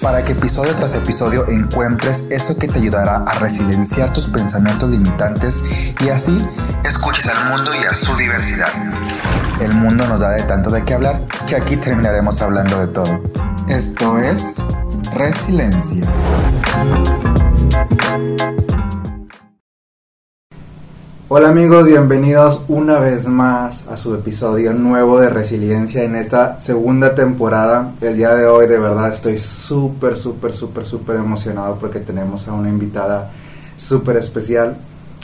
para 0.00 0.22
que 0.22 0.32
episodio 0.32 0.74
tras 0.76 0.94
episodio 0.94 1.46
encuentres 1.48 2.24
eso 2.30 2.56
que 2.58 2.68
te 2.68 2.78
ayudará 2.78 3.16
a 3.26 3.38
resilienciar 3.38 4.12
tus 4.12 4.26
pensamientos 4.26 4.90
limitantes 4.90 5.60
y 6.00 6.08
así 6.08 6.46
escuches 6.84 7.26
al 7.26 7.50
mundo 7.50 7.70
y 7.74 7.84
a 7.84 7.94
su 7.94 8.16
diversidad. 8.16 8.70
El 9.60 9.74
mundo 9.74 10.06
nos 10.06 10.20
da 10.20 10.30
de 10.30 10.42
tanto 10.44 10.70
de 10.70 10.84
qué 10.84 10.94
hablar 10.94 11.22
que 11.46 11.56
aquí 11.56 11.76
terminaremos 11.76 12.40
hablando 12.40 12.78
de 12.78 12.86
todo. 12.88 13.22
Esto 13.68 14.18
es 14.18 14.62
Resiliencia. 15.14 16.06
Hola 21.32 21.50
amigos, 21.50 21.86
bienvenidos 21.86 22.62
una 22.66 22.98
vez 22.98 23.28
más 23.28 23.86
a 23.86 23.96
su 23.96 24.12
episodio 24.16 24.72
nuevo 24.72 25.20
de 25.20 25.30
Resiliencia 25.30 26.02
en 26.02 26.16
esta 26.16 26.58
segunda 26.58 27.14
temporada. 27.14 27.92
El 28.00 28.16
día 28.16 28.34
de 28.34 28.46
hoy 28.46 28.66
de 28.66 28.80
verdad 28.80 29.12
estoy 29.12 29.38
súper, 29.38 30.16
súper, 30.16 30.52
súper, 30.52 30.84
súper 30.84 31.14
emocionado 31.14 31.78
porque 31.78 32.00
tenemos 32.00 32.48
a 32.48 32.52
una 32.52 32.68
invitada 32.68 33.30
súper 33.76 34.16
especial. 34.16 34.76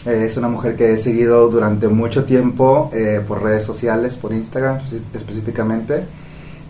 Eh, 0.06 0.26
es 0.26 0.36
una 0.36 0.46
mujer 0.46 0.76
que 0.76 0.92
he 0.92 0.98
seguido 0.98 1.48
durante 1.48 1.88
mucho 1.88 2.24
tiempo 2.24 2.88
eh, 2.92 3.20
por 3.26 3.42
redes 3.42 3.64
sociales, 3.64 4.14
por 4.14 4.32
Instagram 4.32 4.78
específicamente. 5.12 6.04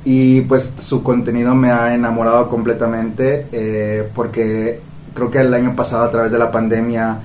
Y 0.07 0.41
pues 0.43 0.73
su 0.79 1.03
contenido 1.03 1.55
me 1.55 1.71
ha 1.71 1.95
enamorado 1.95 2.49
completamente 2.49 3.49
eh, 3.53 4.11
porque 4.15 4.81
creo 5.13 5.31
que 5.31 5.41
el 5.41 5.53
año 5.53 5.77
pasado 5.77 6.05
a 6.05 6.11
través 6.11 6.33
de 6.33 6.39
la 6.39 6.51
pandemia 6.51 7.21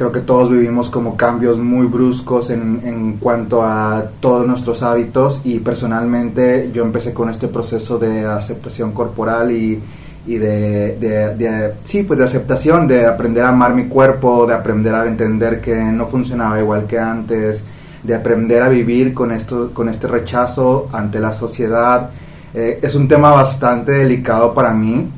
creo 0.00 0.12
que 0.12 0.20
todos 0.20 0.50
vivimos 0.50 0.88
como 0.88 1.14
cambios 1.14 1.58
muy 1.58 1.86
bruscos 1.86 2.48
en, 2.48 2.80
en, 2.84 3.18
cuanto 3.18 3.62
a 3.62 4.06
todos 4.20 4.46
nuestros 4.46 4.82
hábitos 4.82 5.42
y 5.44 5.58
personalmente 5.58 6.70
yo 6.72 6.84
empecé 6.84 7.12
con 7.12 7.28
este 7.28 7.48
proceso 7.48 7.98
de 7.98 8.24
aceptación 8.24 8.92
corporal 8.92 9.52
y, 9.52 9.78
y 10.26 10.38
de, 10.38 10.96
de, 10.96 11.74
sí, 11.84 12.04
pues 12.04 12.18
de 12.18 12.24
aceptación, 12.24 12.88
de 12.88 13.04
aprender 13.04 13.44
a 13.44 13.50
amar 13.50 13.74
mi 13.74 13.88
cuerpo, 13.88 14.46
de 14.46 14.54
aprender 14.54 14.94
a 14.94 15.06
entender 15.06 15.60
que 15.60 15.76
no 15.76 16.06
funcionaba 16.06 16.58
igual 16.58 16.86
que 16.86 16.98
antes, 16.98 17.62
de 18.02 18.14
aprender 18.14 18.62
a 18.62 18.70
vivir 18.70 19.12
con, 19.12 19.32
esto, 19.32 19.70
con 19.74 19.90
este 19.90 20.06
rechazo 20.06 20.88
ante 20.94 21.20
la 21.20 21.34
sociedad. 21.34 22.08
Eh, 22.54 22.80
es 22.80 22.94
un 22.94 23.06
tema 23.06 23.32
bastante 23.32 23.92
delicado 23.92 24.54
para 24.54 24.72
mí. 24.72 25.10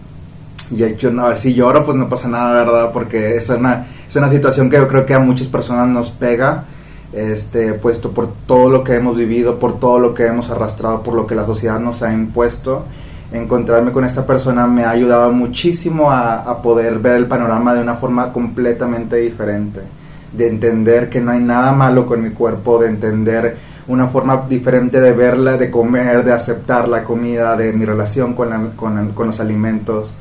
Y 0.72 0.96
yo, 0.96 1.10
no, 1.10 1.36
si 1.36 1.52
lloro, 1.52 1.84
pues 1.84 1.96
no 1.96 2.08
pasa 2.08 2.28
nada, 2.28 2.64
¿verdad? 2.64 2.92
Porque 2.92 3.36
es 3.36 3.50
una 3.50 3.86
es 4.12 4.16
una 4.16 4.28
situación 4.28 4.68
que 4.68 4.76
yo 4.76 4.88
creo 4.88 5.06
que 5.06 5.14
a 5.14 5.18
muchas 5.20 5.46
personas 5.46 5.88
nos 5.88 6.10
pega, 6.10 6.64
este, 7.14 7.72
puesto 7.72 8.10
por 8.10 8.30
todo 8.46 8.68
lo 8.68 8.84
que 8.84 8.94
hemos 8.94 9.16
vivido, 9.16 9.58
por 9.58 9.80
todo 9.80 9.98
lo 9.98 10.12
que 10.12 10.26
hemos 10.26 10.50
arrastrado, 10.50 11.02
por 11.02 11.14
lo 11.14 11.26
que 11.26 11.34
la 11.34 11.46
sociedad 11.46 11.80
nos 11.80 12.02
ha 12.02 12.12
impuesto. 12.12 12.84
Encontrarme 13.32 13.90
con 13.90 14.04
esta 14.04 14.26
persona 14.26 14.66
me 14.66 14.84
ha 14.84 14.90
ayudado 14.90 15.32
muchísimo 15.32 16.10
a, 16.10 16.40
a 16.40 16.60
poder 16.60 16.98
ver 16.98 17.16
el 17.16 17.26
panorama 17.26 17.74
de 17.74 17.80
una 17.80 17.94
forma 17.94 18.34
completamente 18.34 19.16
diferente, 19.16 19.80
de 20.30 20.48
entender 20.48 21.08
que 21.08 21.22
no 21.22 21.30
hay 21.30 21.40
nada 21.40 21.72
malo 21.72 22.04
con 22.04 22.22
mi 22.22 22.30
cuerpo, 22.30 22.78
de 22.78 22.88
entender 22.88 23.56
una 23.88 24.08
forma 24.08 24.44
diferente 24.46 25.00
de 25.00 25.12
verla, 25.12 25.56
de 25.56 25.70
comer, 25.70 26.22
de 26.22 26.34
aceptar 26.34 26.86
la 26.86 27.02
comida, 27.02 27.56
de 27.56 27.72
mi 27.72 27.86
relación 27.86 28.34
con, 28.34 28.72
con, 28.76 29.12
con 29.12 29.26
los 29.28 29.40
alimentos 29.40 30.12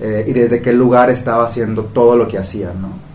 eh, 0.00 0.24
y 0.26 0.32
desde 0.32 0.60
qué 0.60 0.72
lugar 0.72 1.10
estaba 1.10 1.44
haciendo 1.44 1.84
todo 1.84 2.16
lo 2.16 2.28
que 2.28 2.38
hacía, 2.38 2.72
¿no? 2.78 3.06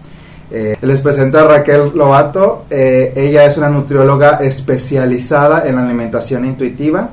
Eh, 0.54 0.76
les 0.82 1.00
presento 1.00 1.40
a 1.40 1.44
Raquel 1.44 1.94
Lobato. 1.96 2.66
Eh, 2.70 3.14
ella 3.16 3.46
es 3.46 3.58
una 3.58 3.70
nutrióloga 3.70 4.40
especializada 4.42 5.66
en 5.66 5.76
la 5.76 5.86
alimentación 5.86 6.44
intuitiva. 6.44 7.10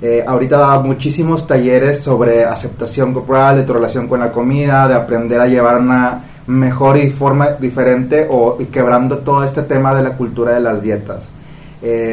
Eh, 0.00 0.24
ahorita 0.26 0.56
da 0.56 0.80
muchísimos 0.80 1.46
talleres 1.46 2.00
sobre 2.00 2.46
aceptación 2.46 3.12
corporal, 3.12 3.56
de 3.56 3.64
tu 3.64 3.74
relación 3.74 4.08
con 4.08 4.20
la 4.20 4.32
comida, 4.32 4.88
de 4.88 4.94
aprender 4.94 5.38
a 5.38 5.46
llevar 5.46 5.80
una 5.80 6.24
mejor 6.46 6.96
y 6.96 7.10
forma 7.10 7.48
diferente 7.60 8.26
o 8.30 8.56
quebrando 8.72 9.18
todo 9.18 9.44
este 9.44 9.62
tema 9.62 9.94
de 9.94 10.02
la 10.02 10.16
cultura 10.16 10.52
de 10.52 10.60
las 10.60 10.80
dietas. 10.80 11.28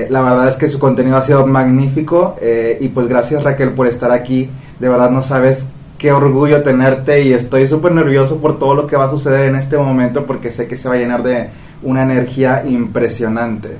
la 0.09 0.21
verdad 0.21 0.49
es 0.49 0.57
que 0.57 0.67
su 0.69 0.77
contenido 0.77 1.15
ha 1.15 1.23
sido 1.23 1.47
magnífico 1.47 2.35
y 2.81 2.89
pues 2.89 3.07
gracias 3.07 3.43
Raquel 3.43 3.71
por 3.71 3.87
estar 3.87 4.11
aquí. 4.11 4.49
De 4.79 4.89
verdad 4.89 5.09
no 5.09 5.21
sabes 5.21 5.67
qué 6.05 6.11
orgullo 6.11 6.61
tenerte 6.61 7.23
y 7.23 7.33
estoy 7.33 7.65
súper 7.65 7.91
nervioso 7.91 8.39
por 8.39 8.59
todo 8.59 8.75
lo 8.75 8.85
que 8.85 8.95
va 8.95 9.05
a 9.05 9.09
suceder 9.09 9.49
en 9.49 9.55
este 9.55 9.75
momento 9.75 10.27
porque 10.27 10.51
sé 10.51 10.67
que 10.67 10.77
se 10.77 10.87
va 10.87 10.93
a 10.93 10.97
llenar 10.99 11.23
de 11.23 11.49
una 11.81 12.03
energía 12.03 12.61
impresionante. 12.63 13.79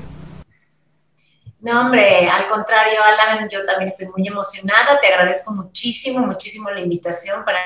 No, 1.60 1.82
hombre, 1.82 2.28
al 2.28 2.48
contrario, 2.48 2.98
Alan, 3.04 3.48
yo 3.48 3.64
también 3.64 3.90
estoy 3.90 4.08
muy 4.08 4.28
emocionada, 4.28 5.00
te 5.00 5.06
agradezco 5.06 5.52
muchísimo, 5.52 6.26
muchísimo 6.26 6.72
la 6.72 6.80
invitación. 6.80 7.46
Para 7.46 7.60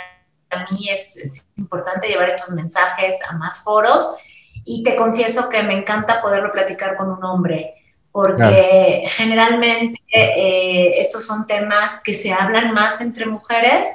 mí 0.70 0.90
es, 0.90 1.46
importante 1.56 2.09
llevar 2.09 2.28
estos 2.28 2.50
mensajes 2.50 3.16
a 3.30 3.38
más 3.38 3.64
foros 3.64 4.14
y 4.66 4.84
te 4.84 4.97
confieso 4.97 5.47
que 5.47 5.64
me 5.64 5.74
encanta 5.74 6.22
poderlo 6.22 6.52
platicar 6.52 6.97
con 6.97 7.09
un 7.09 7.24
hombre 7.24 7.76
porque 8.12 9.06
generalmente 9.08 10.02
eh, 10.14 11.00
estos 11.00 11.26
son 11.26 11.47
temas 11.47 12.03
que 12.03 12.14
se 12.14 12.34
hablan 12.34 12.74
más 12.74 13.00
entre 13.00 13.26
mujeres 13.26 13.88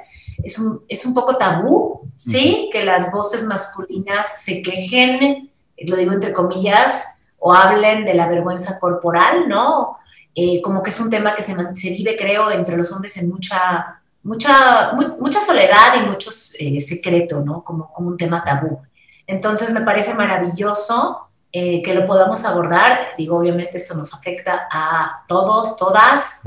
es 0.44 0.58
un, 0.58 0.84
es 0.88 1.04
un 1.06 1.14
poco 1.14 1.36
tabú, 1.36 2.10
¿sí? 2.16 2.68
Que 2.72 2.84
las 2.84 3.10
voces 3.10 3.44
masculinas 3.44 4.42
se 4.42 4.62
quejen, 4.62 5.50
lo 5.86 5.96
digo 5.96 6.12
entre 6.12 6.32
comillas, 6.32 7.16
o 7.38 7.52
hablen 7.52 8.04
de 8.04 8.14
la 8.14 8.28
vergüenza 8.28 8.78
corporal, 8.78 9.48
¿no? 9.48 9.98
Eh, 10.34 10.60
como 10.62 10.82
que 10.82 10.90
es 10.90 11.00
un 11.00 11.10
tema 11.10 11.34
que 11.34 11.42
se, 11.42 11.54
se, 11.76 11.90
vive, 11.90 12.16
creo, 12.16 12.50
entre 12.50 12.76
los 12.76 12.90
hombres 12.92 13.16
en 13.16 13.28
mucha, 13.28 14.00
mucha, 14.22 14.92
mucha 15.20 15.40
soledad 15.40 15.94
y 15.96 16.06
mucho 16.06 16.30
eh, 16.58 16.80
secreto, 16.80 17.40
¿no? 17.40 17.62
Como, 17.62 17.92
como 17.92 18.08
un 18.08 18.16
tema 18.16 18.42
tabú. 18.42 18.80
Entonces 19.26 19.72
me 19.72 19.80
parece 19.80 20.14
maravilloso 20.14 21.28
eh, 21.52 21.82
que 21.82 21.94
lo 21.94 22.06
podamos 22.06 22.44
abordar. 22.44 23.10
Digo, 23.16 23.38
obviamente 23.38 23.76
esto 23.76 23.94
nos 23.94 24.12
afecta 24.12 24.66
a 24.70 25.24
todos, 25.28 25.76
todas, 25.76 26.40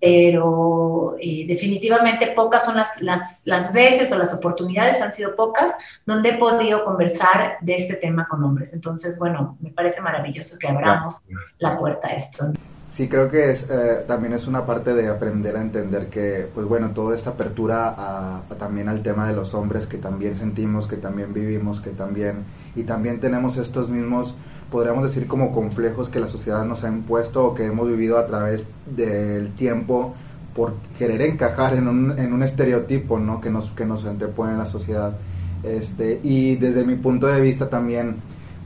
pero 0.00 1.16
eh, 1.20 1.46
definitivamente 1.46 2.28
pocas 2.28 2.64
son 2.64 2.76
las, 2.76 3.00
las, 3.00 3.42
las, 3.44 3.72
veces 3.72 4.12
o 4.12 4.18
las 4.18 4.34
oportunidades 4.34 5.00
han 5.00 5.10
sido 5.10 5.34
pocas 5.34 5.72
donde 6.04 6.30
he 6.30 6.38
podido 6.38 6.84
conversar 6.84 7.56
de 7.60 7.76
este 7.76 7.94
tema 7.94 8.28
con 8.28 8.44
hombres. 8.44 8.74
Entonces, 8.74 9.18
bueno, 9.18 9.56
me 9.60 9.70
parece 9.70 10.02
maravilloso 10.02 10.58
que 10.58 10.68
abramos 10.68 11.22
la 11.58 11.78
puerta 11.78 12.08
a 12.08 12.12
esto. 12.12 12.52
Sí, 12.88 13.08
creo 13.08 13.28
que 13.28 13.50
es, 13.50 13.68
eh, 13.68 14.04
también 14.06 14.32
es 14.32 14.46
una 14.46 14.64
parte 14.64 14.94
de 14.94 15.08
aprender 15.08 15.56
a 15.56 15.60
entender 15.60 16.06
que, 16.06 16.48
pues 16.54 16.66
bueno, 16.66 16.90
toda 16.90 17.16
esta 17.16 17.30
apertura 17.30 17.94
a, 17.96 18.42
también 18.58 18.88
al 18.88 19.02
tema 19.02 19.26
de 19.26 19.34
los 19.34 19.54
hombres 19.54 19.86
que 19.86 19.98
también 19.98 20.36
sentimos, 20.36 20.86
que 20.86 20.96
también 20.96 21.34
vivimos, 21.34 21.80
que 21.80 21.90
también, 21.90 22.44
y 22.76 22.84
también 22.84 23.18
tenemos 23.18 23.56
estos 23.56 23.88
mismos 23.88 24.36
podríamos 24.70 25.04
decir 25.04 25.26
como 25.26 25.52
complejos 25.52 26.08
que 26.08 26.20
la 26.20 26.28
sociedad 26.28 26.64
nos 26.64 26.84
ha 26.84 26.88
impuesto 26.88 27.44
o 27.44 27.54
que 27.54 27.66
hemos 27.66 27.88
vivido 27.88 28.18
a 28.18 28.26
través 28.26 28.62
del 28.86 29.52
tiempo 29.52 30.14
por 30.54 30.74
querer 30.98 31.22
encajar 31.22 31.74
en 31.74 31.86
un, 31.86 32.18
en 32.18 32.32
un 32.32 32.42
estereotipo 32.42 33.18
¿no? 33.18 33.40
que, 33.40 33.50
nos, 33.50 33.70
que 33.70 33.84
nos 33.84 34.04
antepone 34.06 34.52
en 34.52 34.58
la 34.58 34.66
sociedad. 34.66 35.16
Este, 35.62 36.20
y 36.22 36.56
desde 36.56 36.84
mi 36.84 36.94
punto 36.94 37.26
de 37.26 37.40
vista 37.40 37.68
también, 37.68 38.16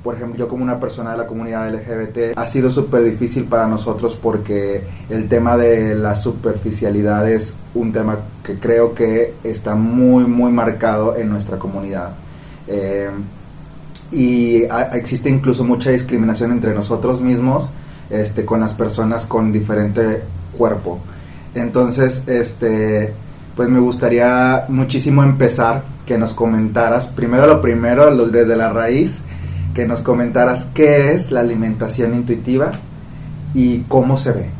por 0.02 0.14
ejemplo, 0.14 0.38
yo 0.38 0.48
como 0.48 0.62
una 0.62 0.78
persona 0.78 1.12
de 1.12 1.18
la 1.18 1.26
comunidad 1.26 1.68
LGBT, 1.68 2.38
ha 2.38 2.46
sido 2.46 2.70
súper 2.70 3.02
difícil 3.02 3.44
para 3.44 3.66
nosotros 3.66 4.16
porque 4.20 4.84
el 5.08 5.28
tema 5.28 5.56
de 5.56 5.94
la 5.94 6.14
superficialidad 6.14 7.28
es 7.30 7.56
un 7.74 7.92
tema 7.92 8.18
que 8.44 8.58
creo 8.58 8.94
que 8.94 9.34
está 9.42 9.74
muy, 9.74 10.24
muy 10.24 10.52
marcado 10.52 11.16
en 11.16 11.28
nuestra 11.28 11.58
comunidad. 11.58 12.12
Eh, 12.68 13.10
y 14.12 14.64
existe 14.92 15.28
incluso 15.28 15.64
mucha 15.64 15.90
discriminación 15.90 16.52
entre 16.52 16.74
nosotros 16.74 17.20
mismos 17.20 17.68
este, 18.10 18.44
con 18.44 18.60
las 18.60 18.74
personas 18.74 19.26
con 19.26 19.52
diferente 19.52 20.22
cuerpo. 20.56 20.98
Entonces, 21.54 22.22
este, 22.26 23.14
pues 23.56 23.68
me 23.68 23.80
gustaría 23.80 24.64
muchísimo 24.68 25.22
empezar 25.22 25.82
que 26.06 26.18
nos 26.18 26.32
comentaras, 26.32 27.06
primero 27.08 27.46
lo 27.46 27.60
primero, 27.60 28.14
desde 28.26 28.56
la 28.56 28.70
raíz, 28.70 29.20
que 29.74 29.86
nos 29.86 30.02
comentaras 30.02 30.66
qué 30.74 31.12
es 31.12 31.30
la 31.30 31.40
alimentación 31.40 32.14
intuitiva 32.14 32.72
y 33.54 33.82
cómo 33.82 34.16
se 34.16 34.32
ve. 34.32 34.50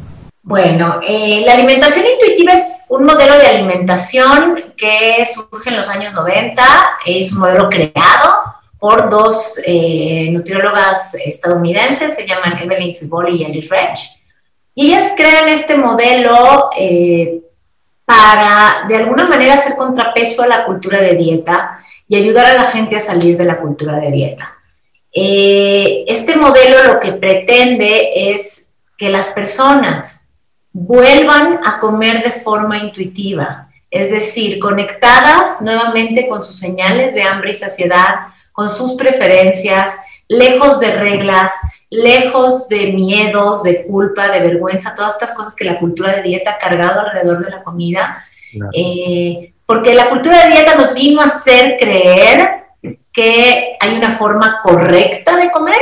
Bueno, 0.42 1.00
eh, 1.06 1.42
la 1.44 1.54
alimentación 1.54 2.06
intuitiva 2.06 2.54
es 2.54 2.84
un 2.88 3.04
modelo 3.04 3.36
de 3.36 3.46
alimentación 3.46 4.56
que 4.76 5.24
surge 5.24 5.70
en 5.70 5.76
los 5.76 5.88
años 5.88 6.14
90, 6.14 6.62
es 7.04 7.32
un 7.32 7.40
modelo 7.40 7.68
creado 7.68 8.49
por 8.80 9.10
dos 9.10 9.60
eh, 9.66 10.28
nutriólogas 10.32 11.14
estadounidenses, 11.14 12.16
se 12.16 12.26
llaman 12.26 12.58
Evelyn 12.58 12.96
Triboli 12.96 13.36
y 13.36 13.44
Alice 13.44 13.72
Rech. 13.72 14.00
Y 14.74 14.88
ellas 14.88 15.12
crean 15.16 15.48
este 15.48 15.76
modelo 15.76 16.70
eh, 16.76 17.42
para, 18.06 18.86
de 18.88 18.96
alguna 18.96 19.28
manera, 19.28 19.54
hacer 19.54 19.76
contrapeso 19.76 20.42
a 20.42 20.48
la 20.48 20.64
cultura 20.64 20.98
de 20.98 21.14
dieta 21.14 21.84
y 22.08 22.16
ayudar 22.16 22.46
a 22.46 22.54
la 22.54 22.64
gente 22.64 22.96
a 22.96 23.00
salir 23.00 23.36
de 23.36 23.44
la 23.44 23.60
cultura 23.60 23.96
de 23.96 24.10
dieta. 24.10 24.56
Eh, 25.12 26.04
este 26.08 26.36
modelo 26.36 26.84
lo 26.84 27.00
que 27.00 27.12
pretende 27.12 28.32
es 28.32 28.68
que 28.96 29.10
las 29.10 29.28
personas 29.28 30.22
vuelvan 30.72 31.60
a 31.64 31.78
comer 31.78 32.22
de 32.22 32.40
forma 32.40 32.78
intuitiva, 32.78 33.68
es 33.90 34.10
decir, 34.10 34.58
conectadas 34.58 35.60
nuevamente 35.60 36.28
con 36.28 36.44
sus 36.44 36.58
señales 36.58 37.14
de 37.14 37.24
hambre 37.24 37.52
y 37.52 37.56
saciedad, 37.56 38.28
con 38.52 38.68
sus 38.68 38.94
preferencias, 38.94 39.96
lejos 40.28 40.80
de 40.80 40.94
reglas, 40.94 41.52
lejos 41.90 42.68
de 42.68 42.92
miedos, 42.92 43.62
de 43.62 43.84
culpa, 43.84 44.28
de 44.28 44.40
vergüenza, 44.40 44.94
todas 44.94 45.14
estas 45.14 45.34
cosas 45.34 45.56
que 45.56 45.64
la 45.64 45.78
cultura 45.78 46.16
de 46.16 46.22
dieta 46.22 46.52
ha 46.52 46.58
cargado 46.58 47.00
alrededor 47.00 47.44
de 47.44 47.50
la 47.50 47.62
comida. 47.62 48.24
Eh, 48.72 49.52
porque 49.66 49.94
la 49.94 50.08
cultura 50.08 50.44
de 50.44 50.52
dieta 50.52 50.74
nos 50.74 50.94
vino 50.94 51.20
a 51.20 51.26
hacer 51.26 51.76
creer 51.78 52.64
que 53.12 53.76
hay 53.80 53.96
una 53.96 54.16
forma 54.16 54.60
correcta 54.62 55.36
de 55.36 55.50
comer 55.50 55.78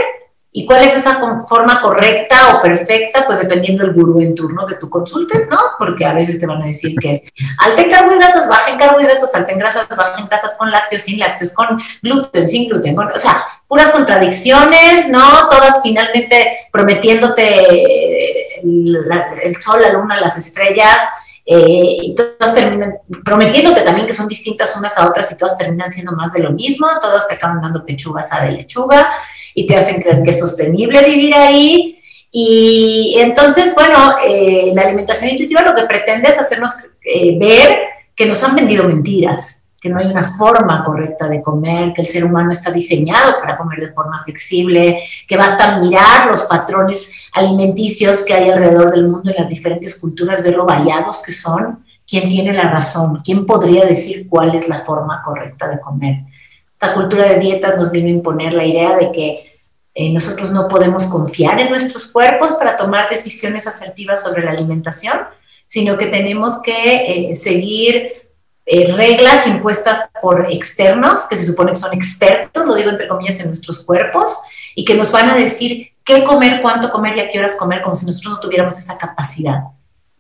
¿Y 0.51 0.65
cuál 0.65 0.83
es 0.83 0.97
esa 0.97 1.21
forma 1.47 1.83
correcta 1.83 2.57
o 2.57 2.63
perfecta? 2.63 3.27
Pues 3.27 3.41
dependiendo 3.41 3.85
del 3.85 3.93
gurú 3.93 4.21
en 4.21 4.35
turno 4.35 4.65
que 4.65 4.77
tú 4.77 4.89
consultes, 4.89 5.47
¿no? 5.51 5.59
Porque 5.79 6.07
a 6.07 6.15
veces 6.15 6.41
te 6.41 6.47
van 6.47 6.63
a 6.63 6.67
decir 6.67 6.97
que 6.99 7.13
es 7.13 7.23
alta 7.59 7.83
en 7.83 7.91
carbohidratos, 7.91 8.49
baja 8.49 8.71
en 8.71 8.79
carbohidratos, 8.79 9.35
alta 9.35 9.53
en 9.53 9.59
grasas, 9.59 9.87
baja 9.89 10.19
en 10.19 10.27
grasas, 10.27 10.55
con 10.57 10.71
lácteos, 10.71 11.03
sin 11.03 11.19
lácteos, 11.19 11.53
con 11.53 11.79
gluten, 12.03 12.49
sin 12.49 12.67
gluten, 12.67 12.99
o 12.99 13.19
sea, 13.19 13.45
puras 13.67 13.91
contradicciones, 13.91 15.11
¿no? 15.11 15.49
Todas 15.49 15.81
finalmente 15.83 16.69
prometiéndote 16.73 18.61
el, 18.63 19.57
sol, 19.61 19.83
la 19.83 19.93
luna, 19.93 20.19
las 20.19 20.39
estrellas, 20.39 20.97
eh, 21.45 21.99
y 22.03 22.15
todas 22.15 22.55
terminan 22.55 22.95
prometiéndote 23.23 23.83
también 23.83 24.07
que 24.07 24.15
son 24.15 24.29
distintas 24.29 24.77
unas 24.79 24.97
a 24.97 25.09
otras 25.09 25.31
y 25.31 25.37
todas 25.37 25.57
terminan 25.59 25.93
siendo 25.93 26.13
más 26.13 26.33
de 26.33 26.41
lo 26.41 26.53
mismo, 26.53 26.89
todas 27.01 27.29
te 27.29 27.35
acaban 27.35 27.61
dando 27.61 27.85
pechugas 27.85 28.33
a 28.33 28.41
de 28.45 28.53
lechuga 28.53 29.11
y 29.59 29.67
te 29.67 29.77
hacen 29.77 30.01
creer 30.01 30.23
que 30.23 30.31
es 30.31 30.39
sostenible 30.39 31.03
vivir 31.03 31.35
ahí. 31.35 32.01
Y 32.31 33.17
entonces, 33.19 33.75
bueno, 33.75 34.15
eh, 34.25 34.71
la 34.73 34.83
alimentación 34.83 35.33
intuitiva 35.33 35.63
lo 35.63 35.75
que 35.75 35.83
pretende 35.83 36.29
es 36.29 36.39
hacernos 36.39 36.71
eh, 37.03 37.37
ver 37.41 37.79
que 38.15 38.27
nos 38.27 38.43
han 38.45 38.55
vendido 38.55 38.85
mentiras, 38.85 39.65
que 39.81 39.89
no 39.89 39.99
hay 39.99 40.07
una 40.07 40.37
forma 40.37 40.85
correcta 40.85 41.27
de 41.27 41.43
comer, 41.43 41.93
que 41.93 42.03
el 42.03 42.07
ser 42.07 42.25
humano 42.25 42.53
está 42.53 42.71
diseñado 42.71 43.41
para 43.41 43.57
comer 43.57 43.81
de 43.81 43.93
forma 43.93 44.23
flexible, 44.23 45.03
que 45.27 45.37
basta 45.37 45.79
mirar 45.79 46.29
los 46.29 46.45
patrones 46.45 47.13
alimenticios 47.33 48.25
que 48.25 48.35
hay 48.35 48.51
alrededor 48.51 48.93
del 48.93 49.09
mundo 49.09 49.31
en 49.31 49.37
las 49.39 49.49
diferentes 49.49 50.01
culturas, 50.01 50.45
ver 50.45 50.55
lo 50.55 50.67
variados 50.67 51.21
que 51.25 51.33
son, 51.33 51.85
quién 52.07 52.29
tiene 52.29 52.53
la 52.53 52.71
razón, 52.71 53.23
quién 53.25 53.45
podría 53.45 53.85
decir 53.85 54.29
cuál 54.29 54.55
es 54.55 54.69
la 54.69 54.81
forma 54.83 55.21
correcta 55.25 55.69
de 55.69 55.81
comer. 55.81 56.19
Esta 56.81 56.95
cultura 56.95 57.25
de 57.25 57.41
dietas 57.41 57.77
nos 57.77 57.91
vino 57.91 58.07
a 58.07 58.11
imponer 58.11 58.53
la 58.53 58.65
idea 58.65 58.97
de 58.97 59.11
que 59.11 59.48
eh, 60.01 60.13
nosotros 60.13 60.53
no 60.53 60.69
podemos 60.69 61.07
confiar 61.07 61.61
en 61.61 61.71
nuestros 61.71 62.07
cuerpos 62.13 62.53
para 62.53 62.77
tomar 62.77 63.11
decisiones 63.11 63.67
asertivas 63.67 64.23
sobre 64.23 64.45
la 64.45 64.53
alimentación, 64.53 65.19
sino 65.67 65.99
que 65.99 66.07
tenemos 66.07 66.63
que 66.63 67.31
eh, 67.31 67.35
seguir 67.35 68.13
eh, 68.65 68.93
reglas 68.95 69.49
impuestas 69.49 70.09
por 70.23 70.53
externos, 70.53 71.27
que 71.29 71.35
se 71.35 71.49
supone 71.49 71.73
que 71.73 71.81
son 71.81 71.93
expertos, 71.93 72.65
lo 72.65 72.77
digo 72.77 72.91
entre 72.91 73.09
comillas, 73.09 73.41
en 73.41 73.49
nuestros 73.49 73.85
cuerpos, 73.85 74.39
y 74.77 74.85
que 74.85 74.95
nos 74.95 75.11
van 75.11 75.31
a 75.31 75.35
decir 75.35 75.89
qué 76.05 76.23
comer, 76.23 76.63
cuánto 76.63 76.93
comer 76.93 77.17
y 77.17 77.21
a 77.21 77.29
qué 77.29 77.41
horas 77.41 77.57
comer, 77.57 77.83
como 77.83 77.97
si 77.97 78.07
nosotros 78.07 78.35
no 78.35 78.41
tuviéramos 78.41 78.79
esa 78.79 78.97
capacidad. 78.97 79.65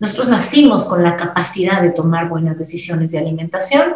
Nosotros 0.00 0.28
nacimos 0.28 0.86
con 0.86 1.04
la 1.04 1.14
capacidad 1.14 1.80
de 1.82 1.92
tomar 1.92 2.28
buenas 2.28 2.58
decisiones 2.58 3.12
de 3.12 3.18
alimentación, 3.18 3.94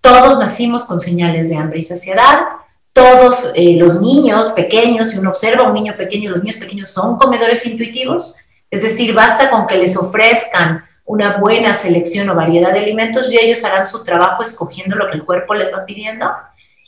todos 0.00 0.40
nacimos 0.40 0.86
con 0.86 1.00
señales 1.00 1.50
de 1.50 1.56
hambre 1.56 1.78
y 1.78 1.82
saciedad. 1.82 2.46
Todos 2.92 3.52
eh, 3.54 3.76
los 3.76 4.00
niños 4.00 4.52
pequeños, 4.52 5.10
si 5.10 5.18
uno 5.18 5.30
observa 5.30 5.68
un 5.68 5.74
niño 5.74 5.96
pequeño, 5.96 6.30
los 6.30 6.42
niños 6.42 6.56
pequeños 6.56 6.90
son 6.90 7.16
comedores 7.16 7.64
intuitivos, 7.66 8.36
es 8.70 8.82
decir, 8.82 9.14
basta 9.14 9.50
con 9.50 9.66
que 9.66 9.76
les 9.76 9.96
ofrezcan 9.96 10.84
una 11.04 11.38
buena 11.38 11.74
selección 11.74 12.30
o 12.30 12.36
variedad 12.36 12.72
de 12.72 12.78
alimentos 12.78 13.32
y 13.32 13.38
ellos 13.38 13.64
harán 13.64 13.86
su 13.86 14.04
trabajo 14.04 14.42
escogiendo 14.42 14.94
lo 14.94 15.08
que 15.08 15.14
el 15.14 15.24
cuerpo 15.24 15.54
les 15.54 15.72
va 15.72 15.84
pidiendo. 15.84 16.30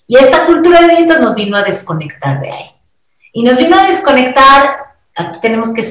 Y 0.06 0.16
esta 0.16 0.46
cultura 0.46 0.80
de 0.82 0.96
dietas 0.96 1.20
nos 1.20 1.34
vino 1.34 1.56
a 1.56 1.62
desconectar 1.62 2.40
de 2.40 2.50
ahí. 2.50 2.66
Y 3.32 3.42
nos 3.42 3.56
vino 3.56 3.76
a 3.76 3.84
desconectar, 3.84 4.94
aquí 5.16 5.40
tenemos 5.40 5.72
que 5.72 5.82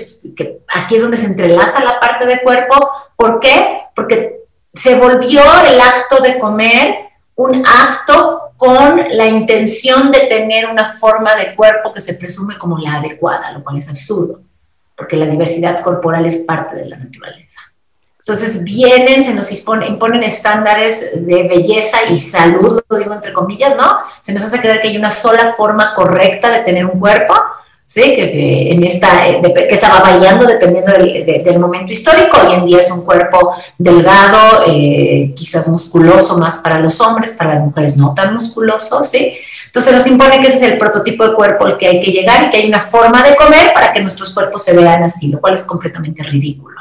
aquí 0.67 0.95
es 0.95 1.01
donde 1.01 1.17
se 1.17 1.25
entrelaza 1.25 1.83
la 1.83 1.99
parte 1.99 2.25
de 2.25 2.41
cuerpo. 2.41 2.75
¿Por 3.17 3.39
qué? 3.39 3.81
Porque 3.95 4.41
se 4.73 4.95
volvió 4.95 5.41
el 5.67 5.81
acto 5.81 6.21
de 6.21 6.39
comer 6.39 7.09
un 7.35 7.65
acto 7.65 8.50
con 8.61 9.03
la 9.09 9.25
intención 9.25 10.11
de 10.11 10.19
tener 10.27 10.67
una 10.67 10.93
forma 10.93 11.33
de 11.33 11.55
cuerpo 11.55 11.91
que 11.91 11.99
se 11.99 12.13
presume 12.13 12.59
como 12.59 12.77
la 12.77 12.97
adecuada, 12.97 13.51
lo 13.53 13.63
cual 13.63 13.79
es 13.79 13.89
absurdo, 13.89 14.41
porque 14.95 15.15
la 15.15 15.25
diversidad 15.25 15.79
corporal 15.79 16.27
es 16.27 16.43
parte 16.43 16.75
de 16.75 16.85
la 16.85 16.97
naturaleza. 16.97 17.59
Entonces 18.19 18.63
vienen, 18.63 19.23
se 19.23 19.33
nos 19.33 19.51
imponen 19.51 20.21
estándares 20.21 21.25
de 21.25 21.47
belleza 21.47 22.03
y 22.07 22.19
salud, 22.19 22.83
lo 22.87 22.97
digo 22.97 23.15
entre 23.15 23.33
comillas, 23.33 23.75
¿no? 23.75 23.97
Se 24.19 24.31
nos 24.31 24.43
hace 24.43 24.61
creer 24.61 24.79
que 24.79 24.89
hay 24.89 24.97
una 24.97 25.09
sola 25.09 25.55
forma 25.57 25.95
correcta 25.95 26.51
de 26.51 26.59
tener 26.59 26.85
un 26.85 26.99
cuerpo 26.99 27.33
¿sí? 27.91 28.01
que, 28.15 28.71
en 28.71 28.83
esta, 28.85 29.27
eh, 29.27 29.41
que 29.41 29.73
estaba 29.73 29.99
variando 29.99 30.45
dependiendo 30.45 30.93
del, 30.93 31.59
momento 31.59 31.91
histórico. 31.91 32.37
Hoy 32.41 32.53
en 32.53 32.65
día 32.65 32.77
es 32.77 32.89
un 32.89 33.03
cuerpo 33.03 33.53
delgado, 33.77 34.63
eh, 34.65 35.33
quizás 35.35 35.67
musculoso 35.67 36.37
más 36.37 36.59
para 36.59 36.79
los 36.79 37.01
hombres, 37.01 37.33
para 37.33 37.55
las 37.55 37.63
mujeres 37.63 37.97
no 37.97 38.13
tan 38.13 38.33
musculoso. 38.33 39.03
¿sí? 39.03 39.33
Entonces 39.65 39.93
nos 39.93 40.07
impone 40.07 40.39
que 40.39 40.47
ese 40.47 40.57
es 40.65 40.71
el 40.71 40.77
prototipo 40.77 41.27
de 41.27 41.35
cuerpo 41.35 41.65
al 41.65 41.77
que 41.77 41.87
hay 41.87 41.99
que 41.99 42.11
llegar 42.11 42.45
y 42.45 42.49
que 42.49 42.57
hay 42.57 42.67
una 42.69 42.79
forma 42.79 43.23
de 43.23 43.35
comer 43.35 43.73
para 43.73 43.91
que 43.91 43.99
nuestros 43.99 44.33
cuerpos 44.33 44.63
se 44.63 44.73
vean 44.73 45.03
así, 45.03 45.27
lo 45.27 45.41
cual 45.41 45.55
es 45.55 45.65
completamente 45.65 46.23
ridículo. 46.23 46.79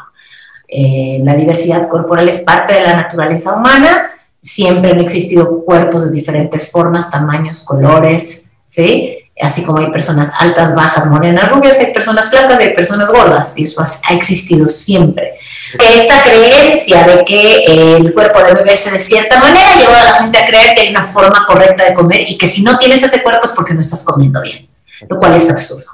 Eh, 0.69 1.19
la 1.25 1.35
diversidad 1.35 1.89
corporal 1.89 2.29
es 2.29 2.39
parte 2.43 2.75
de 2.75 2.83
la 2.83 2.95
naturaleza 2.95 3.55
humana, 3.55 4.13
siempre 4.41 4.93
han 4.93 5.01
existido 5.01 5.65
cuerpos 5.65 6.05
de 6.05 6.13
diferentes 6.13 6.71
formas, 6.71 7.11
tamaños, 7.11 7.65
colores, 7.65 8.49
¿sí? 8.65 9.20
Así 9.43 9.65
como 9.65 9.79
hay 9.79 9.91
personas 9.91 10.33
altas, 10.39 10.75
bajas, 10.75 11.07
morenas, 11.07 11.51
rubias, 11.51 11.79
hay 11.79 11.93
personas 11.93 12.31
flacas 12.31 12.59
hay 12.59 12.75
personas 12.75 13.11
gordas, 13.11 13.53
y 13.57 13.65
eso 13.65 13.83
ha 13.83 14.15
existido 14.15 14.69
siempre. 14.69 15.35
Esta 15.79 16.23
creencia 16.23 17.05
de 17.05 17.25
que 17.25 17.65
el 17.65 18.13
cuerpo 18.13 18.41
debe 18.43 18.65
verse 18.65 18.91
de 18.91 18.99
cierta 18.99 19.39
manera 19.39 19.77
llevó 19.77 19.95
a 19.95 20.05
la 20.05 20.13
gente 20.15 20.39
a 20.39 20.45
creer 20.45 20.75
que 20.75 20.81
hay 20.83 20.91
una 20.91 21.05
forma 21.05 21.47
correcta 21.47 21.85
de 21.85 21.95
comer 21.95 22.29
y 22.29 22.37
que 22.37 22.49
si 22.49 22.63
no 22.63 22.77
tienes 22.77 23.03
ese 23.03 23.23
cuerpo 23.23 23.45
es 23.45 23.53
porque 23.53 23.75
no 23.75 23.81
estás 23.81 24.05
comiendo 24.05 24.41
bien, 24.43 24.69
lo 25.09 25.19
cual 25.19 25.35
es 25.37 25.49
absurdo. 25.49 25.87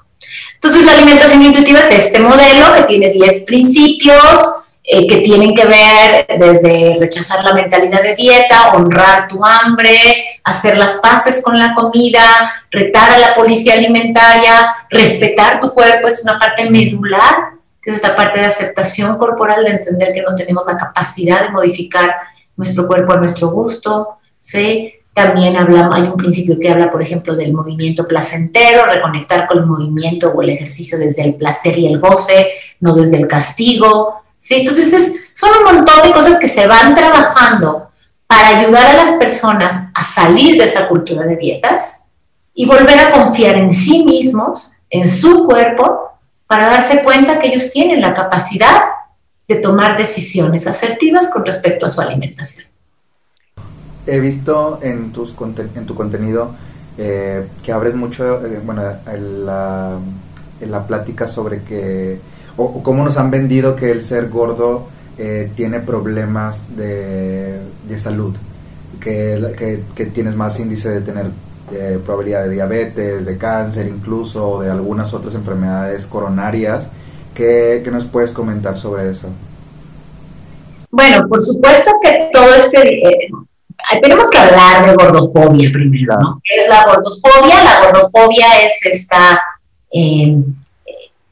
Entonces 0.54 0.84
la 0.84 0.92
alimentación 0.92 1.42
intuitiva 1.42 1.80
es 1.80 2.06
este 2.06 2.18
modelo 2.18 2.72
que 2.74 2.82
tiene 2.82 3.10
10 3.10 3.42
principios, 3.42 4.56
eh, 4.88 5.04
que 5.04 5.16
tienen 5.16 5.52
que 5.52 5.66
ver 5.66 6.26
desde 6.38 6.94
rechazar 7.00 7.44
la 7.44 7.52
mentalidad 7.52 8.04
de 8.04 8.14
dieta, 8.14 8.70
honrar 8.72 9.26
tu 9.26 9.44
hambre, 9.44 9.98
hacer 10.44 10.78
las 10.78 10.98
paces 10.98 11.42
con 11.42 11.58
la 11.58 11.74
comida, 11.74 12.22
retar 12.70 13.10
a 13.10 13.18
la 13.18 13.34
policía 13.34 13.74
alimentaria, 13.74 14.76
respetar 14.88 15.58
tu 15.58 15.72
cuerpo, 15.72 16.06
es 16.06 16.22
una 16.22 16.38
parte 16.38 16.70
medular, 16.70 17.54
que 17.82 17.90
es 17.90 17.96
esta 17.96 18.14
parte 18.14 18.38
de 18.38 18.46
aceptación 18.46 19.18
corporal, 19.18 19.64
de 19.64 19.72
entender 19.72 20.12
que 20.12 20.22
no 20.22 20.36
tenemos 20.36 20.64
la 20.64 20.76
capacidad 20.76 21.42
de 21.42 21.50
modificar 21.50 22.14
nuestro 22.56 22.86
cuerpo 22.86 23.12
a 23.12 23.16
nuestro 23.16 23.48
gusto, 23.48 24.18
¿sí? 24.38 24.94
También 25.12 25.56
habla, 25.56 25.90
hay 25.92 26.02
un 26.02 26.16
principio 26.16 26.60
que 26.60 26.68
habla, 26.68 26.92
por 26.92 27.02
ejemplo, 27.02 27.34
del 27.34 27.52
movimiento 27.52 28.06
placentero, 28.06 28.86
reconectar 28.86 29.48
con 29.48 29.58
el 29.58 29.66
movimiento 29.66 30.30
o 30.30 30.42
el 30.42 30.50
ejercicio 30.50 30.96
desde 30.96 31.24
el 31.24 31.34
placer 31.34 31.76
y 31.76 31.88
el 31.88 31.98
goce, 31.98 32.52
no 32.78 32.94
desde 32.94 33.16
el 33.16 33.26
castigo, 33.26 34.22
¿sí? 34.38 34.56
Entonces 34.56 35.24
son 35.32 35.50
un 35.58 35.76
montón 35.76 36.02
de 36.02 36.12
cosas 36.12 36.38
que 36.38 36.48
se 36.48 36.66
van 36.66 36.94
trabajando 36.94 37.90
para 38.26 38.58
ayudar 38.58 38.86
a 38.86 39.04
las 39.04 39.10
personas 39.18 39.86
a 39.94 40.04
salir 40.04 40.58
de 40.58 40.64
esa 40.64 40.88
cultura 40.88 41.24
de 41.24 41.36
dietas 41.36 42.02
y 42.54 42.66
volver 42.66 42.98
a 42.98 43.10
confiar 43.10 43.56
en 43.56 43.70
sí 43.70 44.04
mismos, 44.04 44.72
en 44.90 45.08
su 45.08 45.44
cuerpo, 45.44 46.10
para 46.46 46.68
darse 46.68 47.02
cuenta 47.02 47.38
que 47.38 47.48
ellos 47.48 47.70
tienen 47.72 48.00
la 48.00 48.14
capacidad 48.14 48.84
de 49.48 49.56
tomar 49.56 49.96
decisiones 49.96 50.66
asertivas 50.66 51.30
con 51.30 51.44
respecto 51.44 51.86
a 51.86 51.88
su 51.88 52.00
alimentación. 52.00 52.68
He 54.06 54.20
visto 54.20 54.78
en, 54.82 55.12
tus, 55.12 55.34
en 55.74 55.86
tu 55.86 55.94
contenido 55.94 56.54
eh, 56.98 57.46
que 57.62 57.72
abres 57.72 57.94
mucho, 57.94 58.44
eh, 58.46 58.60
bueno, 58.64 58.82
en 59.06 59.46
la, 59.46 59.98
en 60.60 60.70
la 60.70 60.86
plática 60.86 61.26
sobre 61.26 61.62
que 61.62 62.18
o, 62.56 62.82
cómo 62.82 63.04
nos 63.04 63.16
han 63.16 63.30
vendido 63.30 63.76
que 63.76 63.90
el 63.90 64.02
ser 64.02 64.28
gordo 64.28 64.88
eh, 65.18 65.50
tiene 65.54 65.80
problemas 65.80 66.76
de, 66.76 67.62
salud, 67.96 68.34
que, 69.00 69.82
que, 69.94 70.06
tienes 70.06 70.34
más 70.34 70.58
índice 70.60 70.90
de 70.90 71.00
tener 71.00 71.26
eh, 71.72 71.98
probabilidad 72.04 72.44
de 72.44 72.50
diabetes, 72.50 73.26
de 73.26 73.38
cáncer 73.38 73.86
incluso, 73.86 74.48
o 74.48 74.62
de 74.62 74.70
algunas 74.70 75.12
otras 75.14 75.34
enfermedades 75.34 76.06
coronarias 76.06 76.88
¿Qué, 77.36 77.82
¿Qué, 77.84 77.90
nos 77.90 78.06
puedes 78.06 78.32
comentar 78.32 78.78
sobre 78.78 79.10
eso? 79.10 79.28
Bueno, 80.90 81.28
por 81.28 81.38
supuesto 81.40 81.90
que 82.02 82.30
todo 82.32 82.54
este... 82.54 83.08
Eh, 83.08 83.28
tenemos 84.00 84.30
que 84.30 84.38
hablar 84.38 84.86
de 84.86 84.94
gordofobia 84.94 85.70
primero, 85.70 86.16
¿no? 86.18 86.40
¿Qué 86.42 86.62
es 86.62 86.68
la 86.68 86.86
gordofobia? 86.86 87.62
La 87.62 87.84
gordofobia 87.84 88.46
es 88.64 88.72
esta... 88.86 89.38
Eh, 89.92 90.34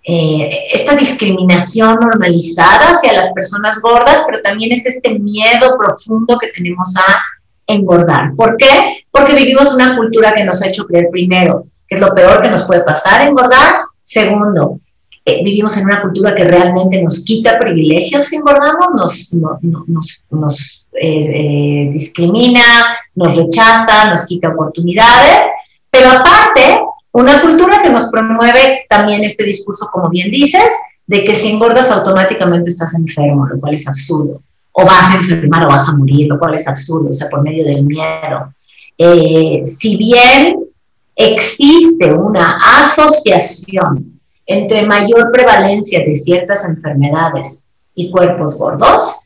eh, 0.04 0.66
esta 0.72 0.94
discriminación 0.96 1.98
normalizada 2.00 2.92
hacia 2.92 3.14
las 3.14 3.32
personas 3.32 3.80
gordas, 3.80 4.24
pero 4.26 4.42
también 4.42 4.72
es 4.72 4.84
este 4.86 5.18
miedo 5.18 5.76
profundo 5.78 6.38
que 6.38 6.48
tenemos 6.48 6.94
a 6.96 7.22
engordar. 7.66 8.34
¿Por 8.36 8.56
qué? 8.56 9.04
Porque 9.10 9.34
vivimos 9.34 9.74
una 9.74 9.96
cultura 9.96 10.32
que 10.32 10.44
nos 10.44 10.62
ha 10.62 10.68
hecho 10.68 10.86
creer 10.86 11.08
primero 11.10 11.66
que 11.86 11.94
es 11.96 12.00
lo 12.00 12.14
peor 12.14 12.40
que 12.40 12.50
nos 12.50 12.64
puede 12.64 12.82
pasar, 12.82 13.26
engordar. 13.26 13.82
Segundo, 14.02 14.80
eh, 15.24 15.42
vivimos 15.42 15.76
en 15.76 15.86
una 15.86 16.02
cultura 16.02 16.34
que 16.34 16.44
realmente 16.44 17.02
nos 17.02 17.24
quita 17.24 17.58
privilegios 17.58 18.26
si 18.26 18.36
engordamos, 18.36 19.34
nos, 20.30 20.88
eh, 21.00 21.88
discrimina, 21.92 22.62
nos 23.14 23.36
rechaza, 23.36 24.06
nos 24.06 24.26
quita 24.26 24.50
oportunidades, 24.50 25.46
una 27.14 27.40
cultura 27.40 27.80
que 27.80 27.90
nos 27.90 28.10
promueve 28.10 28.86
también 28.88 29.22
este 29.22 29.44
discurso, 29.44 29.88
como 29.92 30.08
bien 30.08 30.32
dices, 30.32 30.68
de 31.06 31.22
que 31.22 31.34
si 31.34 31.52
engordas 31.52 31.88
automáticamente 31.90 32.70
estás 32.70 32.92
enfermo, 32.94 33.46
lo 33.46 33.60
cual 33.60 33.74
es 33.74 33.86
absurdo. 33.86 34.42
O 34.72 34.84
vas 34.84 35.12
a 35.12 35.14
enfermar 35.18 35.64
o 35.64 35.68
vas 35.68 35.88
a 35.88 35.96
morir, 35.96 36.26
lo 36.26 36.40
cual 36.40 36.54
es 36.54 36.66
absurdo, 36.66 37.10
o 37.10 37.12
sea, 37.12 37.28
por 37.28 37.42
medio 37.42 37.64
del 37.64 37.84
miedo. 37.84 38.52
Eh, 38.98 39.62
si 39.64 39.96
bien 39.96 40.64
existe 41.14 42.12
una 42.12 42.58
asociación 42.80 44.20
entre 44.44 44.84
mayor 44.84 45.30
prevalencia 45.32 46.00
de 46.00 46.16
ciertas 46.16 46.64
enfermedades 46.64 47.64
y 47.94 48.10
cuerpos 48.10 48.58
gordos, 48.58 49.20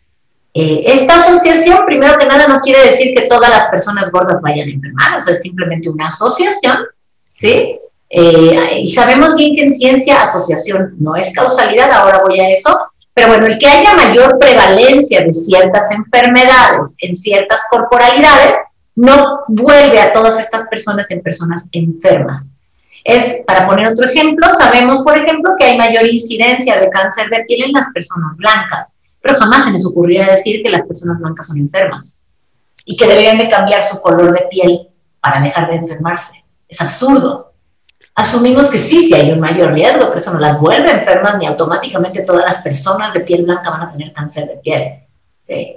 eh, 0.53 0.83
esta 0.85 1.15
asociación, 1.15 1.87
primero 1.87 2.19
que 2.19 2.27
nada, 2.27 2.49
no 2.49 2.61
quiere 2.61 2.85
decir 2.85 3.15
que 3.15 3.29
todas 3.29 3.49
las 3.49 3.69
personas 3.69 4.11
gordas 4.11 4.43
vayan 4.43 4.69
a 4.69 4.73
enfermar, 4.73 5.17
o 5.17 5.21
sea, 5.23 5.33
es 5.33 5.41
simplemente 5.41 5.89
una 5.89 6.09
asociación 6.09 6.77
¿sí? 7.39 7.79
Eh, 8.11 8.81
y 8.83 8.87
sabemos 8.87 9.35
bien 9.37 9.55
que 9.55 9.63
en 9.63 9.73
ciencia 9.73 10.23
asociación 10.23 10.95
no 10.99 11.15
es 11.15 11.33
causalidad, 11.33 11.93
ahora 11.93 12.23
voy 12.27 12.41
a 12.41 12.49
eso, 12.49 12.91
pero 13.15 13.29
bueno, 13.29 13.47
el 13.47 13.59
que 13.59 13.67
haya 13.67 13.95
mayor 13.95 14.39
prevalencia 14.39 15.21
de 15.21 15.33
ciertas 15.33 15.91
enfermedades 15.93 16.97
en 16.99 17.15
ciertas 17.15 17.65
corporalidades 17.71 18.57
no 18.97 19.41
vuelve 19.49 20.01
a 20.01 20.13
todas 20.13 20.41
estas 20.41 20.65
personas 20.69 21.11
en 21.11 21.23
personas 21.23 21.69
enfermas. 21.73 22.51
Es, 23.05 23.45
para 23.47 23.67
poner 23.67 23.89
otro 23.89 24.09
ejemplo, 24.09 24.49
sabemos, 24.57 25.03
por 25.03 25.17
ejemplo, 25.17 25.53
que 25.57 25.67
hay 25.67 25.79
mayor 25.79 26.09
incidencia 26.09 26.81
de 26.81 26.89
cáncer 26.89 27.29
de 27.31 27.45
piel 27.45 27.65
en 27.65 27.73
las 27.73 27.87
personas 27.95 28.37
blancas, 28.37 28.93
pero 29.21 29.35
jamás 29.37 29.65
se 29.65 29.73
les 29.73 29.87
ocurriría 29.87 30.27
decir 30.27 30.63
que 30.63 30.71
las 30.71 30.87
personas 30.87 31.19
blancas 31.21 31.47
son 31.47 31.59
enfermas 31.59 32.21
y 32.85 32.97
que 32.97 33.07
deberían 33.07 33.39
de 33.39 33.49
cambiar 33.49 33.81
su 33.81 34.01
color 34.01 34.33
de 34.33 34.47
piel 34.51 34.89
para 35.21 35.41
dejar 35.41 35.69
de 35.69 35.77
enfermarse. 35.77 36.48
Es 36.69 36.81
absurdo. 36.81 37.53
Asumimos 38.15 38.71
que 38.71 38.79
sí, 38.79 39.01
sí 39.01 39.15
hay 39.15 39.31
un 39.31 39.41
mayor 39.41 39.73
riesgo, 39.73 40.07
pero 40.07 40.19
eso 40.19 40.33
no 40.33 40.41
las 40.41 40.61
vuelve 40.61 40.91
enfermas 40.91 41.39
ni 41.39 41.47
automáticamente 41.47 42.23
todas 42.23 42.45
las 42.45 42.59
personas 42.63 43.13
de 43.13 43.21
piel 43.21 43.45
blanca 43.45 43.71
van 43.71 43.83
a 43.83 43.93
tener 43.93 44.13
cáncer 44.13 44.49
de 44.49 44.57
piel. 44.57 45.05
¿sí? 45.39 45.77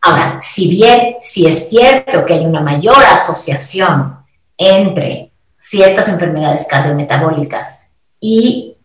Ahora, 0.00 0.38
si 0.40 0.68
bien 0.68 1.16
si 1.20 1.46
es 1.46 1.68
cierto 1.68 2.24
que 2.24 2.34
hay 2.34 2.46
una 2.46 2.60
mayor 2.60 2.96
asociación 2.96 4.18
entre 4.56 5.32
ciertas 5.56 6.08
enfermedades 6.08 6.66
cardiometabólicas 6.68 7.82
y 8.20 8.76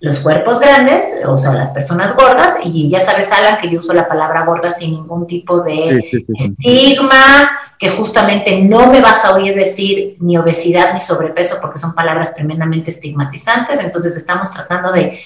los 0.00 0.18
cuerpos 0.20 0.60
grandes, 0.60 1.04
o 1.26 1.36
sea, 1.36 1.52
las 1.52 1.70
personas 1.70 2.16
gordas, 2.16 2.54
y 2.64 2.88
ya 2.88 3.00
sabes, 3.00 3.30
Alan, 3.30 3.58
que 3.58 3.70
yo 3.70 3.78
uso 3.78 3.92
la 3.92 4.08
palabra 4.08 4.44
gorda 4.44 4.70
sin 4.70 4.92
ningún 4.92 5.26
tipo 5.26 5.60
de 5.60 6.10
estigma, 6.34 7.50
que 7.80 7.88
justamente 7.88 8.60
no 8.60 8.88
me 8.88 9.00
vas 9.00 9.24
a 9.24 9.32
oír 9.32 9.54
decir 9.54 10.18
ni 10.20 10.36
obesidad 10.36 10.92
ni 10.92 11.00
sobrepeso 11.00 11.56
porque 11.62 11.78
son 11.78 11.94
palabras 11.94 12.34
tremendamente 12.34 12.90
estigmatizantes, 12.90 13.80
entonces 13.80 14.14
estamos 14.18 14.52
tratando 14.52 14.92
de, 14.92 15.18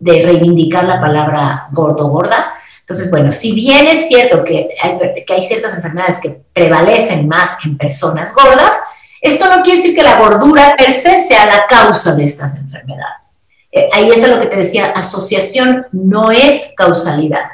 reivindicar 0.00 0.84
la 0.84 1.00
palabra 1.00 1.66
gordo 1.72 2.08
gorda. 2.08 2.54
Entonces, 2.80 3.10
bueno, 3.10 3.32
si 3.32 3.52
bien 3.52 3.88
es 3.88 4.06
cierto 4.06 4.44
que 4.44 4.70
hay, 4.80 5.24
que 5.26 5.34
hay 5.34 5.42
ciertas 5.42 5.74
enfermedades 5.74 6.20
que 6.20 6.40
prevalecen 6.52 7.28
más 7.28 7.56
en 7.64 7.76
personas 7.76 8.32
gordas, 8.32 8.78
esto 9.20 9.54
no 9.54 9.62
quiere 9.62 9.78
decir 9.78 9.96
que 9.96 10.04
la 10.04 10.18
gordura 10.18 10.76
per 10.78 10.92
se 10.92 11.18
sea 11.18 11.44
la 11.46 11.66
causa 11.66 12.14
de 12.14 12.24
estas 12.24 12.56
enfermedades. 12.56 13.40
Eh, 13.72 13.90
ahí 13.92 14.08
es 14.08 14.26
lo 14.26 14.38
que 14.38 14.46
te 14.46 14.56
decía, 14.56 14.92
asociación 14.92 15.86
no 15.92 16.30
es 16.30 16.72
causalidad. 16.76 17.50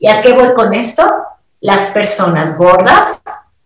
¿Y 0.00 0.08
a 0.08 0.22
qué 0.22 0.32
voy 0.32 0.54
con 0.54 0.74
esto? 0.74 1.04
Las 1.60 1.90
personas 1.92 2.56
gordas 2.56 3.20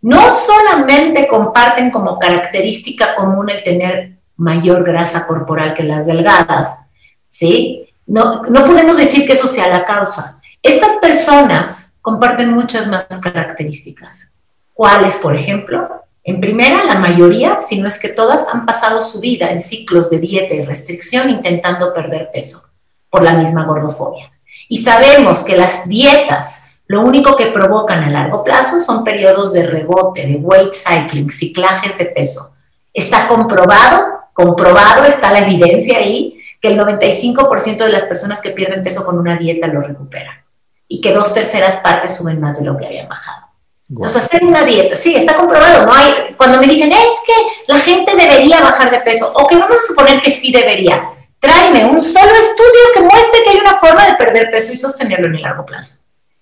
no 0.07 0.33
solamente 0.33 1.27
comparten 1.27 1.91
como 1.91 2.17
característica 2.21 3.17
común 3.17 3.51
el 3.51 3.65
tener 3.65 4.19
mayor 4.37 4.85
grasa 4.85 5.27
corporal 5.27 5.75
que 5.75 5.83
las 5.83 6.07
delgadas, 6.07 6.79
¿sí? 7.27 7.89
No, 8.07 8.41
no 8.43 8.65
podemos 8.65 8.99
decir 8.99 9.27
que 9.27 9.33
eso 9.33 9.49
sea 9.49 9.67
la 9.67 9.85
causa. 9.85 10.41
Estas 10.63 10.99
personas 10.99 11.91
comparten 12.01 12.53
muchas 12.53 12.87
más 12.87 13.05
características. 13.21 14.31
¿Cuáles, 14.73 15.17
por 15.17 15.35
ejemplo? 15.35 15.89
En 16.23 16.41
primera, 16.41 16.85
la 16.85 17.01
mayoría, 17.01 17.59
si 17.67 17.81
no 17.81 17.89
es 17.89 17.99
que 17.99 18.11
todas, 18.11 18.47
han 18.47 18.65
pasado 18.65 19.03
su 19.03 19.19
vida 19.19 19.51
en 19.51 19.59
ciclos 19.59 20.09
de 20.09 20.21
dieta 20.21 20.55
y 20.55 20.65
restricción 20.65 21.31
intentando 21.31 21.93
perder 21.93 22.31
peso 22.33 22.63
por 23.11 23.25
la 23.25 23.33
misma 23.33 23.65
gordofobia. 23.65 24.31
Y 24.69 24.85
sabemos 24.85 25.43
que 25.43 25.57
las 25.57 25.89
dietas 25.89 26.66
lo 26.89 27.01
único 27.01 27.35
que 27.35 27.47
provocan 27.47 28.05
a 28.05 28.11
largo 28.11 28.45
plazo 28.45 28.79
son 28.79 29.03
periodos 29.03 29.53
de 29.53 29.67
rebote, 29.67 30.27
de 30.27 30.37
weight 30.37 30.73
cycling, 30.73 31.31
ciclajes 31.31 31.99
de 31.99 32.07
peso. 32.07 32.55
Está 32.93 33.27
comprobado, 33.27 34.21
comprobado, 34.33 35.05
está 35.05 35.33
la 35.33 35.41
evidencia 35.41 35.99
ahí, 35.99 36.41
que 36.61 36.69
el 36.69 36.79
95% 36.79 37.79
de 37.79 37.89
las 37.89 38.05
personas 38.05 38.41
que 38.41 38.51
pierden 38.51 38.83
peso 38.83 39.05
con 39.05 39.19
una 39.19 39.37
dieta 39.37 39.67
lo 39.67 39.81
recuperan 39.81 40.45
y 40.89 41.01
que 41.01 41.13
dos 41.13 41.35
terceras 41.35 41.79
partes 41.79 42.17
suben 42.17 42.41
más 42.41 42.59
de 42.61 42.67
lo 42.67 42.77
que 42.77 42.87
habían 42.87 43.09
bajado. 43.09 43.47
Entonces, 43.89 44.25
hacer 44.25 44.45
una 44.45 44.65
dieta, 44.65 44.97
sí, 44.97 45.15
está 45.15 45.37
comprobado, 45.37 45.87
¿no? 45.87 45.93
Hay, 45.93 46.35
cuando 46.37 46.59
me 46.59 46.67
dicen, 46.67 46.91
es 46.91 46.99
que 47.25 47.33
la 47.73 47.79
gente 47.79 48.17
debería 48.17 48.61
bajar 48.61 48.91
de 48.91 48.99
peso, 49.01 49.33
o 49.35 49.47
que 49.47 49.57
vamos 49.57 49.77
a 49.77 49.87
suponer 49.87 50.21
que 50.21 50.31
sí 50.31 50.51
debería, 50.51 51.09
tráeme 51.39 51.85
un 51.85 52.03
solo 52.03 52.33
estudio 52.33 52.81
que 52.95 53.01
muestre 53.01 53.43
que 53.45 53.51
hay 53.51 53.59
una 53.59 53.77
forma 53.77 54.07
de 54.07 54.15
perder 54.15 54.51
peso 54.51 54.73
y 54.73 54.77
sostenerlo 54.77 55.29
en 55.29 55.37
el 55.37 55.43
largo 55.43 55.65
plazo. 55.65 56.01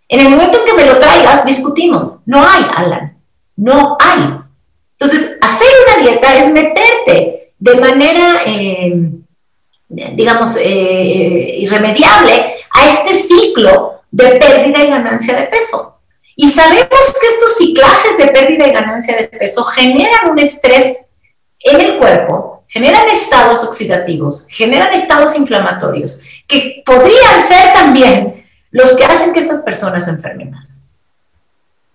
En 0.09 0.21
el 0.21 0.29
momento 0.29 0.59
en 0.59 0.65
que 0.65 0.75
me 0.75 0.87
lo 0.87 0.99
traigas, 0.99 1.45
discutimos. 1.45 2.19
No 2.27 2.47
hay, 2.47 2.65
Alan, 2.77 3.19
no 3.57 3.97
hay. 4.01 4.39
Entonces, 4.99 5.37
hacer 5.41 5.69
una 5.87 6.07
dieta 6.07 6.35
es 6.35 6.53
meterte 6.53 7.53
de 7.59 7.75
manera, 7.77 8.43
eh, 8.47 9.11
digamos, 9.89 10.57
eh, 10.61 11.57
irremediable 11.59 12.55
a 12.73 12.89
este 12.89 13.19
ciclo 13.19 14.03
de 14.11 14.33
pérdida 14.33 14.85
y 14.85 14.91
ganancia 14.91 15.35
de 15.35 15.47
peso. 15.47 15.99
Y 16.37 16.49
sabemos 16.49 16.89
que 16.89 17.27
estos 17.27 17.57
ciclajes 17.57 18.19
de 18.19 18.27
pérdida 18.29 18.67
y 18.67 18.73
ganancia 18.73 19.17
de 19.17 19.29
peso 19.29 19.63
generan 19.65 20.31
un 20.31 20.39
estrés 20.39 20.99
en 21.61 21.81
el 21.81 21.99
cuerpo, 21.99 22.65
generan 22.69 23.09
estados 23.09 23.65
oxidativos, 23.65 24.47
generan 24.51 24.93
estados 24.93 25.37
inflamatorios, 25.37 26.23
que 26.47 26.83
podrían 26.85 27.41
ser 27.47 27.73
también 27.73 28.44
los 28.75 28.97
que 28.97 29.04
hacen 29.04 29.33
que 29.33 29.38
estas 29.38 29.61
personas 29.61 30.04
se 30.04 30.11
enfermen 30.11 30.50
más. 30.50 30.83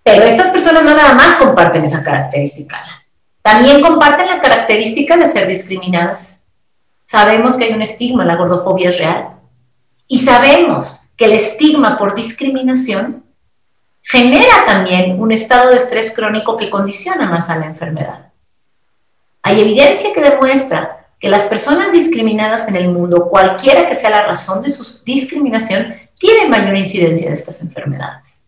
Pero 0.02 0.22
estas 0.22 0.48
personas 0.48 0.82
no 0.82 0.94
nada 0.94 1.12
más 1.12 1.36
comparten 1.36 1.84
esa 1.84 2.02
característica, 2.02 2.78
también 3.42 3.82
comparten 3.82 4.26
la 4.26 4.40
característica 4.40 5.18
de 5.18 5.28
ser 5.28 5.46
discriminadas. 5.46 6.40
Sabemos 7.04 7.58
que 7.58 7.64
hay 7.64 7.74
un 7.74 7.82
estigma, 7.82 8.24
la 8.24 8.36
gordofobia 8.36 8.88
es 8.88 8.98
real. 8.98 9.28
Y 10.08 10.20
sabemos 10.20 11.08
que 11.18 11.26
el 11.26 11.32
estigma 11.32 11.98
por 11.98 12.14
discriminación 12.14 13.24
genera 14.00 14.64
también 14.66 15.20
un 15.20 15.32
estado 15.32 15.68
de 15.70 15.76
estrés 15.76 16.14
crónico 16.16 16.56
que 16.56 16.70
condiciona 16.70 17.26
más 17.26 17.50
a 17.50 17.58
la 17.58 17.66
enfermedad. 17.66 18.32
Hay 19.42 19.60
evidencia 19.60 20.14
que 20.14 20.22
demuestra 20.22 20.99
que 21.20 21.28
las 21.28 21.44
personas 21.44 21.92
discriminadas 21.92 22.66
en 22.68 22.76
el 22.76 22.88
mundo, 22.88 23.28
cualquiera 23.28 23.86
que 23.86 23.94
sea 23.94 24.10
la 24.10 24.26
razón 24.26 24.62
de 24.62 24.70
su 24.70 25.04
discriminación, 25.04 25.94
tienen 26.18 26.50
mayor 26.50 26.76
incidencia 26.76 27.28
de 27.28 27.34
estas 27.34 27.60
enfermedades. 27.60 28.46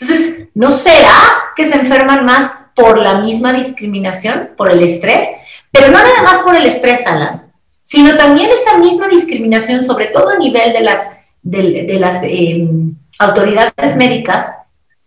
Entonces, 0.00 0.48
¿no 0.54 0.70
será 0.70 1.52
que 1.54 1.64
se 1.64 1.76
enferman 1.76 2.24
más 2.24 2.52
por 2.74 2.98
la 2.98 3.20
misma 3.20 3.52
discriminación, 3.52 4.50
por 4.56 4.70
el 4.70 4.82
estrés? 4.82 5.28
Pero 5.70 5.88
no 5.88 5.98
nada 5.98 6.22
más 6.22 6.38
por 6.42 6.56
el 6.56 6.66
estrés, 6.66 7.06
Alan, 7.06 7.52
sino 7.82 8.16
también 8.16 8.50
esta 8.50 8.78
misma 8.78 9.08
discriminación, 9.08 9.82
sobre 9.82 10.06
todo 10.06 10.30
a 10.30 10.38
nivel 10.38 10.72
de 10.72 11.98
las, 11.98 12.22
em, 12.22 12.96
autoridades 13.18 13.96
médicas, 13.96 14.50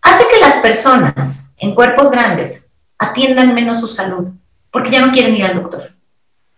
hace 0.02 0.24
que 0.32 0.40
las 0.40 0.56
personas 0.58 1.46
en 1.58 1.74
cuerpos 1.74 2.12
grandes 2.12 2.68
atiendan 3.00 3.56
menos 3.56 3.80
su 3.80 3.88
salud, 3.88 4.30
porque 4.72 4.92
ya 4.92 5.06
no 5.06 5.12
quieren 5.12 5.36
ir 5.36 5.46
al 5.46 5.56
doctor. 5.56 5.97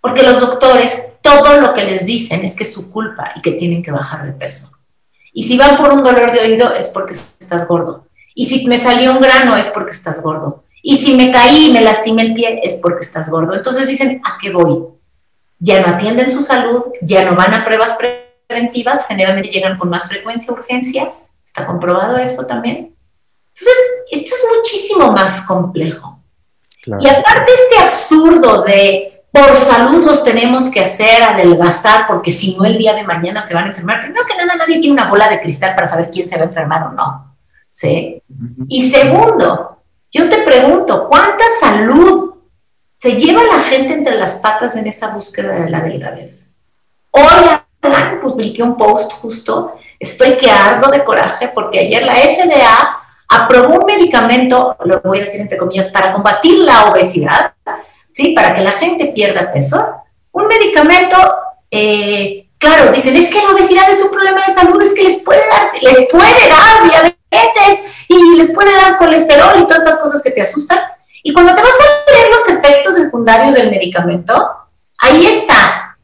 Porque 0.02 0.24
los 0.24 0.40
doctores 0.40 1.10
todo 1.22 1.60
lo 1.62 1.74
que 1.74 1.84
les 1.84 2.06
dicen 2.06 2.44
es 2.44 2.56
que 2.56 2.64
es 2.64 2.74
su 2.74 2.92
culpa 2.92 3.34
y 3.36 3.42
que 3.42 3.52
tienen 3.54 3.84
que 3.84 3.92
bajar 3.92 4.26
de 4.26 4.32
peso. 4.32 4.72
Y 5.34 5.44
si 5.44 5.58
van 5.58 5.78
por 5.78 5.92
un 5.92 6.04
dolor 6.04 6.32
de 6.32 6.40
oído 6.40 6.74
es 6.74 6.88
porque 6.90 7.14
estás 7.14 7.68
gordo. 7.68 8.08
Y 8.34 8.46
si 8.46 8.68
me 8.68 8.78
salió 8.78 9.12
un 9.12 9.20
grano 9.20 9.56
es 9.58 9.68
porque 9.68 9.92
estás 9.92 10.24
gordo. 10.24 10.64
Y 10.82 10.98
si 10.98 11.16
me 11.16 11.30
caí 11.30 11.68
y 11.68 11.74
me 11.74 11.82
lastimé 11.82 12.24
el 12.24 12.34
pie 12.34 12.62
es 12.64 12.76
porque 12.82 13.02
estás 13.02 13.30
gordo. 13.30 13.54
Entonces 13.54 13.88
dicen, 13.88 14.22
¿a 14.26 14.38
qué 14.42 14.52
voy? 14.52 14.86
Ya 15.60 15.82
no 15.82 15.94
atienden 15.94 16.32
su 16.32 16.42
salud, 16.42 16.86
ya 17.02 17.26
no 17.26 17.36
van 17.36 17.54
a 17.54 17.66
pruebas 17.66 17.98
preventivas, 18.48 19.06
generalmente 19.08 19.50
llegan 19.50 19.78
con 19.78 19.90
más 19.90 20.08
frecuencia 20.08 20.52
a 20.52 20.54
urgencias. 20.54 21.32
¿Está 21.44 21.66
comprobado 21.66 22.18
eso 22.18 22.46
también? 22.46 22.96
Entonces, 23.50 23.78
esto 24.10 24.36
es 24.36 24.58
muchísimo 24.58 25.12
más 25.12 25.42
complejo. 25.42 26.24
Y 26.86 27.08
aparte 27.08 27.52
este 27.52 27.84
absurdo 27.84 28.64
de 28.64 29.19
por 29.32 29.56
salud 29.56 30.04
los 30.04 30.24
tenemos 30.24 30.72
que 30.72 30.82
hacer 30.82 31.22
adelgazar 31.24 32.08
porque 32.08 32.32
si 32.32 32.56
no 32.56 32.66
el 32.66 32.78
día 32.78 32.94
de 32.94 33.04
mañana 33.04 33.46
se 33.46 33.54
van 33.54 33.66
a 33.66 33.68
enfermar. 33.70 34.02
Primero 34.02 34.26
que 34.26 34.36
nada, 34.36 34.56
nadie 34.56 34.80
tiene 34.80 34.94
una 34.94 35.10
bola 35.10 35.30
de 35.30 35.40
cristal 35.40 35.76
para 35.76 35.88
saber 35.88 36.10
quién 36.12 36.28
se 36.28 36.38
va 36.38 36.44
a 36.44 36.48
enfermar 36.48 36.84
o 36.84 36.92
no. 36.92 37.36
¿sí? 37.70 38.22
Y 38.68 38.90
segundo, 38.90 39.84
yo 40.12 40.28
te 40.28 40.44
pregunto, 40.44 41.08
¿cuánta 41.08 41.44
salud 41.60 42.34
se 42.94 43.14
lleva 43.14 43.44
la 43.44 43.62
gente 43.64 43.94
entre 43.94 44.16
las 44.16 44.34
patas 44.36 44.76
en 44.76 44.88
esta 44.88 45.08
búsqueda 45.10 45.54
de 45.54 45.70
la 45.70 45.82
delgadez? 45.82 46.56
Hoy 47.12 47.60
publiqué 48.22 48.64
un 48.64 48.76
post 48.78 49.14
justo, 49.14 49.76
estoy 50.00 50.38
que 50.38 50.50
ardo 50.50 50.92
de 50.92 51.04
coraje 51.04 51.50
porque 51.50 51.80
ayer 51.80 52.04
la 52.04 52.16
FDA 52.16 53.02
aprobó 53.28 53.80
un 53.80 53.86
medicamento, 53.86 54.76
lo 54.84 55.02
voy 55.02 55.20
a 55.20 55.24
decir 55.24 55.42
entre 55.42 55.58
comillas, 55.58 55.88
para 55.88 56.12
combatir 56.12 56.60
la 56.60 56.86
obesidad, 56.86 57.54
¿sí? 58.20 58.34
Para 58.34 58.54
que 58.54 58.62
la 58.62 58.72
gente 58.72 59.08
pierda 59.08 59.52
peso. 59.52 60.04
Un 60.32 60.48
medicamento, 60.48 61.18
eh, 61.72 62.50
claro, 62.58 62.92
dicen, 62.92 63.16
es 63.16 63.30
que 63.30 63.42
la 63.42 63.52
obesidad 63.52 63.90
es 63.90 64.04
un 64.04 64.12
problema 64.12 64.46
de 64.46 64.54
salud, 64.54 64.82
es 64.82 64.94
que 64.94 65.04
les 65.04 65.18
puede 65.20 65.42
dar, 65.48 65.72
les 65.82 66.08
puede 66.10 66.50
dar 66.50 66.84
diabetes 66.84 67.84
y 68.10 68.36
les 68.36 68.52
puede 68.52 68.74
dar 68.74 68.98
colesterol 68.98 69.58
y 69.58 69.66
todas 69.66 69.84
estas 69.84 70.00
cosas 70.00 70.22
que 70.22 70.32
te 70.32 70.42
asustan. 70.42 70.80
Y 71.24 71.32
cuando 71.32 71.54
te 71.54 71.62
vas 71.62 71.72
a 71.72 72.12
leer 72.12 72.30
los 72.30 72.50
efectos 72.50 72.96
secundarios 72.96 73.56
del 73.56 73.70
medicamento, 73.70 74.50
ahí 74.98 75.26
está. 75.26 75.98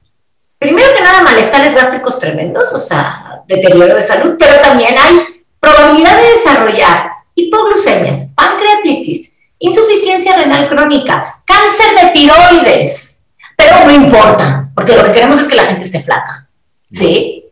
Primero 0.57 0.93
que 0.93 1.01
nada, 1.01 1.21
malestares 1.21 1.75
gástricos 1.75 2.17
tremendos, 2.17 2.73
o 2.73 2.79
sea, 2.79 3.43
deterioro 3.45 3.95
de 3.95 4.01
salud, 4.01 4.35
pero 4.39 4.59
también 4.61 4.95
hay 4.97 5.43
probabilidad 5.59 6.17
de 6.17 6.29
desarrollar 6.29 7.11
hipoglucemias, 7.35 8.29
pancreatitis, 8.35 9.34
insuficiencia 9.59 10.35
renal 10.35 10.67
crónica, 10.67 11.41
cáncer 11.45 12.03
de 12.03 12.09
tiroides. 12.11 13.19
Pero 13.57 13.85
no 13.85 13.91
importa, 13.91 14.69
porque 14.75 14.95
lo 14.95 15.03
que 15.03 15.11
queremos 15.11 15.41
es 15.41 15.47
que 15.47 15.55
la 15.55 15.63
gente 15.63 15.85
esté 15.85 16.03
flaca. 16.03 16.47
¿Sí? 16.91 17.45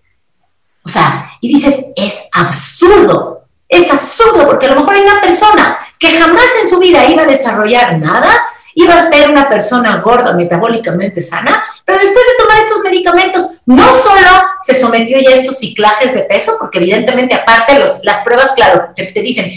O 0.86 0.90
sea, 0.90 1.32
y 1.40 1.48
dices, 1.54 1.86
es 1.96 2.24
absurdo, 2.34 3.46
es 3.70 3.90
absurdo, 3.92 4.46
porque 4.46 4.66
a 4.66 4.70
lo 4.70 4.82
mejor 4.82 4.96
hay 4.96 5.02
una 5.02 5.22
persona 5.22 5.78
que 5.98 6.12
jamás 6.12 6.46
en 6.62 6.70
su 6.70 6.80
vida 6.80 7.06
iba 7.06 7.24
a 7.24 7.28
desarrollar 7.28 7.98
nada, 8.00 8.30
iba 8.76 8.96
a 8.96 9.10
ser 9.10 9.30
una 9.30 9.50
persona 9.50 9.98
gorda, 9.98 10.34
metabólicamente 10.34 11.22
sana, 11.22 11.64
pero 11.86 12.00
después 12.00 12.26
de 12.26 12.44
tomar 12.44 12.58
estos 12.58 12.82
medicamentos, 12.82 13.52
no 13.66 13.94
solo 13.94 14.30
se 14.60 14.74
sometió 14.74 15.20
ya 15.20 15.30
a 15.30 15.36
estos 15.36 15.60
ciclajes 15.60 16.14
de 16.14 16.22
peso, 16.22 16.56
porque 16.60 16.80
evidentemente 16.80 17.36
aparte 17.36 17.82
las 18.04 18.18
pruebas, 18.20 18.52
claro, 18.56 18.90
te, 18.96 19.12
dicen, 19.22 19.52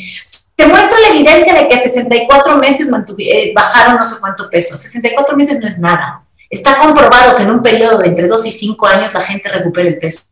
te 0.57 0.67
muestra 0.67 0.99
la 0.99 1.09
evidencia 1.09 1.55
de 1.55 1.69
que 1.69 1.77
a 1.77 1.83
64 1.83 2.57
meses 2.57 2.89
eh, 3.19 3.53
bajaron 3.55 3.97
no 3.97 4.03
sé 4.03 4.17
cuánto 4.21 4.49
peso. 4.49 4.77
64 4.77 5.37
meses 5.37 5.61
no 5.61 5.69
es 5.69 5.79
nada. 5.79 6.25
Está 6.49 6.79
comprobado 6.79 7.37
que 7.37 7.43
en 7.43 7.51
un 7.51 7.63
periodo 7.63 7.99
de 7.99 8.09
entre 8.09 8.27
2 8.27 8.47
y 8.47 8.51
5 8.51 8.87
años 8.87 9.13
la 9.13 9.21
gente 9.21 9.51
recupera 9.51 9.89
el 9.89 9.99
peso. 9.99 10.23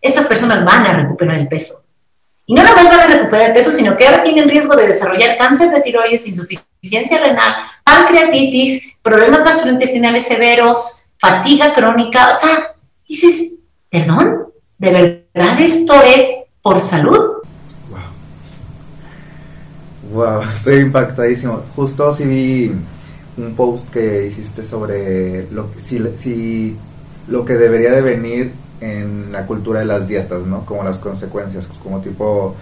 Estas 0.00 0.26
personas 0.26 0.64
van 0.64 0.86
a 0.86 0.92
recuperar 0.92 1.38
el 1.38 1.48
peso. 1.48 1.82
Y 2.46 2.54
no 2.54 2.62
nada 2.62 2.76
más 2.76 2.88
van 2.88 3.00
a 3.00 3.06
recuperar 3.06 3.48
el 3.48 3.52
peso, 3.52 3.72
sino 3.72 3.96
que 3.96 4.06
ahora 4.06 4.22
tienen 4.22 4.48
riesgo 4.48 4.76
de 4.76 4.86
desarrollar 4.86 5.36
cáncer 5.36 5.70
de 5.70 5.80
tiroides, 5.80 6.28
insuficiencia 6.28 7.18
renal, 7.18 7.54
pancreatitis, 7.82 8.92
problemas 9.02 9.44
gastrointestinales 9.44 10.26
severos, 10.26 11.06
fatiga 11.18 11.74
crónica. 11.74 12.28
O 12.28 12.38
sea, 12.38 12.76
dices, 13.08 13.52
perdón, 13.90 14.52
¿de 14.78 14.90
verdad 15.34 15.60
esto 15.60 15.94
es 16.02 16.28
por 16.62 16.78
salud? 16.78 17.33
Wow, 20.14 20.42
estoy 20.54 20.76
impactadísimo. 20.76 21.64
Justo 21.74 22.12
si 22.12 22.24
vi 22.24 22.72
un 23.36 23.54
post 23.56 23.90
que 23.90 24.26
hiciste 24.28 24.62
sobre 24.62 25.50
lo 25.50 25.72
que, 25.72 25.80
si, 25.80 26.76
lo 27.26 27.44
que 27.44 27.54
debería 27.54 27.90
de 27.90 28.00
venir 28.00 28.52
en 28.80 29.32
la 29.32 29.44
cultura 29.44 29.80
de 29.80 29.86
las 29.86 30.06
dietas, 30.06 30.46
¿no? 30.46 30.64
Como 30.64 30.84
las 30.84 30.98
consecuencias, 30.98 31.68
como 31.82 32.00
tipo... 32.00 32.54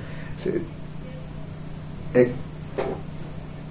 Eh, 2.14 2.32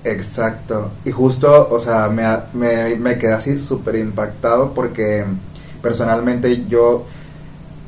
exacto. 0.03 0.91
Y 1.03 1.09
justo, 1.09 1.67
o 1.71 1.79
sea, 1.79 2.07
me, 2.07 2.23
me, 2.53 2.95
me 2.97 3.17
quedé 3.17 3.33
así 3.33 3.57
súper 3.57 3.95
impactado 3.95 4.75
porque 4.75 5.25
personalmente 5.81 6.67
yo 6.67 7.05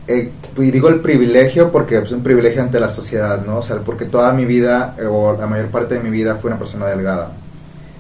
eh, 0.07 0.31
y 0.57 0.71
digo 0.71 0.89
el 0.89 0.99
privilegio 0.99 1.71
porque 1.71 1.97
es 1.97 2.11
un 2.11 2.23
privilegio 2.23 2.61
ante 2.61 2.79
la 2.79 2.89
sociedad, 2.89 3.45
¿no? 3.45 3.59
O 3.59 3.61
sea, 3.61 3.77
porque 3.77 4.05
toda 4.05 4.33
mi 4.33 4.45
vida, 4.45 4.95
eh, 4.99 5.05
o 5.05 5.37
la 5.37 5.47
mayor 5.47 5.67
parte 5.67 5.95
de 5.95 6.01
mi 6.01 6.09
vida, 6.09 6.35
fue 6.35 6.49
una 6.49 6.59
persona 6.59 6.87
delgada. 6.87 7.31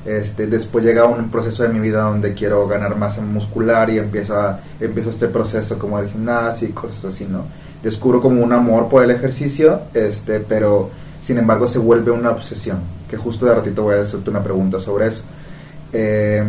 Este, 0.05 0.47
después 0.47 0.83
llega 0.83 1.05
un 1.05 1.31
proceso 1.31 1.63
de 1.63 1.69
mi 1.69 1.79
vida 1.79 2.01
donde 2.01 2.33
quiero 2.33 2.67
ganar 2.67 2.97
masa 2.97 3.21
muscular 3.21 3.89
y 3.89 3.99
empiezo, 3.99 4.37
a, 4.37 4.59
empiezo 4.81 5.09
este 5.09 5.29
proceso 5.29 5.79
como 5.79 5.97
el 5.97 6.09
gimnasio 6.09 6.67
y 6.67 6.71
cosas 6.71 7.05
así, 7.05 7.25
¿no? 7.25 7.45
Descubro 7.81 8.21
como 8.21 8.43
un 8.43 8.51
amor 8.51 8.89
por 8.89 9.03
el 9.03 9.11
ejercicio, 9.11 9.83
este, 9.93 10.41
pero 10.41 10.89
sin 11.21 11.37
embargo 11.37 11.69
se 11.69 11.79
vuelve 11.79 12.11
una 12.11 12.31
obsesión, 12.31 12.79
que 13.09 13.15
justo 13.15 13.45
de 13.45 13.55
ratito 13.55 13.83
voy 13.83 13.95
a 13.95 14.01
hacerte 14.01 14.29
una 14.29 14.43
pregunta 14.43 14.77
sobre 14.81 15.07
eso. 15.07 15.23
Eh, 15.93 16.43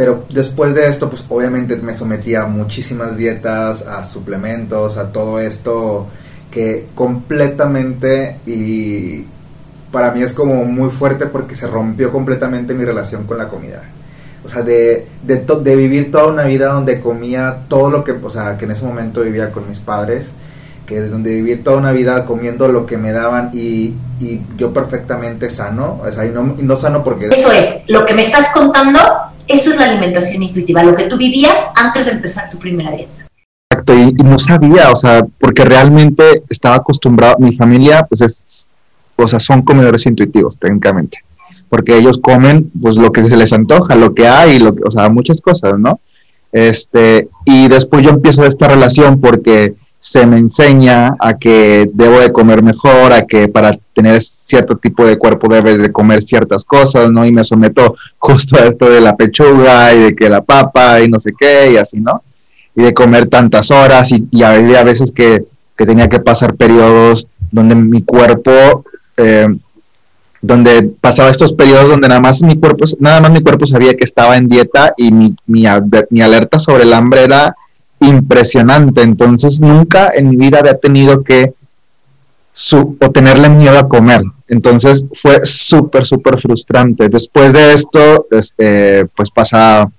pero 0.00 0.24
después 0.30 0.74
de 0.74 0.88
esto, 0.88 1.10
pues 1.10 1.26
obviamente 1.28 1.76
me 1.76 1.92
sometí 1.92 2.34
a 2.34 2.46
muchísimas 2.46 3.18
dietas, 3.18 3.82
a 3.82 4.02
suplementos, 4.06 4.96
a 4.96 5.12
todo 5.12 5.38
esto 5.38 6.06
que 6.50 6.86
completamente 6.94 8.38
y 8.46 9.26
para 9.92 10.10
mí 10.12 10.22
es 10.22 10.32
como 10.32 10.64
muy 10.64 10.88
fuerte 10.88 11.26
porque 11.26 11.54
se 11.54 11.66
rompió 11.66 12.10
completamente 12.10 12.72
mi 12.72 12.86
relación 12.86 13.24
con 13.24 13.36
la 13.36 13.48
comida. 13.48 13.82
O 14.42 14.48
sea, 14.48 14.62
de, 14.62 15.06
de, 15.22 15.36
de 15.36 15.76
vivir 15.76 16.10
toda 16.10 16.28
una 16.28 16.44
vida 16.44 16.72
donde 16.72 16.98
comía 16.98 17.64
todo 17.68 17.90
lo 17.90 18.02
que, 18.02 18.12
o 18.12 18.30
sea, 18.30 18.56
que 18.56 18.64
en 18.64 18.70
ese 18.70 18.86
momento 18.86 19.20
vivía 19.20 19.52
con 19.52 19.68
mis 19.68 19.80
padres, 19.80 20.30
que 20.86 21.02
donde 21.02 21.34
vivir 21.34 21.62
toda 21.62 21.76
una 21.76 21.92
vida 21.92 22.24
comiendo 22.24 22.68
lo 22.68 22.86
que 22.86 22.96
me 22.96 23.12
daban 23.12 23.50
y, 23.52 23.96
y 24.18 24.40
yo 24.56 24.72
perfectamente 24.72 25.50
sano, 25.50 26.00
o 26.02 26.10
sea, 26.10 26.24
y 26.24 26.30
no, 26.30 26.54
y 26.56 26.62
no 26.62 26.74
sano 26.76 27.04
porque... 27.04 27.26
Eso 27.26 27.52
es, 27.52 27.82
lo 27.86 28.06
que 28.06 28.14
me 28.14 28.22
estás 28.22 28.48
contando 28.54 28.98
eso 29.50 29.70
es 29.70 29.76
la 29.76 29.86
alimentación 29.86 30.42
intuitiva, 30.42 30.82
lo 30.82 30.94
que 30.94 31.04
tú 31.04 31.16
vivías 31.16 31.70
antes 31.74 32.06
de 32.06 32.12
empezar 32.12 32.48
tu 32.48 32.58
primera 32.58 32.90
dieta. 32.92 33.26
Exacto, 33.70 33.94
y, 33.94 34.12
no 34.24 34.38
sabía, 34.38 34.90
o 34.90 34.96
sea, 34.96 35.24
porque 35.38 35.64
realmente 35.64 36.42
estaba 36.48 36.76
acostumbrado, 36.76 37.36
mi 37.38 37.54
familia, 37.56 38.06
pues 38.08 38.20
es, 38.20 38.68
o 39.16 39.28
sea, 39.28 39.40
son 39.40 39.62
comedores 39.62 40.06
intuitivos, 40.06 40.58
técnicamente, 40.58 41.18
porque 41.68 41.96
ellos 41.96 42.18
comen, 42.18 42.70
pues 42.80 42.96
lo 42.96 43.12
que 43.12 43.22
se 43.24 43.36
les 43.36 43.52
antoja, 43.52 43.94
lo 43.94 44.14
que 44.14 44.26
hay, 44.26 44.58
lo 44.58 44.74
o 44.84 44.90
sea, 44.90 45.08
muchas 45.08 45.40
cosas, 45.40 45.78
¿no? 45.78 46.00
Este, 46.52 47.28
y 47.44 47.68
después 47.68 48.02
yo 48.02 48.10
empiezo 48.10 48.44
esta 48.44 48.68
relación 48.68 49.20
porque 49.20 49.74
se 50.00 50.26
me 50.26 50.38
enseña 50.38 51.14
a 51.20 51.34
que 51.34 51.88
debo 51.92 52.20
de 52.20 52.32
comer 52.32 52.62
mejor, 52.62 53.12
a 53.12 53.26
que 53.26 53.48
para 53.48 53.78
tener 53.92 54.20
cierto 54.22 54.76
tipo 54.76 55.06
de 55.06 55.18
cuerpo 55.18 55.46
debes 55.52 55.78
de 55.78 55.92
comer 55.92 56.22
ciertas 56.22 56.64
cosas, 56.64 57.10
¿no? 57.10 57.26
Y 57.26 57.32
me 57.32 57.44
someto 57.44 57.96
justo 58.18 58.56
a 58.56 58.64
esto 58.64 58.88
de 58.88 59.02
la 59.02 59.14
pechuga 59.14 59.94
y 59.94 60.00
de 60.00 60.16
que 60.16 60.30
la 60.30 60.40
papa 60.40 61.02
y 61.02 61.08
no 61.08 61.20
sé 61.20 61.32
qué 61.38 61.72
y 61.72 61.76
así, 61.76 62.00
¿no? 62.00 62.22
Y 62.74 62.82
de 62.82 62.94
comer 62.94 63.26
tantas 63.26 63.70
horas 63.70 64.10
y, 64.12 64.26
y 64.30 64.42
había 64.42 64.82
veces 64.84 65.12
que, 65.12 65.44
que, 65.76 65.84
tenía 65.84 66.08
que 66.08 66.20
pasar 66.20 66.54
periodos 66.54 67.26
donde 67.50 67.74
mi 67.74 68.02
cuerpo, 68.02 68.84
eh, 69.18 69.48
donde 70.40 70.94
pasaba 70.98 71.28
estos 71.28 71.52
periodos 71.52 71.90
donde 71.90 72.08
nada 72.08 72.20
más 72.20 72.40
mi 72.40 72.58
cuerpo, 72.58 72.86
nada 73.00 73.20
más 73.20 73.32
mi 73.32 73.42
cuerpo 73.42 73.66
sabía 73.66 73.94
que 73.94 74.04
estaba 74.04 74.38
en 74.38 74.48
dieta 74.48 74.94
y 74.96 75.12
mi, 75.12 75.36
mi, 75.46 75.64
mi 76.08 76.22
alerta 76.22 76.58
sobre 76.58 76.84
el 76.84 76.94
hambre 76.94 77.24
era 77.24 77.54
impresionante. 78.00 79.02
Entonces 79.02 79.60
nunca 79.60 80.10
en 80.14 80.30
mi 80.30 80.36
vida 80.36 80.58
había 80.58 80.74
tenido 80.74 81.22
que 81.22 81.52
su, 82.52 82.96
o 83.00 83.10
tenerle 83.10 83.48
miedo 83.48 83.78
a 83.78 83.88
comer. 83.88 84.22
Entonces 84.48 85.04
fue 85.22 85.40
súper, 85.44 86.06
súper 86.06 86.40
frustrante. 86.40 87.08
Después 87.08 87.52
de 87.52 87.74
esto, 87.74 88.26
este, 88.30 89.06
pues 89.16 89.30
pasa, 89.30 89.90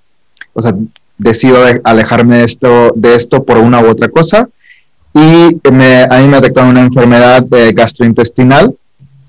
o 0.53 0.61
sea, 0.61 0.75
decido 1.17 1.59
alejarme 1.83 2.37
de 2.37 2.45
esto, 2.45 2.91
de 2.95 3.15
esto 3.15 3.43
por 3.43 3.57
una 3.57 3.81
u 3.81 3.87
otra 3.87 4.09
cosa. 4.09 4.49
Y 5.13 5.57
me, 5.71 6.03
a 6.03 6.19
mí 6.19 6.27
me 6.27 6.37
detectaron 6.37 6.71
una 6.71 6.81
enfermedad 6.81 7.43
de 7.43 7.73
gastrointestinal, 7.73 8.75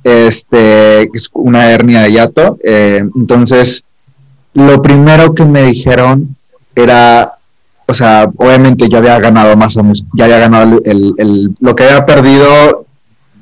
este, 0.05 1.03
es 1.15 1.29
una 1.33 1.71
hernia 1.71 2.03
de 2.03 2.13
hiato. 2.13 2.59
Eh, 2.63 3.03
entonces, 3.17 3.85
lo 4.55 4.81
primero 4.81 5.35
que 5.35 5.45
me 5.45 5.63
dijeron 5.63 6.37
era 6.75 7.32
o 7.93 7.95
sea, 7.95 8.27
obviamente 8.39 8.89
ya 8.89 8.99
había 8.99 9.19
ganado 9.19 9.55
más 9.55 9.77
o 9.77 9.83
menos, 9.83 10.03
ya 10.15 10.25
había 10.25 10.39
ganado 10.39 10.81
el, 10.83 11.13
el, 11.19 11.55
lo 11.61 11.77
que 11.77 11.85
había 11.85 12.07
perdido 12.07 12.87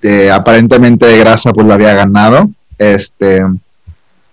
de, 0.03 0.33
aparentemente 0.33 1.07
de 1.07 1.19
grasa, 1.19 1.53
pues 1.53 1.65
lo 1.69 1.73
había 1.73 1.95
ganado. 1.95 2.51
Este, 2.77 3.45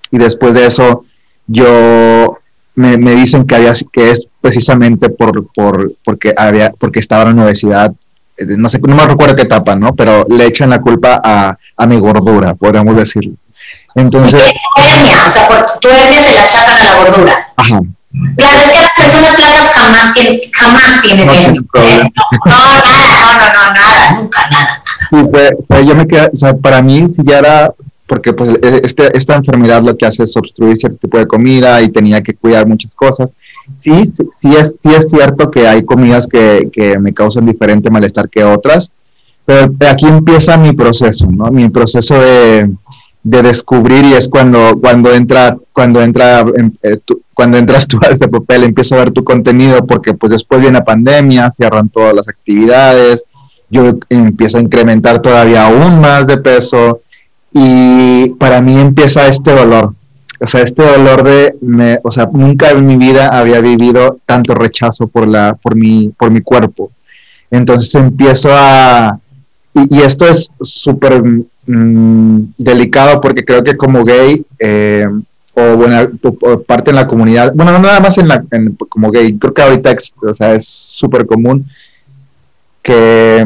y 0.09 0.17
después 0.17 0.55
de 0.55 0.65
eso, 0.65 1.05
yo 1.45 2.39
me, 2.73 2.97
me 2.97 3.13
dicen 3.13 3.45
que 3.45 3.55
había 3.57 3.73
que 3.93 4.09
es 4.09 4.27
precisamente 4.41 5.09
por, 5.09 5.47
por 5.53 5.93
porque 6.03 6.33
había 6.35 6.71
porque 6.71 6.99
estaba 6.99 7.23
en 7.23 7.27
la 7.27 7.33
universidad 7.33 7.91
eh, 8.37 8.45
no 8.57 8.69
sé 8.69 8.79
no 8.79 8.95
me 8.95 9.05
recuerdo 9.05 9.35
qué 9.35 9.43
etapa 9.43 9.75
no 9.75 9.95
pero 9.95 10.25
le 10.29 10.45
echan 10.45 10.69
la 10.69 10.79
culpa 10.79 11.19
a, 11.23 11.57
a 11.75 11.85
mi 11.87 11.99
gordura 11.99 12.53
podríamos 12.53 12.95
decirlo. 12.95 13.33
Entonces 13.95 14.43
hernia 14.77 15.25
o 15.25 15.29
sea 15.29 15.47
por 15.47 15.79
tu 15.79 15.87
hernia 15.87 16.21
se 16.21 16.35
la 16.35 16.43
achacan 16.43 16.77
a 16.77 16.83
la 16.83 17.03
gordura. 17.03 17.47
Ajá 17.55 17.81
Claro, 18.37 18.61
es 18.61 18.71
que 18.71 18.79
las 18.81 18.91
personas 18.97 19.35
flacas 19.35 19.73
jamás 19.73 20.13
tienen, 20.13 20.39
jamás 20.53 21.01
tienen 21.01 21.25
No 21.55 21.63
problema, 21.71 22.03
¿eh? 22.05 22.11
sí. 22.29 22.37
No, 22.45 22.51
nada, 22.51 22.81
no, 23.21 23.37
no, 23.37 23.53
no, 23.53 23.73
nada, 23.73 24.11
nunca, 24.19 24.49
nada, 24.49 24.83
nada. 25.11 25.81
Sí, 25.81 25.87
yo 25.87 25.95
me 25.95 26.07
quedé, 26.07 26.29
o 26.33 26.35
sea, 26.35 26.55
para 26.55 26.81
mí 26.81 27.07
si 27.09 27.21
ya 27.23 27.39
era, 27.39 27.73
porque 28.07 28.33
pues 28.33 28.49
e- 28.61 28.81
este, 28.83 29.17
esta 29.17 29.35
enfermedad 29.35 29.81
lo 29.83 29.95
que 29.97 30.05
hace 30.05 30.23
es 30.23 30.35
obstruir 30.37 30.77
cierto 30.77 30.97
tipo 31.01 31.17
de 31.17 31.27
comida 31.27 31.81
y 31.81 31.89
tenía 31.89 32.21
que 32.21 32.33
cuidar 32.35 32.67
muchas 32.67 32.93
cosas. 32.95 33.33
Sí, 33.75 34.05
sí, 34.05 34.23
sí 34.39 34.55
es, 34.55 34.77
sí 34.81 34.89
es 34.95 35.07
cierto 35.09 35.51
que 35.51 35.67
hay 35.67 35.83
comidas 35.83 36.25
que, 36.27 36.69
que 36.71 36.97
me 36.99 37.13
causan 37.13 37.45
diferente 37.45 37.89
malestar 37.89 38.29
que 38.29 38.43
otras, 38.43 38.91
pero 39.45 39.69
aquí 39.89 40.05
empieza 40.05 40.57
mi 40.57 40.73
proceso, 40.73 41.27
¿no? 41.31 41.51
Mi 41.51 41.69
proceso 41.69 42.15
de, 42.19 42.69
de 43.27 43.41
descubrir 43.41 44.05
y 44.05 44.13
es 44.13 44.29
cuando, 44.29 44.79
cuando 44.79 45.13
entra, 45.13 45.57
cuando 45.73 46.01
entra, 46.01 46.45
em, 46.55 46.71
eh, 46.81 46.97
cuando 47.33 47.57
entras 47.57 47.85
tú 47.85 47.99
a 48.01 48.09
este 48.09 48.29
papel, 48.29 48.63
empiezo 48.63 48.95
a 48.95 48.99
ver 48.99 49.11
tu 49.11 49.25
contenido 49.25 49.85
porque 49.85 50.13
pues 50.13 50.31
después 50.31 50.61
viene 50.61 50.79
la 50.79 50.85
pandemia, 50.85 51.51
cierran 51.51 51.89
todas 51.89 52.15
las 52.15 52.29
actividades, 52.29 53.25
yo 53.69 53.99
empiezo 54.07 54.59
a 54.59 54.61
incrementar 54.61 55.21
todavía 55.21 55.65
aún 55.65 55.99
más 55.99 56.25
de 56.25 56.37
peso 56.37 57.01
y 57.51 58.29
para 58.39 58.61
mí 58.61 58.79
empieza 58.79 59.27
este 59.27 59.51
dolor. 59.53 59.93
O 60.39 60.47
sea, 60.47 60.61
este 60.61 60.83
dolor 60.83 61.23
de, 61.23 61.57
me, 61.59 61.99
o 62.03 62.11
sea, 62.11 62.29
nunca 62.31 62.69
en 62.69 62.87
mi 62.87 62.95
vida 62.95 63.37
había 63.37 63.59
vivido 63.59 64.19
tanto 64.25 64.53
rechazo 64.53 65.07
por, 65.07 65.27
la, 65.27 65.53
por, 65.61 65.75
mi, 65.75 66.13
por 66.17 66.31
mi 66.31 66.39
cuerpo. 66.39 66.91
Entonces 67.51 67.93
empiezo 67.93 68.51
a, 68.53 69.19
y, 69.73 69.97
y 69.97 70.01
esto 70.03 70.25
es 70.25 70.49
súper 70.61 71.21
mm, 71.67 72.39
delicado 72.57 73.21
porque 73.21 73.45
creo 73.45 73.63
que 73.63 73.77
como 73.77 74.03
gay, 74.03 74.45
eh, 74.59 75.05
o 75.53 75.61
o 76.41 76.61
parte 76.63 76.91
en 76.91 76.95
la 76.97 77.07
comunidad, 77.07 77.51
bueno, 77.55 77.71
no 77.71 77.79
nada 77.79 77.99
más 77.99 78.17
en 78.19 78.27
la, 78.27 78.43
como 78.89 79.09
gay, 79.11 79.37
creo 79.37 79.53
que 79.53 79.61
ahorita 79.63 79.91
ex- 79.91 80.13
o 80.21 80.33
sea, 80.33 80.53
es 80.55 80.65
súper 80.67 81.25
común 81.25 81.65
que 82.81 83.45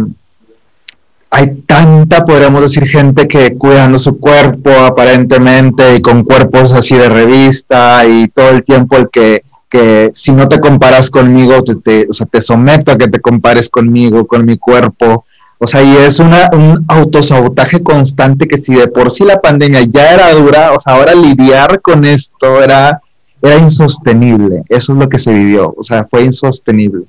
hay 1.34 1.62
tanta, 1.66 2.26
podríamos 2.26 2.62
decir, 2.62 2.86
gente 2.88 3.28
que 3.28 3.56
cuidando 3.58 3.98
su 3.98 4.20
cuerpo 4.20 4.70
aparentemente 4.72 5.96
y 5.96 6.02
con 6.02 6.24
cuerpos 6.26 6.74
así 6.74 6.96
de 6.98 7.08
revista 7.08 8.06
y 8.06 8.28
todo 8.28 8.50
el 8.50 8.64
tiempo 8.66 8.98
el 8.98 9.10
que, 9.10 9.44
que 9.70 10.12
si 10.14 10.34
no 10.34 10.50
te 10.50 10.60
comparas 10.60 11.10
conmigo, 11.10 11.64
te- 11.64 12.08
o 12.10 12.14
sea, 12.14 12.26
te 12.28 12.42
someto 12.42 12.92
a 12.92 12.98
que 12.98 13.08
te 13.08 13.22
compares 13.22 13.70
conmigo, 13.70 14.28
con 14.28 14.46
mi 14.46 14.58
cuerpo. 14.58 15.26
O 15.64 15.68
sea, 15.68 15.84
y 15.84 15.96
es 15.96 16.20
una, 16.20 16.50
un 16.54 16.84
autosabotaje 16.88 17.84
constante 17.84 18.48
que 18.48 18.58
si 18.58 18.74
de 18.74 18.88
por 18.88 19.12
sí 19.12 19.24
la 19.24 19.40
pandemia 19.40 19.82
ya 19.84 20.14
era 20.14 20.34
dura, 20.34 20.74
o 20.74 20.80
sea, 20.80 20.96
ahora 20.96 21.14
lidiar 21.14 21.82
con 21.82 22.04
esto 22.04 22.64
era, 22.64 23.00
era 23.42 23.58
insostenible. 23.58 24.64
Eso 24.68 24.94
es 24.94 24.98
lo 24.98 25.08
que 25.08 25.20
se 25.20 25.32
vivió, 25.34 25.74
o 25.78 25.84
sea, 25.84 26.08
fue 26.10 26.24
insostenible. 26.24 27.04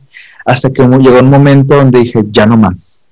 Hasta 0.45 0.71
que 0.71 0.83
llegó 0.83 1.21
un 1.21 1.31
momento 1.31 1.77
donde 1.77 2.01
dije, 2.01 2.23
ya 2.31 2.45
no 2.45 2.57
más 2.59 3.03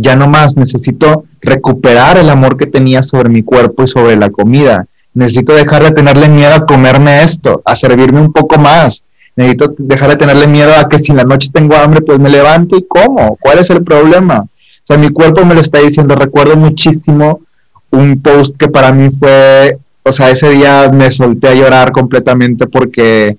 ya 0.00 0.16
no 0.16 0.28
más, 0.28 0.56
necesito 0.56 1.24
recuperar 1.40 2.18
el 2.18 2.30
amor 2.30 2.56
que 2.56 2.66
tenía 2.66 3.02
sobre 3.02 3.28
mi 3.28 3.42
cuerpo 3.42 3.82
y 3.82 3.88
sobre 3.88 4.16
la 4.16 4.30
comida. 4.30 4.86
Necesito 5.14 5.54
dejar 5.54 5.82
de 5.82 5.90
tenerle 5.90 6.28
miedo 6.28 6.54
a 6.54 6.66
comerme 6.66 7.22
esto, 7.22 7.62
a 7.64 7.74
servirme 7.74 8.20
un 8.20 8.32
poco 8.32 8.58
más. 8.58 9.02
Necesito 9.34 9.74
dejar 9.78 10.10
de 10.10 10.16
tenerle 10.16 10.46
miedo 10.46 10.72
a 10.74 10.88
que 10.88 10.98
si 10.98 11.10
en 11.10 11.18
la 11.18 11.24
noche 11.24 11.50
tengo 11.52 11.74
hambre, 11.76 12.00
pues 12.00 12.18
me 12.18 12.28
levanto 12.28 12.76
y 12.76 12.86
como. 12.86 13.36
¿Cuál 13.40 13.58
es 13.58 13.70
el 13.70 13.82
problema? 13.82 14.44
Sea, 14.88 14.96
mi 14.96 15.10
cuerpo 15.10 15.44
me 15.44 15.54
lo 15.54 15.60
está 15.60 15.80
diciendo. 15.80 16.14
Recuerdo 16.14 16.56
muchísimo 16.56 17.42
un 17.90 18.22
post 18.22 18.56
que 18.56 18.68
para 18.68 18.90
mí 18.90 19.10
fue, 19.10 19.76
o 20.02 20.10
sea, 20.10 20.30
ese 20.30 20.48
día 20.48 20.88
me 20.90 21.12
solté 21.12 21.48
a 21.48 21.54
llorar 21.54 21.92
completamente 21.92 22.66
porque... 22.66 23.36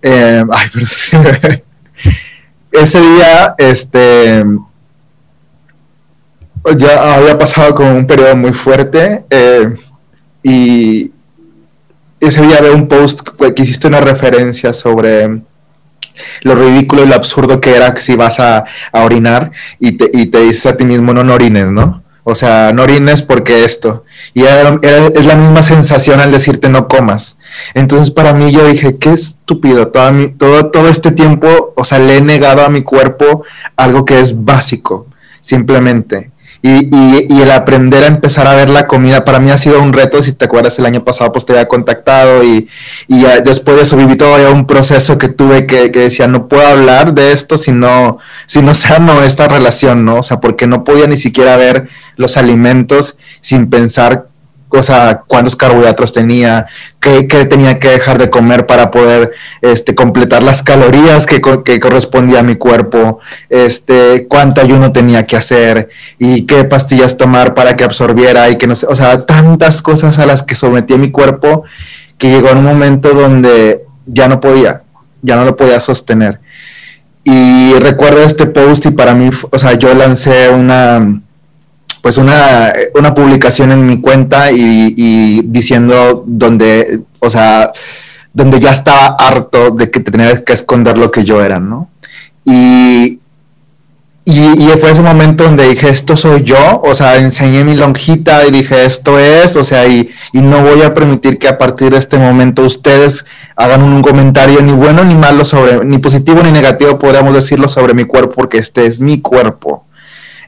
eh, 0.00 0.44
ay, 0.48 0.66
pero 0.72 0.86
sí, 0.86 1.16
ese 2.70 3.00
día, 3.00 3.56
este, 3.58 4.44
ya 6.76 7.16
había 7.16 7.36
pasado 7.36 7.74
con 7.74 7.88
un 7.88 8.06
periodo 8.06 8.36
muy 8.36 8.52
fuerte 8.52 9.24
eh, 9.28 9.74
y 10.40 11.10
ese 12.20 12.42
día 12.42 12.60
veo 12.60 12.76
un 12.76 12.86
post 12.86 13.22
que 13.26 13.62
hiciste 13.62 13.88
una 13.88 14.00
referencia 14.00 14.72
sobre 14.72 15.42
lo 16.42 16.54
ridículo 16.54 17.04
y 17.04 17.08
lo 17.08 17.14
absurdo 17.14 17.60
que 17.60 17.74
era 17.76 17.94
si 17.98 18.16
vas 18.16 18.40
a, 18.40 18.64
a 18.92 19.04
orinar 19.04 19.52
y 19.78 19.92
te, 19.92 20.10
y 20.12 20.26
te 20.26 20.40
dices 20.40 20.66
a 20.66 20.76
ti 20.76 20.84
mismo 20.84 21.12
no, 21.12 21.24
no 21.24 21.34
orines, 21.34 21.70
¿no? 21.70 22.02
O 22.24 22.34
sea, 22.34 22.72
no 22.74 22.82
orines 22.82 23.22
porque 23.22 23.64
esto. 23.64 24.04
Y 24.34 24.42
es 24.42 25.24
la 25.24 25.34
misma 25.34 25.62
sensación 25.62 26.20
al 26.20 26.30
decirte 26.30 26.68
no 26.68 26.86
comas. 26.86 27.38
Entonces 27.72 28.10
para 28.10 28.34
mí 28.34 28.52
yo 28.52 28.66
dije, 28.66 28.98
qué 28.98 29.12
estúpido, 29.14 29.88
toda 29.88 30.12
mi- 30.12 30.28
todo, 30.28 30.66
todo 30.70 30.88
este 30.90 31.10
tiempo, 31.12 31.72
o 31.74 31.84
sea, 31.86 31.98
le 31.98 32.18
he 32.18 32.20
negado 32.20 32.62
a 32.64 32.68
mi 32.68 32.82
cuerpo 32.82 33.44
algo 33.76 34.04
que 34.04 34.20
es 34.20 34.44
básico, 34.44 35.06
simplemente. 35.40 36.30
Y, 36.60 36.94
y, 36.94 37.26
y 37.28 37.40
el 37.40 37.50
aprender 37.52 38.02
a 38.02 38.08
empezar 38.08 38.48
a 38.48 38.54
ver 38.54 38.68
la 38.68 38.86
comida 38.86 39.24
para 39.24 39.38
mí 39.38 39.50
ha 39.50 39.58
sido 39.58 39.80
un 39.80 39.92
reto, 39.92 40.22
si 40.22 40.32
te 40.32 40.46
acuerdas 40.46 40.78
el 40.78 40.86
año 40.86 41.04
pasado 41.04 41.30
pues 41.30 41.46
te 41.46 41.52
había 41.52 41.68
contactado 41.68 42.42
y, 42.42 42.68
y 43.06 43.22
después 43.44 43.76
de 43.76 43.84
eso 43.84 43.96
viví 43.96 44.16
todavía 44.16 44.50
un 44.50 44.66
proceso 44.66 45.18
que 45.18 45.28
tuve 45.28 45.66
que, 45.66 45.92
que 45.92 46.00
decía, 46.00 46.26
no 46.26 46.48
puedo 46.48 46.66
hablar 46.66 47.14
de 47.14 47.32
esto 47.32 47.56
si 47.56 47.72
no, 47.72 48.18
si 48.46 48.62
no 48.62 48.74
sano 48.74 49.22
esta 49.22 49.48
relación, 49.48 50.04
¿no? 50.04 50.16
O 50.16 50.22
sea, 50.22 50.40
porque 50.40 50.66
no 50.66 50.84
podía 50.84 51.06
ni 51.06 51.16
siquiera 51.16 51.56
ver 51.56 51.88
los 52.16 52.36
alimentos 52.36 53.16
sin 53.40 53.70
pensar 53.70 54.27
o 54.70 54.82
sea, 54.82 55.22
cuántos 55.26 55.56
carbohidratos 55.56 56.12
tenía, 56.12 56.66
qué, 57.00 57.26
qué 57.26 57.44
tenía 57.44 57.78
que 57.78 57.88
dejar 57.88 58.18
de 58.18 58.30
comer 58.30 58.66
para 58.66 58.90
poder 58.90 59.32
este, 59.62 59.94
completar 59.94 60.42
las 60.42 60.62
calorías 60.62 61.26
que, 61.26 61.40
que 61.64 61.80
correspondía 61.80 62.40
a 62.40 62.42
mi 62.42 62.56
cuerpo, 62.56 63.20
este, 63.48 64.26
cuánto 64.28 64.60
ayuno 64.60 64.92
tenía 64.92 65.26
que 65.26 65.36
hacer 65.36 65.88
y 66.18 66.42
qué 66.46 66.64
pastillas 66.64 67.16
tomar 67.16 67.54
para 67.54 67.76
que 67.76 67.84
absorbiera 67.84 68.50
y 68.50 68.56
que 68.56 68.66
no 68.66 68.74
sé, 68.74 68.86
o 68.86 68.96
sea, 68.96 69.24
tantas 69.24 69.82
cosas 69.82 70.18
a 70.18 70.26
las 70.26 70.42
que 70.42 70.54
sometí 70.54 70.94
a 70.94 70.98
mi 70.98 71.10
cuerpo 71.10 71.64
que 72.18 72.28
llegó 72.30 72.50
un 72.52 72.64
momento 72.64 73.10
donde 73.10 73.84
ya 74.06 74.28
no 74.28 74.40
podía, 74.40 74.82
ya 75.22 75.36
no 75.36 75.44
lo 75.44 75.56
podía 75.56 75.80
sostener. 75.80 76.40
Y 77.24 77.74
recuerdo 77.74 78.22
este 78.22 78.46
post 78.46 78.86
y 78.86 78.90
para 78.90 79.14
mí, 79.14 79.30
o 79.50 79.58
sea, 79.58 79.74
yo 79.74 79.92
lancé 79.94 80.48
una, 80.48 81.20
pues 82.02 82.18
una, 82.18 82.72
una 82.94 83.14
publicación 83.14 83.72
en 83.72 83.86
mi 83.86 84.00
cuenta 84.00 84.50
y, 84.52 85.42
diciendo 85.44 86.24
donde, 86.26 87.00
o 87.18 87.30
sea, 87.30 87.72
donde 88.32 88.60
ya 88.60 88.70
estaba 88.70 89.16
harto 89.18 89.70
de 89.70 89.90
que 89.90 90.00
tenía 90.00 90.44
que 90.44 90.52
esconder 90.52 90.96
lo 90.98 91.10
que 91.10 91.24
yo 91.24 91.42
era, 91.42 91.58
¿no? 91.58 91.88
Y, 92.44 93.18
y, 94.24 94.40
y 94.62 94.68
fue 94.78 94.90
ese 94.90 95.02
momento 95.02 95.44
donde 95.44 95.68
dije, 95.68 95.88
esto 95.88 96.16
soy 96.16 96.42
yo, 96.42 96.82
o 96.84 96.94
sea, 96.94 97.16
enseñé 97.16 97.64
mi 97.64 97.74
lonjita 97.74 98.46
y 98.46 98.50
dije, 98.50 98.84
esto 98.84 99.18
es, 99.18 99.56
o 99.56 99.62
sea, 99.62 99.86
y, 99.88 100.10
y 100.32 100.40
no 100.40 100.62
voy 100.62 100.82
a 100.82 100.92
permitir 100.92 101.38
que 101.38 101.48
a 101.48 101.56
partir 101.56 101.92
de 101.92 101.98
este 101.98 102.18
momento 102.18 102.62
ustedes 102.62 103.24
hagan 103.56 103.82
un 103.82 104.02
comentario 104.02 104.60
ni 104.62 104.72
bueno 104.72 105.02
ni 105.02 105.14
malo 105.14 105.44
sobre, 105.44 105.84
ni 105.84 105.98
positivo 105.98 106.42
ni 106.42 106.52
negativo, 106.52 106.98
podríamos 106.98 107.34
decirlo 107.34 107.68
sobre 107.68 107.94
mi 107.94 108.04
cuerpo, 108.04 108.34
porque 108.36 108.58
este 108.58 108.84
es 108.84 109.00
mi 109.00 109.20
cuerpo. 109.20 109.87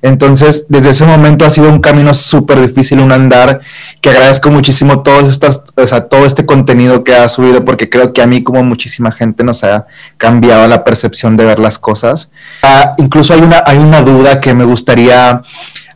Entonces, 0.03 0.65
desde 0.69 0.91
ese 0.91 1.05
momento 1.05 1.45
ha 1.45 1.51
sido 1.51 1.69
un 1.69 1.81
camino 1.81 2.15
súper 2.15 2.61
difícil, 2.61 3.01
un 3.01 3.13
andar, 3.13 3.61
que 4.01 4.11
agradezco 4.11 4.51
muchísimo 4.51 5.03
todos 5.03 5.29
estas, 5.29 5.63
o 5.77 5.87
sea, 5.87 6.09
todo 6.09 6.25
este 6.25 6.47
contenido 6.47 7.05
que 7.05 7.15
ha 7.15 7.29
subido, 7.29 7.65
porque 7.65 7.91
creo 7.91 8.13
que 8.13 8.23
a 8.23 8.27
mí, 8.27 8.43
como 8.43 8.63
muchísima 8.63 9.11
gente, 9.13 9.45
nos 9.45 9.63
ha 9.63 9.87
cambiado 10.17 10.67
la 10.69 10.85
percepción 10.85 11.37
de 11.37 11.45
ver 11.45 11.59
las 11.59 11.79
cosas. 11.79 12.31
Ah, 12.63 12.95
incluso 12.97 13.35
hay 13.35 13.41
una, 13.41 13.63
hay 13.67 13.79
una 13.79 14.01
duda 14.01 14.41
que 14.41 14.55
me 14.55 14.65
gustaría 14.65 15.43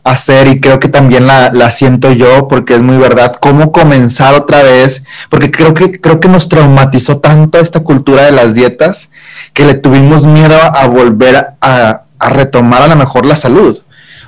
hacer 0.03 0.47
y 0.47 0.61
creo 0.61 0.79
que 0.79 0.87
también 0.87 1.25
la, 1.25 1.71
siento 1.71 2.11
yo 2.11 2.47
porque 2.47 2.75
es 2.75 2.81
muy 2.83 2.97
verdad. 2.97 3.37
Cómo 3.41 3.71
comenzar 3.71 4.35
otra 4.35 4.61
vez 4.61 5.03
porque 5.31 5.49
creo 5.49 5.73
que 5.73 5.99
creo 5.99 6.19
que 6.19 6.27
nos 6.27 6.47
traumatizó 6.47 7.17
tanto 7.17 7.57
esta 7.57 7.79
cultura 7.79 8.23
de 8.23 8.31
las 8.31 8.53
dietas 8.53 9.09
que 9.53 9.65
le 9.65 9.73
tuvimos 9.73 10.27
miedo 10.27 10.55
a 10.55 10.85
volver 10.85 11.55
a 11.59 12.01
retomar 12.19 12.83
a 12.83 12.87
lo 12.87 12.95
mejor 12.95 13.25
la 13.25 13.35
salud 13.35 13.81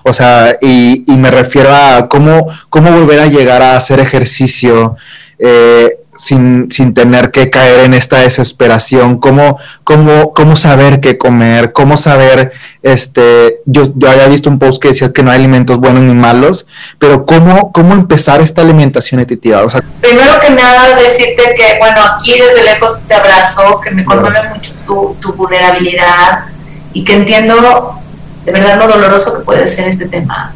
o 0.08 0.14
sea, 0.14 0.58
y, 0.62 1.04
y 1.12 1.18
me 1.18 1.30
refiero 1.30 1.74
a 1.74 2.08
cómo, 2.10 2.48
cómo 2.70 2.92
volver 2.92 3.20
a 3.20 3.28
llegar 3.28 3.62
a 3.62 3.76
hacer 3.76 4.00
ejercicio, 4.00 4.96
eh, 5.38 6.00
sin, 6.18 6.72
sin 6.72 6.94
tener 6.94 7.30
que 7.32 7.50
caer 7.50 7.82
en 7.82 7.94
esta 7.94 8.20
desesperación, 8.20 9.20
cómo, 9.20 9.60
cómo, 9.84 10.34
cómo 10.34 10.56
saber 10.56 11.00
qué 11.00 11.18
comer, 11.18 11.74
cómo 11.74 11.96
saber, 11.96 12.54
este, 12.82 13.60
yo, 13.66 13.84
yo 13.96 14.10
había 14.10 14.28
visto 14.28 14.50
un 14.50 14.58
post 14.58 14.82
que 14.82 14.88
decía 14.90 15.14
que 15.14 15.22
no 15.22 15.30
hay 15.30 15.38
alimentos 15.38 15.78
buenos 15.78 16.02
ni 16.04 16.16
malos, 16.16 16.66
pero 16.98 17.26
cómo, 17.26 17.72
cómo 17.72 17.94
empezar 17.94 18.42
esta 18.42 18.62
alimentación 18.62 19.20
nutritiva. 19.20 19.62
O 19.62 19.70
sea, 19.70 19.84
Primero 20.02 20.40
que 20.40 20.50
nada, 20.50 20.96
decirte 20.96 21.54
que, 21.56 21.78
bueno, 21.78 22.02
aquí 22.16 22.34
desde 22.40 22.64
lejos 22.64 23.04
te 23.08 23.14
abrazo, 23.14 23.80
que 23.82 23.92
me 23.92 24.04
conmueve 24.04 24.50
mucho 24.54 24.72
tu, 24.86 25.16
tu 25.20 25.34
vulnerabilidad 25.34 26.46
y 26.94 27.04
que 27.04 27.14
entiendo 27.14 28.02
de 28.48 28.54
verdad 28.54 28.80
lo 28.80 28.88
doloroso 28.88 29.38
que 29.38 29.44
puede 29.44 29.68
ser 29.68 29.90
este 29.90 30.06
tema. 30.06 30.54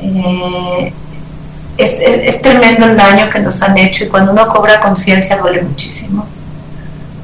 Eh, 0.00 0.92
es, 1.76 1.98
es, 1.98 2.16
es, 2.22 2.40
tremendo 2.40 2.86
el 2.86 2.96
daño 2.96 3.28
que 3.28 3.40
nos 3.40 3.60
han 3.60 3.76
hecho 3.76 4.04
y 4.04 4.06
cuando 4.06 4.30
uno 4.30 4.46
cobra 4.46 4.78
conciencia 4.78 5.36
duele 5.38 5.62
muchísimo. 5.62 6.28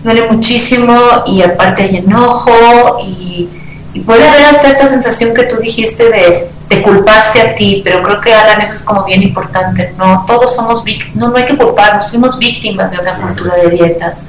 Duele 0.02 0.28
muchísimo 0.28 0.98
y 1.26 1.42
aparte 1.42 1.84
hay 1.84 1.98
enojo 1.98 2.98
y, 3.06 3.48
y, 3.94 4.00
puede 4.00 4.28
haber 4.28 4.46
hasta 4.46 4.66
esta 4.66 4.88
sensación 4.88 5.32
que 5.32 5.44
tú 5.44 5.58
dijiste 5.58 6.08
de 6.10 6.50
te 6.66 6.82
culpaste 6.82 7.40
a 7.40 7.54
ti, 7.54 7.80
pero 7.84 8.02
creo 8.02 8.20
que 8.20 8.34
Alan, 8.34 8.60
eso 8.62 8.74
es 8.74 8.82
como 8.82 9.04
bien 9.04 9.22
importante. 9.22 9.94
No, 9.96 10.24
todos 10.26 10.56
somos 10.56 10.82
víctimas, 10.82 11.14
no, 11.14 11.28
no 11.28 11.36
hay 11.36 11.44
que 11.44 11.56
culparnos, 11.56 12.10
fuimos 12.10 12.36
víctimas 12.36 12.90
de 12.90 12.98
una 12.98 13.16
cultura 13.16 13.54
de 13.54 13.70
dietas. 13.70 14.24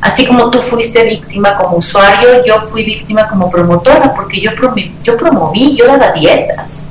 Así 0.00 0.26
como 0.26 0.50
tú 0.50 0.60
fuiste 0.62 1.02
víctima 1.04 1.56
como 1.56 1.76
usuario, 1.76 2.44
yo 2.46 2.58
fui 2.58 2.84
víctima 2.84 3.28
como 3.28 3.50
promotora, 3.50 4.14
porque 4.14 4.40
yo, 4.40 4.54
promoví, 4.54 4.94
yo 5.02 5.16
promoví, 5.16 5.76
yo 5.76 5.86
daba 5.86 6.12
dietas. 6.12 6.86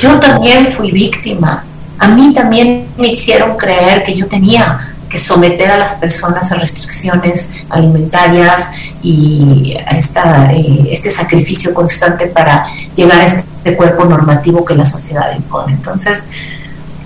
Yo 0.00 0.18
también 0.18 0.68
fui 0.68 0.90
víctima 0.90 1.64
a 1.98 2.08
mí 2.08 2.32
también 2.32 2.88
me 2.96 3.08
hicieron 3.08 3.56
creer 3.56 4.02
que 4.04 4.14
yo 4.14 4.28
tenía 4.28 4.94
que 5.10 5.18
someter 5.18 5.70
a 5.70 5.78
las 5.78 5.94
personas 5.94 6.52
a 6.52 6.56
restricciones 6.56 7.56
alimentarias 7.70 8.70
y 9.02 9.76
a 9.86 9.96
esta, 9.96 10.52
eh, 10.52 10.88
este 10.90 11.10
sacrificio 11.10 11.74
constante 11.74 12.26
para 12.26 12.66
llegar 12.94 13.20
a 13.22 13.26
este 13.26 13.76
cuerpo 13.76 14.04
normativo 14.04 14.64
que 14.64 14.74
la 14.74 14.84
sociedad 14.84 15.34
impone. 15.34 15.72
Entonces, 15.72 16.28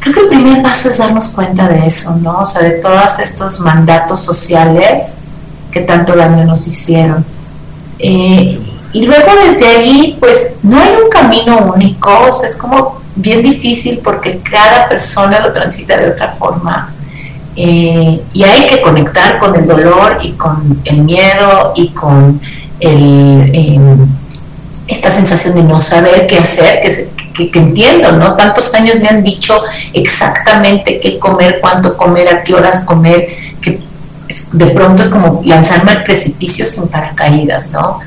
creo 0.00 0.14
que 0.14 0.20
el 0.22 0.28
primer 0.28 0.62
paso 0.62 0.88
es 0.88 0.98
darnos 0.98 1.28
cuenta 1.28 1.68
de 1.68 1.86
eso, 1.86 2.16
¿no? 2.16 2.40
O 2.40 2.44
sea, 2.44 2.62
de 2.62 2.72
todos 2.72 3.18
estos 3.20 3.60
mandatos 3.60 4.20
sociales 4.20 5.14
que 5.72 5.80
tanto 5.80 6.14
daño 6.14 6.44
nos 6.44 6.66
hicieron. 6.66 7.24
Eh, 7.98 8.60
y 8.92 9.02
luego 9.06 9.32
desde 9.46 9.66
ahí, 9.66 10.16
pues 10.20 10.54
no 10.62 10.78
hay 10.78 10.92
un 11.02 11.08
camino 11.08 11.72
único, 11.74 12.10
o 12.28 12.32
sea, 12.32 12.48
es 12.48 12.56
como 12.56 13.00
bien 13.14 13.42
difícil 13.42 13.98
porque 13.98 14.40
cada 14.40 14.88
persona 14.88 15.40
lo 15.40 15.50
transita 15.50 15.96
de 15.96 16.10
otra 16.10 16.32
forma. 16.32 16.94
Eh, 17.56 18.20
y 18.32 18.44
hay 18.44 18.66
que 18.66 18.80
conectar 18.80 19.38
con 19.38 19.54
el 19.54 19.66
dolor 19.66 20.18
y 20.22 20.32
con 20.32 20.80
el 20.84 21.02
miedo 21.02 21.72
y 21.74 21.88
con 21.88 22.40
el, 22.80 23.50
eh, 23.52 23.78
esta 24.88 25.10
sensación 25.10 25.54
de 25.54 25.62
no 25.62 25.78
saber 25.78 26.26
qué 26.26 26.38
hacer, 26.38 26.80
que, 26.80 27.08
que, 27.34 27.50
que, 27.50 27.58
entiendo, 27.58 28.12
¿no? 28.12 28.34
Tantos 28.34 28.74
años 28.74 28.96
me 29.00 29.08
han 29.08 29.22
dicho 29.22 29.62
exactamente 29.92 30.98
qué 30.98 31.18
comer, 31.18 31.58
cuánto 31.60 31.96
comer, 31.96 32.28
a 32.28 32.42
qué 32.42 32.54
horas 32.54 32.84
comer, 32.84 33.28
de 34.52 34.66
pronto 34.66 35.02
es 35.02 35.08
como 35.08 35.42
lanzarme 35.44 35.92
al 35.92 36.02
precipicio 36.02 36.66
sin 36.66 36.88
paracaídas, 36.88 37.70
¿no? 37.72 38.00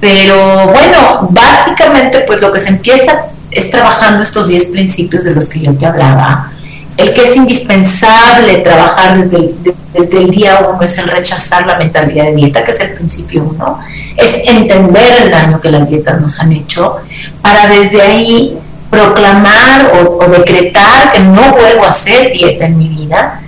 Pero 0.00 0.66
bueno, 0.68 1.28
básicamente 1.30 2.20
pues 2.20 2.42
lo 2.42 2.52
que 2.52 2.60
se 2.60 2.68
empieza 2.68 3.26
es 3.50 3.70
trabajando 3.70 4.22
estos 4.22 4.48
10 4.48 4.66
principios 4.66 5.24
de 5.24 5.34
los 5.34 5.48
que 5.48 5.60
yo 5.60 5.74
te 5.74 5.86
hablaba. 5.86 6.50
El 6.96 7.12
que 7.12 7.22
es 7.22 7.36
indispensable 7.36 8.58
trabajar 8.58 9.18
desde 9.20 9.36
el, 9.38 9.74
desde 9.92 10.18
el 10.18 10.30
día 10.30 10.66
uno 10.68 10.82
es 10.82 10.98
el 10.98 11.08
rechazar 11.08 11.66
la 11.66 11.76
mentalidad 11.76 12.24
de 12.24 12.34
dieta, 12.34 12.62
que 12.62 12.72
es 12.72 12.80
el 12.80 12.94
principio 12.94 13.44
uno, 13.44 13.80
es 14.16 14.42
entender 14.48 15.22
el 15.22 15.30
daño 15.30 15.60
que 15.60 15.70
las 15.70 15.90
dietas 15.90 16.20
nos 16.20 16.38
han 16.38 16.52
hecho, 16.52 16.96
para 17.42 17.66
desde 17.66 18.00
ahí 18.02 18.58
proclamar 18.90 19.92
o, 19.94 20.24
o 20.24 20.28
decretar 20.28 21.12
que 21.12 21.20
no 21.20 21.52
vuelvo 21.52 21.84
a 21.84 21.88
hacer 21.88 22.30
dieta 22.32 22.66
en 22.66 22.78
mi 22.78 22.88
vida 22.88 23.40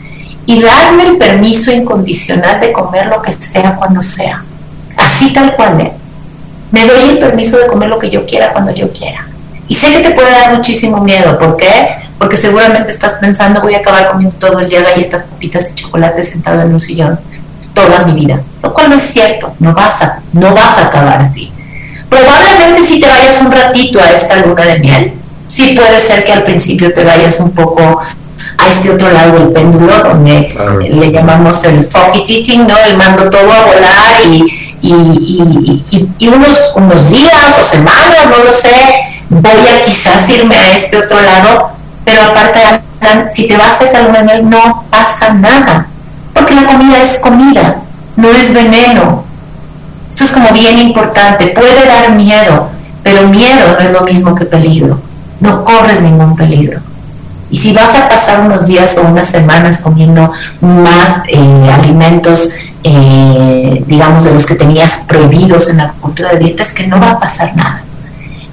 y 0.46 0.62
darme 0.62 1.02
el 1.02 1.16
permiso 1.18 1.72
incondicional 1.72 2.60
de 2.60 2.72
comer 2.72 3.06
lo 3.06 3.20
que 3.20 3.32
sea 3.32 3.74
cuando 3.74 4.00
sea. 4.00 4.44
Así 4.96 5.32
tal 5.32 5.54
cual. 5.56 5.80
¿eh? 5.80 5.92
Me 6.70 6.86
doy 6.86 7.10
el 7.10 7.18
permiso 7.18 7.58
de 7.58 7.66
comer 7.66 7.88
lo 7.88 7.98
que 7.98 8.10
yo 8.10 8.24
quiera 8.24 8.52
cuando 8.52 8.72
yo 8.72 8.90
quiera. 8.92 9.26
Y 9.68 9.74
sé 9.74 9.92
que 9.92 10.00
te 10.00 10.10
puede 10.10 10.30
dar 10.30 10.54
muchísimo 10.54 11.02
miedo. 11.02 11.36
¿Por 11.38 11.56
qué? 11.56 11.96
Porque 12.18 12.36
seguramente 12.36 12.92
estás 12.92 13.14
pensando, 13.14 13.60
voy 13.60 13.74
a 13.74 13.78
acabar 13.78 14.08
comiendo 14.08 14.36
todo 14.36 14.60
el 14.60 14.68
día 14.68 14.82
galletas, 14.82 15.24
papitas 15.24 15.72
y 15.72 15.74
chocolates 15.74 16.30
sentado 16.30 16.62
en 16.62 16.72
un 16.72 16.80
sillón 16.80 17.18
toda 17.74 18.04
mi 18.04 18.12
vida. 18.12 18.40
Lo 18.62 18.72
cual 18.72 18.90
no 18.90 18.96
es 18.96 19.02
cierto. 19.02 19.54
No 19.58 19.74
vas 19.74 20.00
a, 20.02 20.20
no 20.32 20.54
vas 20.54 20.78
a 20.78 20.86
acabar 20.86 21.20
así. 21.20 21.52
Probablemente 22.08 22.82
si 22.84 23.00
te 23.00 23.08
vayas 23.08 23.42
un 23.42 23.50
ratito 23.50 24.00
a 24.00 24.10
esta 24.10 24.36
luna 24.36 24.64
de 24.64 24.78
miel, 24.78 25.12
sí 25.48 25.74
puede 25.76 26.00
ser 26.00 26.24
que 26.24 26.32
al 26.32 26.44
principio 26.44 26.92
te 26.92 27.04
vayas 27.04 27.40
un 27.40 27.52
poco 27.52 28.00
a 28.58 28.68
este 28.68 28.90
otro 28.90 29.10
lado 29.10 29.38
del 29.38 29.48
péndulo, 29.48 29.92
donde 30.02 30.52
claro. 30.54 30.80
le 30.80 31.12
llamamos 31.12 31.64
el 31.64 31.84
fuck 31.84 32.14
it 32.14 32.28
eating, 32.28 32.66
¿no? 32.66 32.76
El 32.78 32.96
mando 32.96 33.28
todo 33.30 33.52
a 33.52 33.66
volar 33.66 34.22
y, 34.24 34.44
y, 34.82 34.92
y, 34.92 36.08
y, 36.18 36.28
unos, 36.28 36.72
unos 36.76 37.10
días 37.10 37.58
o 37.60 37.64
semanas, 37.64 38.26
no 38.30 38.44
lo 38.44 38.52
sé, 38.52 38.70
voy 39.28 39.68
a 39.68 39.82
quizás 39.82 40.28
irme 40.30 40.56
a 40.56 40.74
este 40.74 40.98
otro 40.98 41.20
lado, 41.20 41.70
pero 42.04 42.22
aparte, 42.22 42.60
si 43.28 43.46
te 43.46 43.56
vas 43.56 43.80
a 43.80 43.84
esa 43.84 44.02
luna 44.02 44.22
de 44.22 44.42
no 44.42 44.84
pasa 44.90 45.32
nada, 45.32 45.88
porque 46.32 46.54
la 46.54 46.66
comida 46.66 47.02
es 47.02 47.18
comida, 47.18 47.76
no 48.16 48.28
es 48.30 48.52
veneno. 48.52 49.24
Esto 50.08 50.24
es 50.24 50.32
como 50.32 50.50
bien 50.52 50.78
importante, 50.78 51.48
puede 51.48 51.84
dar 51.86 52.12
miedo, 52.12 52.70
pero 53.02 53.28
miedo 53.28 53.76
no 53.78 53.84
es 53.84 53.92
lo 53.92 54.02
mismo 54.02 54.34
que 54.34 54.44
peligro, 54.44 55.00
no 55.40 55.64
corres 55.64 56.00
ningún 56.00 56.36
peligro. 56.36 56.80
Y 57.50 57.56
si 57.56 57.72
vas 57.72 57.94
a 57.94 58.08
pasar 58.08 58.40
unos 58.40 58.66
días 58.66 58.98
o 58.98 59.02
unas 59.02 59.28
semanas 59.28 59.78
comiendo 59.78 60.32
más 60.60 61.22
eh, 61.28 61.70
alimentos, 61.72 62.54
eh, 62.82 63.84
digamos, 63.86 64.24
de 64.24 64.32
los 64.32 64.46
que 64.46 64.56
tenías 64.56 65.04
prohibidos 65.06 65.68
en 65.68 65.78
la 65.78 65.92
cultura 65.92 66.32
de 66.32 66.38
dieta, 66.38 66.62
es 66.62 66.72
que 66.72 66.86
no 66.86 67.00
va 67.00 67.12
a 67.12 67.20
pasar 67.20 67.54
nada. 67.56 67.82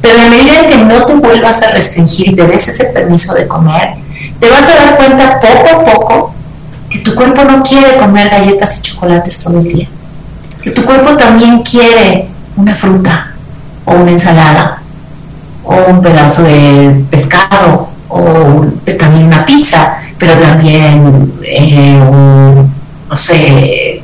Pero 0.01 0.21
a 0.21 0.25
medida 0.27 0.67
que 0.67 0.77
no 0.77 1.05
te 1.05 1.13
vuelvas 1.15 1.63
a 1.63 1.71
restringir 1.71 2.29
y 2.31 2.35
te 2.35 2.45
des 2.45 2.67
ese 2.67 2.85
permiso 2.85 3.33
de 3.33 3.47
comer, 3.47 3.95
te 4.39 4.49
vas 4.49 4.67
a 4.67 4.75
dar 4.75 4.97
cuenta 4.97 5.39
poco 5.39 5.69
a 5.69 5.83
poco 5.83 6.33
que 6.89 6.99
tu 6.99 7.15
cuerpo 7.15 7.43
no 7.43 7.63
quiere 7.63 7.97
comer 7.97 8.29
galletas 8.29 8.79
y 8.79 8.81
chocolates 8.81 9.39
todo 9.39 9.59
el 9.59 9.63
día. 9.63 9.87
Que 10.61 10.71
tu 10.71 10.83
cuerpo 10.83 11.15
también 11.17 11.63
quiere 11.63 12.27
una 12.55 12.75
fruta 12.75 13.33
o 13.85 13.93
una 13.93 14.11
ensalada 14.11 14.81
o 15.63 15.75
un 15.89 16.01
pedazo 16.01 16.43
de 16.43 17.03
pescado 17.09 17.92
o 18.13 18.65
también 18.97 19.25
una 19.25 19.45
pizza, 19.45 19.97
pero 20.17 20.33
también 20.35 21.33
eh, 21.43 21.99
un, 21.99 22.71
no 23.09 23.17
sé, 23.17 24.03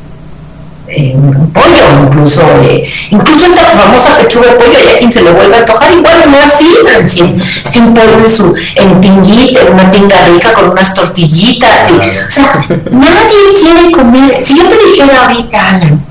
eh, 0.87 1.13
un 1.15 1.51
pollo, 1.51 2.05
incluso, 2.07 2.41
eh, 2.63 2.87
incluso 3.11 3.45
esta 3.45 3.63
famosa 3.63 4.17
pechuga 4.17 4.51
de 4.51 4.55
pollo, 4.55 4.77
hay 4.77 4.95
a 4.95 4.97
quien 4.97 5.11
se 5.11 5.21
le 5.21 5.31
vuelve 5.31 5.55
a 5.55 5.59
antojar, 5.59 5.91
igual 5.93 6.31
no 6.31 6.37
así, 6.39 6.75
si, 7.05 7.35
si 7.69 7.79
un 7.79 7.93
pollo 7.93 8.17
en, 8.17 8.29
su, 8.29 8.55
en 8.75 8.99
tinguita, 8.99 9.61
en 9.61 9.73
una 9.73 9.91
tinga 9.91 10.25
rica 10.25 10.53
con 10.53 10.71
unas 10.71 10.93
tortillitas, 10.93 11.91
y, 11.91 11.93
o 11.93 12.29
sea, 12.29 12.65
nadie 12.91 13.37
quiere 13.59 13.91
comer, 13.91 14.41
si 14.41 14.57
yo 14.57 14.67
te 14.67 14.77
dijera 14.77 15.21
ahorita, 15.21 15.69
Alan, 15.69 16.03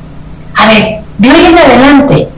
a 0.55 0.67
ver, 0.69 1.01
de 1.19 1.31
hoy 1.31 1.47
en 1.47 1.59
adelante, 1.59 2.29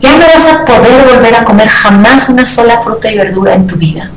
ya 0.00 0.12
no 0.16 0.26
vas 0.26 0.46
a 0.46 0.64
poder 0.64 1.14
volver 1.14 1.34
a 1.34 1.44
comer 1.44 1.68
jamás 1.68 2.28
una 2.28 2.44
sola 2.44 2.80
fruta 2.82 3.10
y 3.10 3.16
verdura 3.16 3.54
en 3.54 3.66
tu 3.66 3.76
vida 3.76 4.10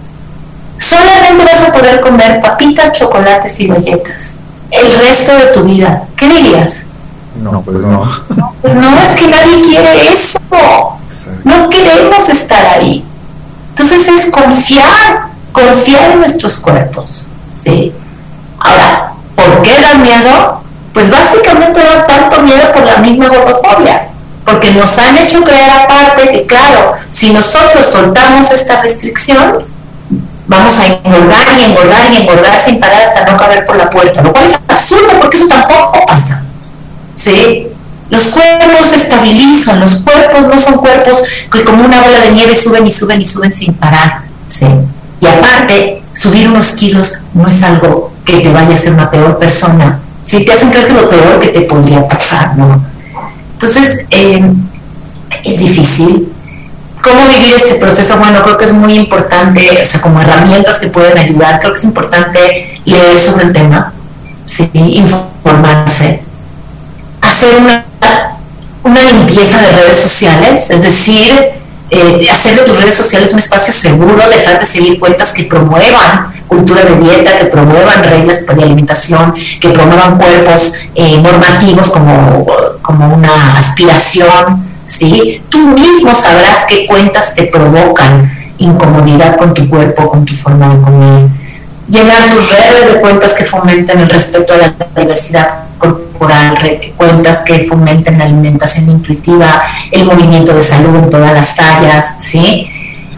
solamente 0.78 1.46
vas 1.46 1.64
a 1.64 1.72
poder 1.72 2.02
comer 2.02 2.40
papitas, 2.42 2.94
chocolates 2.94 3.60
y 3.60 3.68
galletas 3.68 4.36
el 4.72 4.92
resto 4.94 5.36
de 5.36 5.46
tu 5.48 5.64
vida. 5.64 6.04
¿Qué 6.16 6.28
dirías? 6.28 6.86
No, 7.42 7.62
pues 7.62 7.78
no. 7.78 8.06
no 8.36 8.56
pues 8.62 8.76
no, 8.76 8.98
es 8.98 9.16
que 9.16 9.28
nadie 9.28 9.62
quiere 9.62 10.14
eso. 10.14 10.40
Exacto. 10.40 11.40
No 11.44 11.70
queremos 11.70 12.30
estar 12.30 12.66
ahí. 12.66 13.06
Entonces 13.70 14.08
es 14.08 14.32
confiar, 14.32 15.28
confiar 15.52 16.12
en 16.12 16.20
nuestros 16.20 16.60
cuerpos. 16.60 17.30
¿sí? 17.52 17.94
Ahora, 18.60 19.14
¿por 19.36 19.62
qué 19.62 19.82
da 19.82 19.96
miedo? 19.96 20.62
Pues 20.94 21.12
básicamente 21.12 21.82
da 21.84 22.06
tanto 22.06 22.42
miedo 22.42 22.72
por 22.72 22.84
la 22.84 22.98
misma 22.98 23.28
gordofobia. 23.28 24.10
Porque 24.46 24.72
nos 24.72 24.98
han 25.00 25.18
hecho 25.18 25.44
creer 25.44 25.70
aparte 25.72 26.30
que, 26.30 26.46
claro, 26.46 26.94
si 27.10 27.34
nosotros 27.34 27.86
soltamos 27.88 28.52
esta 28.52 28.82
restricción, 28.82 29.66
vamos 30.48 30.78
a 30.80 30.86
engordar 30.86 31.48
y 31.60 31.64
engordar 31.64 32.12
y 32.12 32.18
engordar 32.18 32.60
sin 32.60 32.80
parar 32.80 33.02
hasta 33.04 33.26
no 33.32 33.38
caber 33.38 33.66
por 33.66 33.76
la 33.76 33.90
puerta, 33.90 34.22
lo 34.22 34.32
cual 34.32 34.46
es 34.46 34.60
absurdo 34.68 35.20
porque 35.20 35.38
eso 35.38 35.48
tampoco 35.48 36.06
pasa. 36.06 36.44
¿sí? 37.16 37.68
Los 38.10 38.28
cuerpos 38.28 38.88
se 38.88 38.98
estabilizan, 38.98 39.80
los 39.80 39.98
cuerpos 39.98 40.48
no 40.48 40.60
son 40.60 40.76
cuerpos 40.76 41.24
que 41.52 41.64
como 41.64 41.84
una 41.84 42.02
bola 42.02 42.20
de 42.22 42.32
nieve 42.32 42.56
suben 42.56 42.86
y 42.86 42.92
suben 42.92 43.22
y 43.22 43.26
suben 43.26 43.52
sin 43.52 43.74
parar. 43.74 44.22
¿sí? 44.46 44.68
Y 45.20 45.28
aparte, 45.28 46.04
subir 46.14 46.50
unos 46.50 46.74
kilos 46.74 47.24
no 47.34 47.48
es 47.48 47.64
algo 47.64 48.14
que 48.24 48.40
te 48.40 48.52
vaya 48.52 48.72
a 48.72 48.74
hacer 48.74 48.94
una 48.94 49.10
peor 49.10 49.40
persona 49.40 50.02
si 50.26 50.44
te 50.44 50.52
hacen 50.54 50.72
creer 50.72 50.88
que 50.88 50.94
lo 50.94 51.08
peor 51.08 51.40
que 51.40 51.50
te 51.50 51.62
podría 51.62 52.08
pasar, 52.08 52.58
¿no? 52.58 52.84
Entonces, 53.54 54.06
eh, 54.10 54.42
es 55.44 55.60
difícil. 55.60 56.34
¿Cómo 57.06 57.28
vivir 57.28 57.54
este 57.56 57.76
proceso? 57.76 58.18
Bueno, 58.18 58.42
creo 58.42 58.58
que 58.58 58.66
es 58.66 58.74
muy 58.74 58.96
importante, 58.96 59.62
o 59.80 59.86
sea, 59.86 60.02
como 60.02 60.22
herramientas 60.22 60.80
que 60.80 60.88
pueden 60.88 61.16
ayudar, 61.16 61.60
creo 61.60 61.72
que 61.72 61.78
es 61.78 61.84
importante 61.84 62.82
leer 62.84 63.20
sobre 63.20 63.46
el 63.46 63.54
tema, 63.54 63.94
¿sí? 64.48 64.68
informarse, 64.74 66.24
hacer 67.22 67.58
una, 67.58 67.86
una 68.82 69.04
limpieza 69.04 69.62
de 69.62 69.72
redes 69.74 70.00
sociales, 70.00 70.72
es 70.72 70.82
decir, 70.82 71.52
eh, 71.92 72.28
hacer 72.32 72.56
de 72.56 72.64
tus 72.64 72.82
redes 72.82 72.96
sociales 72.96 73.32
un 73.34 73.40
espacio 73.40 73.72
seguro, 73.72 74.28
dejar 74.28 74.60
de 74.60 74.66
seguir 74.66 75.00
cuentas 75.00 75.32
que 75.32 75.44
promuevan 75.44 76.34
cultura 76.48 76.86
de 76.86 76.98
dieta, 76.98 77.38
que 77.38 77.46
promuevan 77.46 78.04
reglas 78.04 78.48
de 78.48 78.64
alimentación, 78.64 79.36
que 79.62 79.70
promuevan 79.70 80.18
cuerpos 80.18 80.80
eh, 80.96 81.20
normativos 81.20 81.92
como, 81.92 82.48
como 82.82 83.14
una 83.14 83.60
aspiración, 83.60 84.65
¿sí? 84.86 85.42
Tú 85.50 85.60
mismo 85.60 86.14
sabrás 86.16 86.66
qué 86.68 86.86
cuentas 86.86 87.36
te 87.36 87.44
provocan 87.44 88.32
incomodidad 88.58 89.36
con 89.36 89.54
tu 89.54 89.68
cuerpo, 89.70 90.08
con 90.10 90.26
tu 90.26 90.36
forma 90.36 90.74
de 90.74 90.82
comer. 90.82 91.28
Llenar 91.90 92.30
tus 92.32 92.52
redes 92.52 92.94
de 92.94 93.02
cuentas 93.02 93.34
que 93.34 93.44
fomenten 93.44 94.00
el 94.00 94.10
respeto 94.10 94.54
a 94.54 94.58
la 94.58 95.02
diversidad 95.02 95.48
corporal, 95.78 96.58
cuentas 96.98 97.42
que 97.42 97.66
fomenten 97.66 98.18
la 98.18 98.26
alimentación 98.26 98.90
intuitiva, 98.90 99.64
el 99.92 100.06
movimiento 100.06 100.54
de 100.54 100.62
salud 100.62 100.96
en 100.96 101.10
todas 101.10 101.34
las 101.34 101.56
tallas, 101.56 102.16
¿sí? 102.18 102.68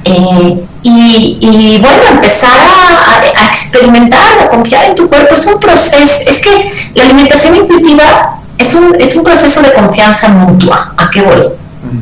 Eh, 0.04 0.64
y, 0.84 1.80
bueno, 1.82 2.04
empezar 2.12 2.58
a, 2.58 3.48
experimentar, 3.50 4.40
a 4.40 4.50
confiar 4.50 4.86
en 4.86 4.96
tu 4.96 5.10
cuerpo, 5.10 5.34
es 5.34 5.46
un 5.46 5.60
proceso, 5.60 6.30
es 6.30 6.40
que 6.40 6.72
la 6.96 7.04
alimentación 7.04 7.58
intuitiva 7.58 8.37
es 8.58 8.76
un, 8.76 8.96
es 9.00 9.16
un 9.16 9.24
proceso 9.24 9.62
de 9.62 9.74
confianza 9.74 10.28
mutua. 10.30 10.94
¿A 10.98 11.10
qué 11.10 11.22
voy? 11.22 11.48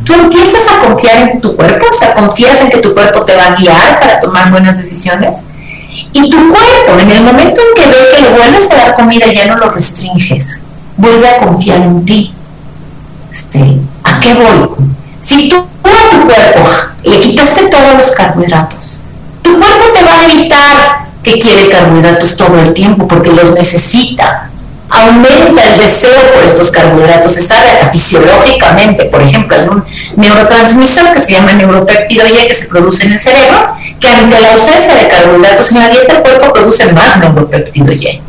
Tú 0.03 0.13
empiezas 0.13 0.67
a 0.67 0.87
confiar 0.87 1.17
en 1.17 1.41
tu 1.41 1.55
cuerpo, 1.55 1.85
o 1.89 1.93
sea, 1.93 2.13
confías 2.13 2.61
en 2.61 2.69
que 2.69 2.77
tu 2.77 2.93
cuerpo 2.93 3.23
te 3.23 3.35
va 3.35 3.47
a 3.47 3.55
guiar 3.55 3.99
para 3.99 4.19
tomar 4.19 4.49
buenas 4.49 4.77
decisiones. 4.77 5.37
Y 6.13 6.29
tu 6.29 6.37
cuerpo, 6.49 6.99
en 6.99 7.11
el 7.11 7.23
momento 7.23 7.61
en 7.61 7.81
que 7.83 7.89
ve 7.89 7.97
que 8.15 8.21
le 8.21 8.29
vuelves 8.29 8.71
a 8.71 8.75
dar 8.75 8.95
comida, 8.95 9.31
ya 9.31 9.45
no 9.47 9.57
lo 9.57 9.69
restringes, 9.69 10.63
vuelve 10.97 11.27
a 11.27 11.37
confiar 11.37 11.81
en 11.81 12.05
ti. 12.05 12.33
¿A 14.03 14.19
qué 14.19 14.33
voy? 14.33 14.69
Si 15.19 15.49
tú 15.49 15.57
a 15.83 16.09
tu 16.09 16.25
cuerpo 16.25 16.69
le 17.03 17.19
quitaste 17.19 17.67
todos 17.67 17.95
los 17.97 18.11
carbohidratos, 18.11 19.03
tu 19.41 19.59
cuerpo 19.59 19.85
te 19.93 20.03
va 20.03 20.13
a 20.13 20.27
gritar 20.27 21.05
que 21.21 21.39
quiere 21.39 21.69
carbohidratos 21.69 22.37
todo 22.37 22.59
el 22.59 22.73
tiempo 22.73 23.07
porque 23.07 23.31
los 23.31 23.53
necesita. 23.55 24.49
Aumenta 24.95 25.61
el 25.61 25.77
deseo 25.77 26.31
por 26.33 26.43
estos 26.45 26.71
carbohidratos, 26.71 27.33
se 27.33 27.41
sabe 27.41 27.69
hasta 27.69 27.91
fisiológicamente, 27.91 29.03
por 29.05 29.21
ejemplo, 29.21 29.57
hay 29.57 29.67
un 29.67 29.83
neurotransmisor 30.15 31.13
que 31.13 31.19
se 31.19 31.33
llama 31.33 31.51
neuropéptido 31.51 32.25
Y 32.25 32.47
que 32.47 32.53
se 32.53 32.67
produce 32.67 33.03
en 33.03 33.13
el 33.13 33.19
cerebro, 33.19 33.75
que 33.99 34.07
ante 34.07 34.39
la 34.39 34.53
ausencia 34.53 34.95
de 34.95 35.09
carbohidratos 35.09 35.71
en 35.73 35.79
la 35.79 35.89
dieta 35.89 36.13
el 36.13 36.21
cuerpo 36.21 36.53
produce 36.53 36.93
más 36.93 37.17
neuropéptido 37.17 37.91
Y. 37.91 38.21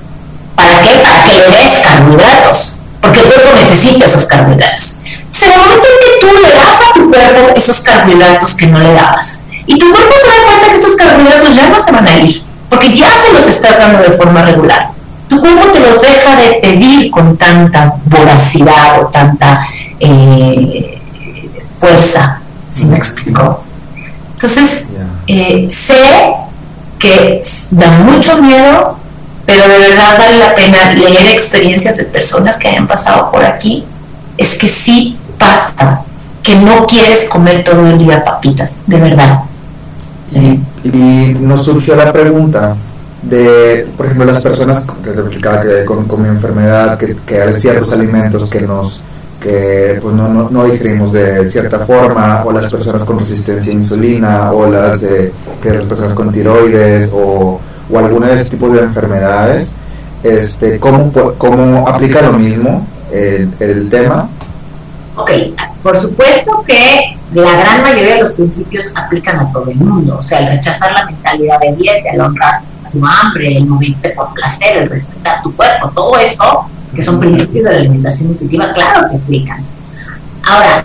¿Para 0.57 0.83
qué? 0.83 0.91
Para 1.05 1.23
que 1.25 1.35
le 1.35 1.57
des 1.57 1.79
carbohidratos, 1.79 2.79
porque 3.01 3.21
el 3.21 3.27
cuerpo 3.27 3.51
necesita 3.55 4.07
esos 4.07 4.27
carbohidratos. 4.27 5.03
En 5.41 5.53
el 5.53 5.59
momento 5.59 5.87
en 5.87 6.01
que 6.01 6.27
tú 6.27 6.33
le 6.43 6.53
das 6.53 6.81
a 6.81 6.95
tu 6.95 7.11
cuerpo 7.13 7.55
esos 7.55 7.81
carbohidratos 7.81 8.57
que 8.57 8.67
no 8.67 8.81
le 8.81 8.93
dabas, 8.93 9.43
y 9.67 9.79
tu 9.79 9.89
cuerpo 9.93 10.15
se 10.21 10.27
da 10.27 10.47
cuenta 10.47 10.67
que 10.67 10.75
estos 10.75 10.97
carbohidratos 10.97 11.55
ya 11.55 11.69
no 11.69 11.79
se 11.79 11.93
van 11.93 12.09
a 12.09 12.19
ir, 12.19 12.43
porque 12.69 12.93
ya 12.93 13.17
se 13.17 13.33
los 13.33 13.47
estás 13.47 13.79
dando 13.79 14.01
de 14.01 14.17
forma 14.17 14.43
regular. 14.43 14.96
Tu 15.29 15.41
cuerpo 15.41 15.69
te 15.73 15.81
los 15.81 16.01
deja 16.01 16.37
de 16.37 16.55
pedir 16.61 17.11
con 17.11 17.37
tanta 17.37 17.97
voracidad 18.05 19.01
o 19.03 19.07
tanta 19.07 19.67
eh, 19.99 21.01
fuerza, 21.71 22.41
si 22.69 22.87
me 22.87 22.97
explico. 22.97 23.65
Entonces, 24.33 24.89
eh, 25.27 25.69
sé 25.71 26.35
que 26.99 27.43
da 27.71 27.91
mucho 27.91 28.41
miedo, 28.43 28.97
pero 29.45 29.69
de 29.69 29.79
verdad 29.79 30.19
vale 30.19 30.39
la 30.39 30.55
pena 30.55 30.93
leer 30.93 31.27
experiencias 31.29 31.97
de 31.97 32.05
personas 32.05 32.59
que 32.59 32.69
hayan 32.69 32.87
pasado 32.87 33.31
por 33.31 33.45
aquí. 33.45 33.85
Es 34.37 34.57
que 34.57 34.69
sí 34.69 35.19
pasta, 35.39 36.03
que 36.43 36.57
no 36.57 36.87
quieres 36.87 37.27
comer 37.27 37.65
todo 37.65 37.87
el 37.87 37.99
día 37.99 38.25
papitas, 38.25 38.81
de 38.87 38.97
verdad. 38.99 39.41
Y, 40.33 40.61
nos 41.41 41.65
surgió 41.65 41.97
la 41.97 42.13
pregunta 42.13 42.77
de, 43.23 43.89
por 43.97 44.07
ejemplo, 44.07 44.27
las 44.27 44.43
personas 44.43 44.87
que, 44.87 45.85
con, 45.85 46.07
con, 46.07 46.23
mi 46.23 46.29
enfermedad, 46.29 46.99
que, 46.99 47.17
que, 47.27 47.41
hay 47.41 47.55
ciertos 47.57 47.93
alimentos 47.93 48.47
que 48.47 48.61
nos 48.61 49.03
que 49.41 49.99
pues 50.01 50.15
no, 50.15 50.29
no, 50.29 50.49
no, 50.51 50.65
digerimos 50.65 51.13
de 51.13 51.51
cierta 51.51 51.81
forma, 51.81 52.43
o 52.45 52.53
las 52.53 52.71
personas 52.71 53.05
con 53.05 53.19
resistencia 53.19 53.71
a 53.71 53.75
insulina, 53.75 54.53
o 54.53 54.69
las 54.69 55.01
de 55.01 55.33
que 55.63 55.71
las 55.71 55.85
personas 55.85 56.15
con 56.15 56.33
tiroides, 56.33 57.11
o, 57.13 57.61
o 57.91 57.99
alguna 57.99 58.29
de 58.29 58.37
ese 58.37 58.51
tipo 58.51 58.69
de 58.71 58.81
enfermedades, 58.81 59.69
este, 60.23 60.81
¿cómo, 60.81 61.13
cómo 61.39 61.87
aplica 61.87 62.23
lo 62.23 62.33
mismo 62.33 62.87
el, 63.13 63.51
el 63.61 63.89
tema? 63.91 64.29
Ok, 65.17 65.31
por 65.83 65.97
supuesto 65.97 66.65
que 66.67 67.17
la 67.35 67.53
gran 67.61 67.83
mayoría 67.83 68.15
de 68.15 68.21
los 68.21 68.33
principios 68.33 68.97
aplican 68.97 69.39
a 69.39 69.53
todo 69.53 69.71
el 69.71 69.77
mundo, 69.77 70.17
o 70.19 70.23
sea, 70.23 70.41
el 70.41 70.57
rechazar 70.57 70.93
la 70.93 71.07
mentalidad 71.07 71.61
de 71.61 71.77
dieta, 71.77 72.11
el 72.11 72.21
honrar 72.21 72.63
tu 72.97 73.07
hambre, 73.07 73.57
el 73.57 73.67
moverte 73.67 74.11
por 74.11 74.33
placer, 74.35 74.77
el 74.79 74.91
respetar 74.91 75.43
tu 75.43 75.55
cuerpo, 75.55 75.91
todo 75.95 76.19
eso, 76.19 76.67
que 76.95 77.03
son 77.03 77.21
principios 77.21 77.65
de 77.65 77.73
la 77.73 77.79
alimentación 77.79 78.31
intuitiva, 78.31 78.73
claro 78.73 79.09
que 79.11 79.17
aplican. 79.17 79.65
Ahora, 80.45 80.85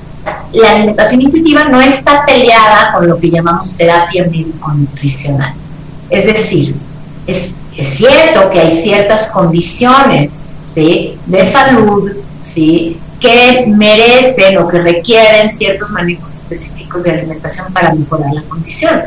la 0.53 0.71
alimentación 0.71 1.21
intuitiva 1.21 1.65
no 1.65 1.79
está 1.81 2.25
peleada 2.25 2.91
con 2.93 3.07
lo 3.07 3.17
que 3.17 3.29
llamamos 3.29 3.75
terapia 3.77 4.25
médico-nutricional. 4.25 5.53
Es 6.09 6.25
decir, 6.25 6.75
es, 7.25 7.59
es, 7.77 7.87
cierto 7.87 8.49
que 8.49 8.59
hay 8.59 8.71
ciertas 8.71 9.31
condiciones 9.31 10.49
¿sí? 10.65 11.17
de 11.25 11.43
salud 11.43 12.11
¿sí? 12.41 12.99
que 13.19 13.65
merecen 13.67 14.57
o 14.57 14.67
que 14.67 14.81
requieren 14.81 15.51
ciertos 15.51 15.91
manejos 15.91 16.33
específicos 16.33 17.03
de 17.03 17.11
alimentación 17.11 17.71
para 17.71 17.93
mejorar 17.93 18.33
la 18.33 18.41
condición. 18.43 19.03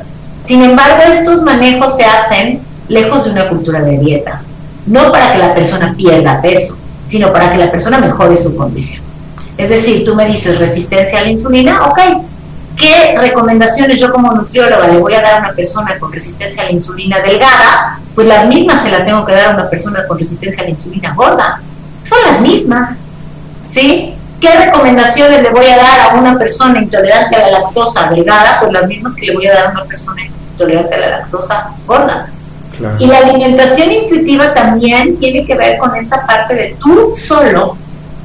Sin 0.46 0.62
embargo, 0.62 1.02
estos 1.10 1.42
manejos 1.42 1.96
se 1.96 2.04
hacen 2.04 2.60
lejos 2.88 3.24
de 3.24 3.30
una 3.30 3.48
cultura 3.48 3.80
de 3.80 3.98
dieta, 3.98 4.42
no 4.86 5.10
para 5.10 5.32
que 5.32 5.38
la 5.38 5.54
persona 5.54 5.94
pierda 5.96 6.40
peso, 6.40 6.78
sino 7.06 7.32
para 7.32 7.50
que 7.50 7.58
la 7.58 7.70
persona 7.70 7.98
mejore 7.98 8.34
su 8.34 8.56
condición. 8.56 9.02
Es 9.56 9.70
decir, 9.70 10.04
tú 10.04 10.14
me 10.14 10.26
dices 10.26 10.58
resistencia 10.58 11.20
a 11.20 11.22
la 11.22 11.30
insulina, 11.30 11.86
ok, 11.86 11.98
¿qué 12.76 13.16
recomendaciones 13.18 14.00
yo 14.00 14.10
como 14.10 14.32
nutrióloga 14.32 14.88
le 14.88 14.98
voy 14.98 15.14
a 15.14 15.22
dar 15.22 15.34
a 15.34 15.38
una 15.38 15.52
persona 15.52 15.98
con 15.98 16.12
resistencia 16.12 16.62
a 16.62 16.66
la 16.66 16.72
insulina 16.72 17.20
delgada? 17.20 18.00
Pues 18.14 18.26
las 18.26 18.46
mismas 18.46 18.82
se 18.82 18.90
las 18.90 19.06
tengo 19.06 19.24
que 19.24 19.32
dar 19.32 19.46
a 19.46 19.54
una 19.54 19.70
persona 19.70 20.06
con 20.06 20.18
resistencia 20.18 20.62
a 20.62 20.64
la 20.64 20.70
insulina 20.70 21.14
gorda. 21.14 21.60
Son 22.02 22.18
las 22.26 22.40
mismas. 22.40 23.00
¿sí? 23.66 24.14
¿Qué 24.40 24.50
recomendaciones 24.50 25.42
le 25.42 25.50
voy 25.50 25.66
a 25.66 25.76
dar 25.76 26.00
a 26.00 26.14
una 26.16 26.38
persona 26.38 26.78
intolerante 26.78 27.36
a 27.36 27.50
la 27.50 27.60
lactosa 27.60 28.10
delgada? 28.10 28.60
Pues 28.60 28.72
las 28.72 28.86
mismas 28.86 29.14
que 29.14 29.26
le 29.26 29.34
voy 29.34 29.46
a 29.46 29.54
dar 29.54 29.66
a 29.66 29.70
una 29.70 29.84
persona 29.84 30.22
intolerante 30.22 30.94
a 30.94 30.98
la 30.98 31.08
lactosa 31.10 31.70
gorda. 31.86 32.28
Y 32.98 33.06
la 33.06 33.18
alimentación 33.18 33.92
intuitiva 33.92 34.54
también 34.54 35.16
tiene 35.18 35.46
que 35.46 35.54
ver 35.54 35.78
con 35.78 35.94
esta 35.96 36.26
parte 36.26 36.54
de 36.54 36.76
tú 36.80 37.12
solo 37.14 37.76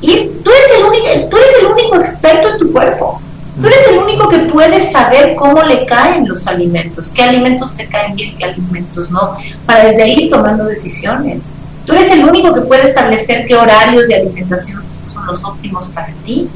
y 0.02 0.30
tú 0.44 0.52
eres 0.52 0.80
el 0.80 0.86
único, 0.86 1.30
tú 1.30 1.38
eres 1.38 1.50
el 1.62 1.66
único 1.68 1.96
experto 1.98 2.50
en 2.50 2.58
tu 2.58 2.72
cuerpo. 2.72 3.22
Tú 3.62 3.68
eres 3.68 3.88
el 3.90 3.98
único 3.98 4.30
que 4.30 4.38
puedes 4.40 4.92
saber 4.92 5.36
cómo 5.36 5.62
le 5.64 5.86
caen 5.86 6.26
los 6.28 6.48
alimentos, 6.48 7.10
qué 7.10 7.24
alimentos 7.24 7.76
te 7.76 7.88
caen 7.88 8.16
bien, 8.16 8.38
qué 8.38 8.46
alimentos 8.46 9.12
no, 9.12 9.36
para 9.66 9.86
desde 9.86 10.04
ahí 10.04 10.14
ir 10.24 10.30
tomando 10.30 10.64
decisiones. 10.64 11.44
Tú 11.86 11.94
eres 11.94 12.10
el 12.12 12.24
único 12.24 12.54
que 12.54 12.62
puede 12.62 12.84
establecer 12.84 13.46
qué 13.46 13.56
horarios 13.56 14.08
de 14.08 14.16
alimentación 14.16 14.84
son 15.06 15.26
los 15.26 15.44
óptimos 15.44 15.88
para 15.88 16.14
ti. 16.26 16.48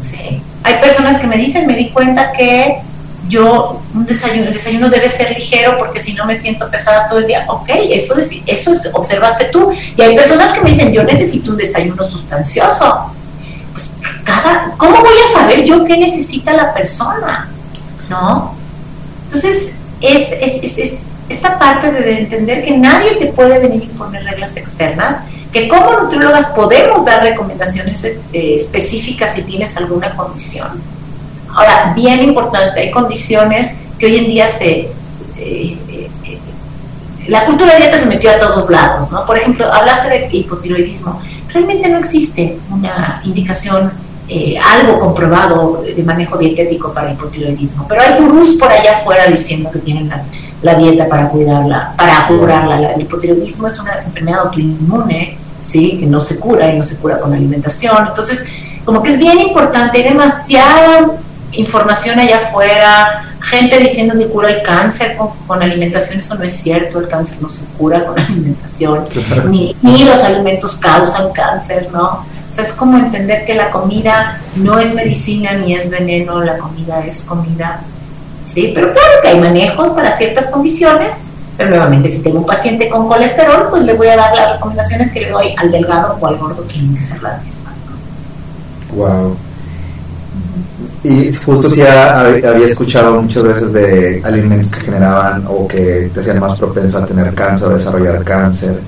Sí. 0.00 0.42
Hay 0.64 0.80
personas 0.80 1.18
que 1.18 1.26
me 1.26 1.38
dicen, 1.38 1.66
me 1.66 1.76
di 1.76 1.90
cuenta 1.90 2.32
que 2.32 2.82
yo, 3.32 3.80
un 3.94 4.04
desayuno, 4.04 4.48
el 4.48 4.52
desayuno 4.52 4.88
debe 4.88 5.08
ser 5.08 5.30
ligero 5.34 5.78
porque 5.78 5.98
si 5.98 6.12
no 6.12 6.26
me 6.26 6.36
siento 6.36 6.70
pesada 6.70 7.06
todo 7.08 7.18
el 7.18 7.26
día. 7.26 7.46
Ok, 7.48 7.70
eso, 7.90 8.14
eso 8.46 8.72
observaste 8.92 9.46
tú. 9.46 9.72
Y 9.96 10.02
hay 10.02 10.14
personas 10.14 10.52
que 10.52 10.60
me 10.60 10.70
dicen, 10.70 10.92
yo 10.92 11.02
necesito 11.02 11.50
un 11.50 11.56
desayuno 11.56 12.04
sustancioso. 12.04 13.12
Pues, 13.72 14.00
cada, 14.24 14.74
¿cómo 14.76 14.98
voy 15.00 15.14
a 15.24 15.40
saber 15.40 15.64
yo 15.64 15.84
qué 15.84 15.96
necesita 15.96 16.52
la 16.52 16.74
persona? 16.74 17.50
¿No? 18.10 18.54
Entonces, 19.24 19.72
es, 20.00 20.32
es, 20.32 20.78
es 20.78 21.06
esta 21.28 21.58
parte 21.58 21.90
de 21.90 22.18
entender 22.18 22.64
que 22.64 22.76
nadie 22.76 23.14
te 23.14 23.26
puede 23.26 23.58
venir 23.58 23.82
a 23.82 23.84
imponer 23.84 24.24
reglas 24.24 24.56
externas 24.56 25.22
que 25.52 25.68
como 25.68 25.92
nutriólogas 25.92 26.46
podemos 26.48 27.04
dar 27.04 27.22
recomendaciones 27.22 28.04
este, 28.04 28.56
específicas 28.56 29.34
si 29.34 29.42
tienes 29.42 29.76
alguna 29.76 30.14
condición. 30.16 30.80
Ahora, 31.54 31.92
bien 31.94 32.22
importante, 32.22 32.80
hay 32.80 32.90
condiciones 32.90 33.76
que 33.98 34.06
hoy 34.06 34.16
en 34.16 34.26
día 34.26 34.48
se, 34.48 34.88
eh, 35.36 35.78
eh, 35.88 36.08
la 37.28 37.44
cultura 37.44 37.74
de 37.74 37.80
dieta 37.82 37.98
se 37.98 38.06
metió 38.06 38.30
a 38.30 38.38
todos 38.38 38.68
lados, 38.68 39.10
¿no? 39.10 39.24
Por 39.24 39.38
ejemplo, 39.38 39.72
hablaste 39.72 40.08
de 40.08 40.28
hipotiroidismo. 40.32 41.20
Realmente 41.52 41.88
no 41.88 41.98
existe 41.98 42.58
una 42.70 43.20
indicación, 43.24 43.92
eh, 44.28 44.58
algo 44.58 44.98
comprobado 44.98 45.84
de 45.84 46.02
manejo 46.02 46.38
dietético 46.38 46.92
para 46.92 47.12
hipotiroidismo, 47.12 47.86
pero 47.86 48.02
hay 48.02 48.20
gurús 48.20 48.56
por 48.58 48.70
allá 48.70 48.98
afuera 48.98 49.26
diciendo 49.26 49.70
que 49.70 49.80
tienen 49.80 50.10
la 50.62 50.74
dieta 50.74 51.06
para 51.08 51.28
cuidarla, 51.28 51.94
para 51.96 52.26
curarla. 52.28 52.92
El 52.92 53.02
hipotiroidismo 53.02 53.66
es 53.66 53.78
una 53.78 53.98
enfermedad 54.04 54.40
autoinmune, 54.40 55.36
¿sí? 55.58 55.98
Que 56.00 56.06
no 56.06 56.18
se 56.18 56.40
cura 56.40 56.72
y 56.72 56.76
no 56.76 56.82
se 56.82 56.96
cura 56.96 57.20
con 57.20 57.34
alimentación. 57.34 58.06
Entonces, 58.08 58.46
como 58.84 59.02
que 59.02 59.10
es 59.12 59.18
bien 59.18 59.38
importante, 59.40 59.98
hay 59.98 60.04
demasiada 60.04 61.12
información 61.52 62.18
allá 62.18 62.38
afuera, 62.38 63.34
gente 63.40 63.78
diciendo 63.78 64.14
que 64.16 64.28
cura 64.28 64.50
el 64.50 64.62
cáncer 64.62 65.16
con, 65.16 65.62
alimentación, 65.62 66.18
eso 66.18 66.36
no 66.36 66.44
es 66.44 66.52
cierto, 66.52 67.00
el 67.00 67.08
cáncer 67.08 67.38
no 67.40 67.48
se 67.48 67.66
cura 67.72 68.04
con 68.04 68.18
alimentación, 68.18 69.06
ni, 69.48 69.76
ni, 69.82 70.04
los 70.04 70.22
alimentos 70.24 70.76
causan 70.76 71.32
cáncer, 71.32 71.88
¿no? 71.92 72.04
O 72.04 72.54
sea, 72.54 72.64
es 72.64 72.72
como 72.72 72.98
entender 72.98 73.44
que 73.44 73.54
la 73.54 73.70
comida 73.70 74.40
no 74.56 74.78
es 74.78 74.94
medicina 74.94 75.52
ni 75.54 75.74
es 75.74 75.88
veneno, 75.88 76.42
la 76.42 76.58
comida 76.58 77.04
es 77.04 77.24
comida, 77.24 77.82
¿sí? 78.44 78.72
Pero 78.74 78.92
claro 78.92 79.10
que 79.22 79.28
hay 79.28 79.40
manejos 79.40 79.90
para 79.90 80.16
ciertas 80.16 80.50
condiciones, 80.50 81.22
pero 81.56 81.70
nuevamente 81.70 82.08
si 82.08 82.22
tengo 82.22 82.38
un 82.38 82.46
paciente 82.46 82.88
con 82.88 83.08
colesterol, 83.08 83.68
pues 83.70 83.82
le 83.84 83.94
voy 83.94 84.08
a 84.08 84.16
dar 84.16 84.34
las 84.34 84.52
recomendaciones 84.54 85.12
que 85.12 85.20
le 85.20 85.30
doy 85.30 85.54
al 85.56 85.70
delgado 85.70 86.18
o 86.20 86.26
al 86.26 86.36
gordo, 86.36 86.62
tienen 86.62 86.94
que 86.94 87.00
ser 87.00 87.22
las 87.22 87.42
mismas, 87.42 87.76
¿no? 87.78 88.96
Wow. 88.96 89.36
Y 91.04 91.32
justo 91.32 91.68
si 91.68 91.82
había 91.82 92.66
escuchado 92.66 93.20
muchas 93.20 93.42
veces 93.42 93.72
de 93.72 94.22
alimentos 94.24 94.70
que 94.70 94.82
generaban 94.82 95.44
o 95.48 95.66
que 95.66 96.10
te 96.14 96.20
hacían 96.20 96.38
más 96.38 96.56
propenso 96.56 96.98
a 96.98 97.06
tener 97.06 97.34
cáncer 97.34 97.68
o 97.68 97.74
desarrollar 97.74 98.22
cáncer. 98.22 98.78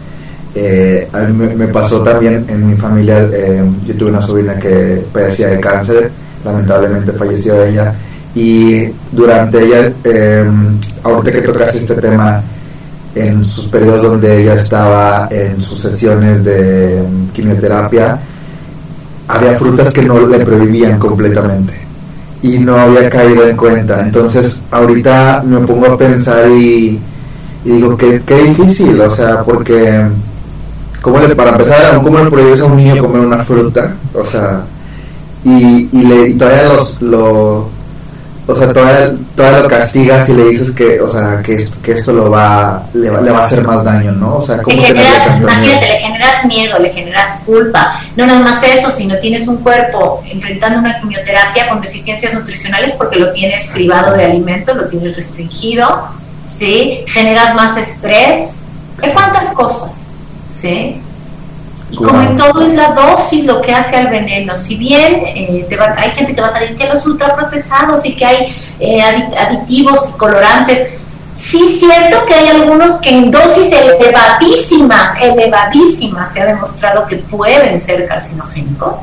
Eh, 0.54 1.08
a 1.12 1.20
mí 1.22 1.48
me, 1.56 1.66
pasó 1.66 2.02
también 2.02 2.44
en 2.48 2.70
mi 2.70 2.76
familia, 2.76 3.28
eh, 3.32 3.68
yo 3.84 3.94
tuve 3.96 4.10
una 4.10 4.20
sobrina 4.20 4.56
que 4.56 5.04
padecía 5.12 5.48
de 5.48 5.58
cáncer, 5.58 6.12
lamentablemente 6.44 7.10
falleció 7.10 7.60
ella, 7.64 7.92
y 8.36 8.84
durante 9.10 9.64
ella, 9.64 9.92
eh, 10.04 10.48
ahorita 11.02 11.32
que 11.32 11.40
tocas 11.40 11.74
este 11.74 11.94
tema, 11.96 12.40
en 13.16 13.42
sus 13.42 13.66
periodos 13.66 14.02
donde 14.02 14.42
ella 14.42 14.54
estaba 14.54 15.28
en 15.32 15.60
sus 15.60 15.80
sesiones 15.80 16.44
de 16.44 17.02
quimioterapia, 17.32 18.20
había 19.26 19.58
frutas 19.58 19.92
que 19.92 20.02
no 20.02 20.24
le 20.26 20.38
prohibían 20.38 21.00
completamente 21.00 21.83
y 22.44 22.58
no 22.58 22.76
había 22.78 23.08
caído 23.08 23.48
en 23.48 23.56
cuenta. 23.56 24.02
Entonces, 24.02 24.60
ahorita 24.70 25.42
me 25.46 25.60
pongo 25.60 25.86
a 25.86 25.96
pensar 25.96 26.46
y, 26.50 27.00
digo, 27.64 27.96
qué, 27.96 28.20
qué 28.26 28.36
difícil, 28.42 29.00
o 29.00 29.08
sea, 29.08 29.42
porque, 29.42 30.04
¿cómo 31.00 31.20
le, 31.20 31.34
para 31.34 31.52
empezar, 31.52 32.02
¿cómo 32.02 32.18
le 32.18 32.30
prohíbes 32.30 32.60
a 32.60 32.66
un 32.66 32.76
niño 32.76 32.98
comer 32.98 33.22
una 33.22 33.38
fruta? 33.38 33.96
O 34.12 34.26
sea, 34.26 34.60
y, 35.42 35.88
y, 35.90 36.04
le, 36.04 36.28
y 36.28 36.34
todavía 36.34 36.64
los, 36.64 37.00
lo, 37.00 37.70
o 38.46 38.54
sea, 38.54 38.72
todavía, 38.72 39.16
todavía, 39.34 39.60
lo 39.60 39.68
castigas 39.68 40.28
y 40.28 40.34
le 40.34 40.44
dices 40.44 40.70
que, 40.70 41.00
o 41.00 41.08
sea, 41.08 41.40
que 41.42 41.54
esto, 41.54 41.78
que 41.82 41.92
esto 41.92 42.12
lo 42.12 42.30
va, 42.30 42.82
le, 42.92 43.08
va, 43.08 43.20
le 43.22 43.30
va 43.30 43.38
a 43.38 43.42
hacer 43.42 43.64
más 43.64 43.82
daño, 43.82 44.12
¿no? 44.12 44.36
O 44.36 44.42
sea, 44.42 44.60
¿cómo 44.60 44.76
le 44.76 44.84
generas, 44.84 45.38
imagínate, 45.40 45.86
le 45.86 45.98
generas 45.98 46.44
miedo, 46.44 46.78
le 46.78 46.90
generas 46.90 47.42
culpa. 47.46 48.00
No 48.16 48.26
nada 48.26 48.40
más 48.40 48.62
eso, 48.62 48.90
sino 48.90 49.16
tienes 49.18 49.48
un 49.48 49.58
cuerpo 49.58 50.22
enfrentando 50.30 50.78
una 50.78 51.00
quimioterapia 51.00 51.68
con 51.68 51.80
deficiencias 51.80 52.34
nutricionales 52.34 52.92
porque 52.92 53.16
lo 53.16 53.32
tienes 53.32 53.68
privado 53.68 54.14
de 54.14 54.24
alimento, 54.24 54.74
lo 54.74 54.88
tienes 54.88 55.16
restringido, 55.16 56.08
¿sí? 56.44 57.00
Generas 57.06 57.54
más 57.54 57.78
estrés. 57.78 58.60
¿Qué 59.00 59.10
cuántas 59.12 59.52
cosas? 59.52 60.02
¿Sí? 60.50 61.00
Y 61.94 61.96
como 61.96 62.20
en 62.20 62.36
todo 62.36 62.60
es 62.66 62.74
la 62.74 62.90
dosis 62.90 63.44
lo 63.44 63.62
que 63.62 63.72
hace 63.72 63.94
al 63.94 64.08
veneno. 64.08 64.56
Si 64.56 64.76
bien 64.76 65.22
eh, 65.26 65.68
hay 65.96 66.10
gente 66.10 66.34
que 66.34 66.40
va 66.40 66.48
a 66.48 66.52
salir 66.52 66.74
que 66.74 66.88
los 66.88 67.06
ultraprocesados 67.06 68.04
y 68.04 68.16
que 68.16 68.26
hay 68.26 68.56
eh, 68.80 69.00
aditivos 69.00 70.10
y 70.10 70.18
colorantes, 70.18 70.88
sí 71.34 71.62
es 71.64 71.78
cierto 71.78 72.26
que 72.26 72.34
hay 72.34 72.48
algunos 72.48 72.96
que 72.96 73.10
en 73.10 73.30
dosis 73.30 73.70
elevadísimas, 73.70 75.22
elevadísimas, 75.22 76.32
se 76.32 76.40
ha 76.40 76.46
demostrado 76.46 77.06
que 77.06 77.16
pueden 77.16 77.78
ser 77.78 78.08
carcinogénicos, 78.08 79.02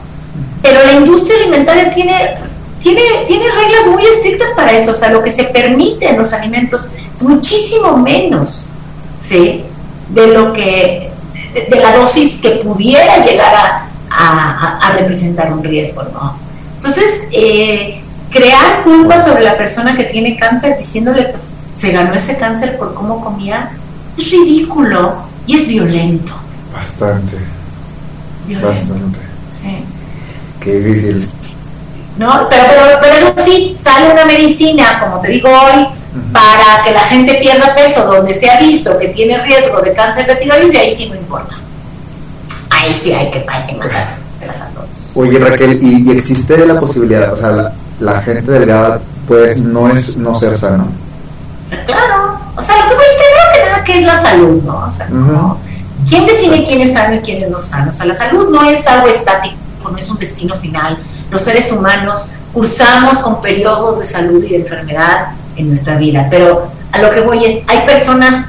pero 0.61 0.85
la 0.85 0.91
industria 0.91 1.37
alimentaria 1.43 1.91
tiene, 1.91 2.35
tiene, 2.83 3.01
tiene 3.25 3.45
reglas 3.45 3.87
muy 3.89 4.03
estrictas 4.03 4.49
para 4.53 4.73
eso, 4.73 4.91
o 4.91 4.95
sea, 4.95 5.11
lo 5.11 5.23
que 5.23 5.31
se 5.31 5.45
permite 5.45 6.09
en 6.09 6.17
los 6.17 6.33
alimentos 6.33 6.89
es 7.15 7.23
muchísimo 7.23 7.95
menos, 7.95 8.73
¿sí? 9.21 9.63
De 10.09 10.27
lo 10.27 10.51
que 10.51 11.10
de, 11.53 11.79
la 11.79 11.97
dosis 11.97 12.39
que 12.41 12.51
pudiera 12.51 13.25
llegar 13.25 13.53
a, 14.09 14.91
representar 14.97 15.53
un 15.53 15.63
riesgo, 15.63 16.03
¿no? 16.03 16.35
Entonces, 16.75 17.27
eh, 17.31 18.01
crear 18.29 18.83
culpa 18.83 19.23
sobre 19.23 19.43
la 19.43 19.57
persona 19.57 19.95
que 19.95 20.05
tiene 20.05 20.37
cáncer 20.37 20.77
diciéndole 20.77 21.27
que 21.27 21.37
se 21.73 21.91
ganó 21.91 22.13
ese 22.13 22.37
cáncer 22.37 22.77
por 22.77 22.93
cómo 22.93 23.23
comía 23.23 23.71
es 24.17 24.31
ridículo 24.31 25.15
y 25.47 25.55
es 25.55 25.67
violento. 25.67 26.33
Bastante. 26.73 27.37
Bastante. 28.61 29.19
Sí. 29.49 29.83
Qué 30.59 30.79
difícil. 30.79 31.27
¿No? 32.17 32.47
Pero, 32.49 32.63
pero, 32.69 32.99
pero 33.01 33.13
eso 33.13 33.33
sí, 33.37 33.75
sale 33.81 34.11
una 34.11 34.25
medicina, 34.25 34.99
como 34.99 35.21
te 35.21 35.31
digo 35.31 35.49
hoy, 35.49 35.87
para 36.33 36.81
que 36.83 36.91
la 36.91 37.01
gente 37.01 37.35
pierda 37.35 37.73
peso 37.73 38.05
donde 38.05 38.33
se 38.33 38.49
ha 38.49 38.59
visto 38.59 38.97
que 38.97 39.09
tiene 39.09 39.41
riesgo 39.43 39.81
de 39.81 39.93
cáncer 39.93 40.27
de 40.27 40.35
tiroides 40.35 40.73
y 40.73 40.77
ahí 40.77 40.95
sí 40.95 41.09
no 41.09 41.15
importa. 41.15 41.55
Ahí 42.69 42.93
sí 42.93 43.13
hay 43.13 43.31
que, 43.31 43.45
hay 43.47 43.65
que 43.65 43.75
a 43.75 44.67
todos. 44.73 45.11
Oye 45.15 45.39
Raquel, 45.39 45.79
¿y, 45.81 46.11
existe 46.11 46.65
la 46.65 46.79
posibilidad, 46.79 47.33
o 47.33 47.37
sea, 47.37 47.73
la, 47.99 48.21
gente 48.21 48.51
delgada 48.51 48.99
pues 49.27 49.61
no 49.61 49.89
es 49.89 50.17
no 50.17 50.35
ser 50.35 50.57
sano? 50.57 50.87
Claro, 51.85 52.39
o 52.57 52.61
sea, 52.61 52.75
lo 52.77 52.89
que 52.89 52.95
primero 52.95 53.43
que 53.53 53.69
nada 53.69 53.83
que 53.83 53.99
es 53.99 54.05
la 54.05 54.21
salud, 54.21 54.63
¿no? 54.63 54.85
O 54.85 54.91
sea, 54.91 55.07
¿quién 56.09 56.25
define 56.25 56.63
quién 56.65 56.81
es 56.81 56.93
sano 56.93 57.15
y 57.15 57.19
quién 57.19 57.43
es 57.43 57.49
no 57.49 57.57
sano? 57.57 57.89
O 57.89 57.91
sea, 57.91 58.05
la 58.05 58.15
salud 58.15 58.49
no 58.49 58.69
es 58.69 58.85
algo 58.87 59.07
estático, 59.07 59.55
no 59.89 59.97
es 59.97 60.09
un 60.09 60.17
destino 60.17 60.57
final. 60.57 60.97
Los 61.29 61.43
seres 61.43 61.71
humanos 61.71 62.33
cursamos 62.51 63.19
con 63.19 63.39
periodos 63.39 63.99
de 63.99 64.05
salud 64.05 64.43
y 64.43 64.49
de 64.49 64.55
enfermedad 64.57 65.29
en 65.55 65.69
nuestra 65.69 65.97
vida. 65.97 66.27
Pero 66.29 66.67
a 66.91 66.97
lo 66.99 67.09
que 67.11 67.21
voy 67.21 67.45
es, 67.45 67.63
hay 67.67 67.85
personas 67.85 68.45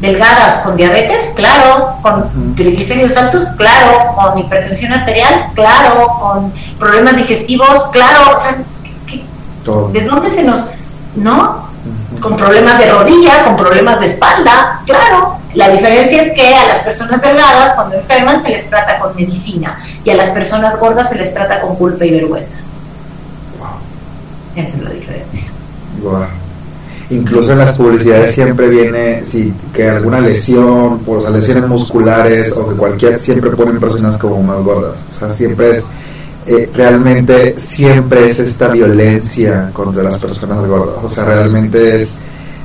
delgadas 0.00 0.58
con 0.58 0.76
diabetes, 0.76 1.32
claro, 1.34 1.96
con 2.02 2.54
triglicéridos 2.54 3.16
altos, 3.16 3.46
claro, 3.56 4.14
con 4.14 4.38
hipertensión 4.38 4.92
arterial, 4.92 5.46
claro, 5.54 6.18
con 6.20 6.52
problemas 6.78 7.16
digestivos, 7.16 7.88
claro, 7.92 8.32
o 8.32 8.40
sea, 8.40 8.58
¿de 9.92 10.00
dónde 10.02 10.28
se 10.28 10.44
nos, 10.44 10.70
no? 11.14 11.66
Con 12.20 12.36
problemas 12.36 12.78
de 12.78 12.90
rodilla, 12.90 13.44
con 13.44 13.56
problemas 13.56 14.00
de 14.00 14.06
espalda, 14.06 14.82
claro. 14.84 15.36
La 15.54 15.70
diferencia 15.70 16.22
es 16.22 16.34
que 16.34 16.54
a 16.54 16.66
las 16.66 16.78
personas 16.80 17.22
delgadas 17.22 17.72
cuando 17.74 17.96
enferman 17.96 18.42
se 18.42 18.50
les 18.50 18.66
trata 18.66 18.98
con 18.98 19.16
medicina. 19.16 19.82
Y 20.04 20.10
a 20.10 20.14
las 20.14 20.28
personas 20.30 20.78
gordas 20.78 21.08
se 21.08 21.14
les 21.14 21.32
trata 21.32 21.62
con 21.62 21.76
culpa 21.76 22.04
y 22.04 22.10
vergüenza. 22.10 22.58
Esa 24.54 24.76
es 24.76 24.82
la 24.82 24.90
diferencia. 24.90 25.44
Incluso 27.10 27.52
en 27.52 27.58
las 27.58 27.76
publicidades 27.76 28.34
siempre 28.34 28.68
viene 28.68 29.24
si 29.24 29.52
que 29.72 29.88
alguna 29.88 30.20
lesión, 30.20 30.98
por 31.00 31.18
o 31.18 31.30
lesiones 31.30 31.68
musculares 31.68 32.56
o 32.56 32.68
que 32.68 32.74
cualquier, 32.74 33.18
siempre 33.18 33.50
ponen 33.50 33.78
personas 33.78 34.16
como 34.16 34.42
más 34.42 34.62
gordas. 34.62 34.96
O 35.10 35.12
sea, 35.12 35.30
siempre 35.30 35.70
es, 35.70 35.84
eh, 36.46 36.68
realmente 36.74 37.56
siempre 37.58 38.26
es 38.26 38.40
esta 38.40 38.68
violencia 38.68 39.70
contra 39.72 40.02
las 40.02 40.18
personas 40.18 40.66
gordas. 40.66 40.96
O 41.04 41.08
sea, 41.08 41.24
realmente 41.24 42.02
es, 42.02 42.14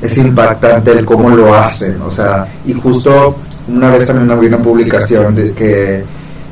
es 0.01 0.17
impactante 0.17 0.91
el 0.91 1.05
cómo 1.05 1.29
lo 1.29 1.53
hacen. 1.53 2.01
O 2.01 2.09
sea, 2.09 2.47
y 2.65 2.73
justo 2.73 3.35
una 3.67 3.91
vez 3.91 4.07
también 4.07 4.39
vi 4.39 4.47
una 4.47 4.57
publicación 4.57 5.35
de 5.35 5.51
que 5.51 6.03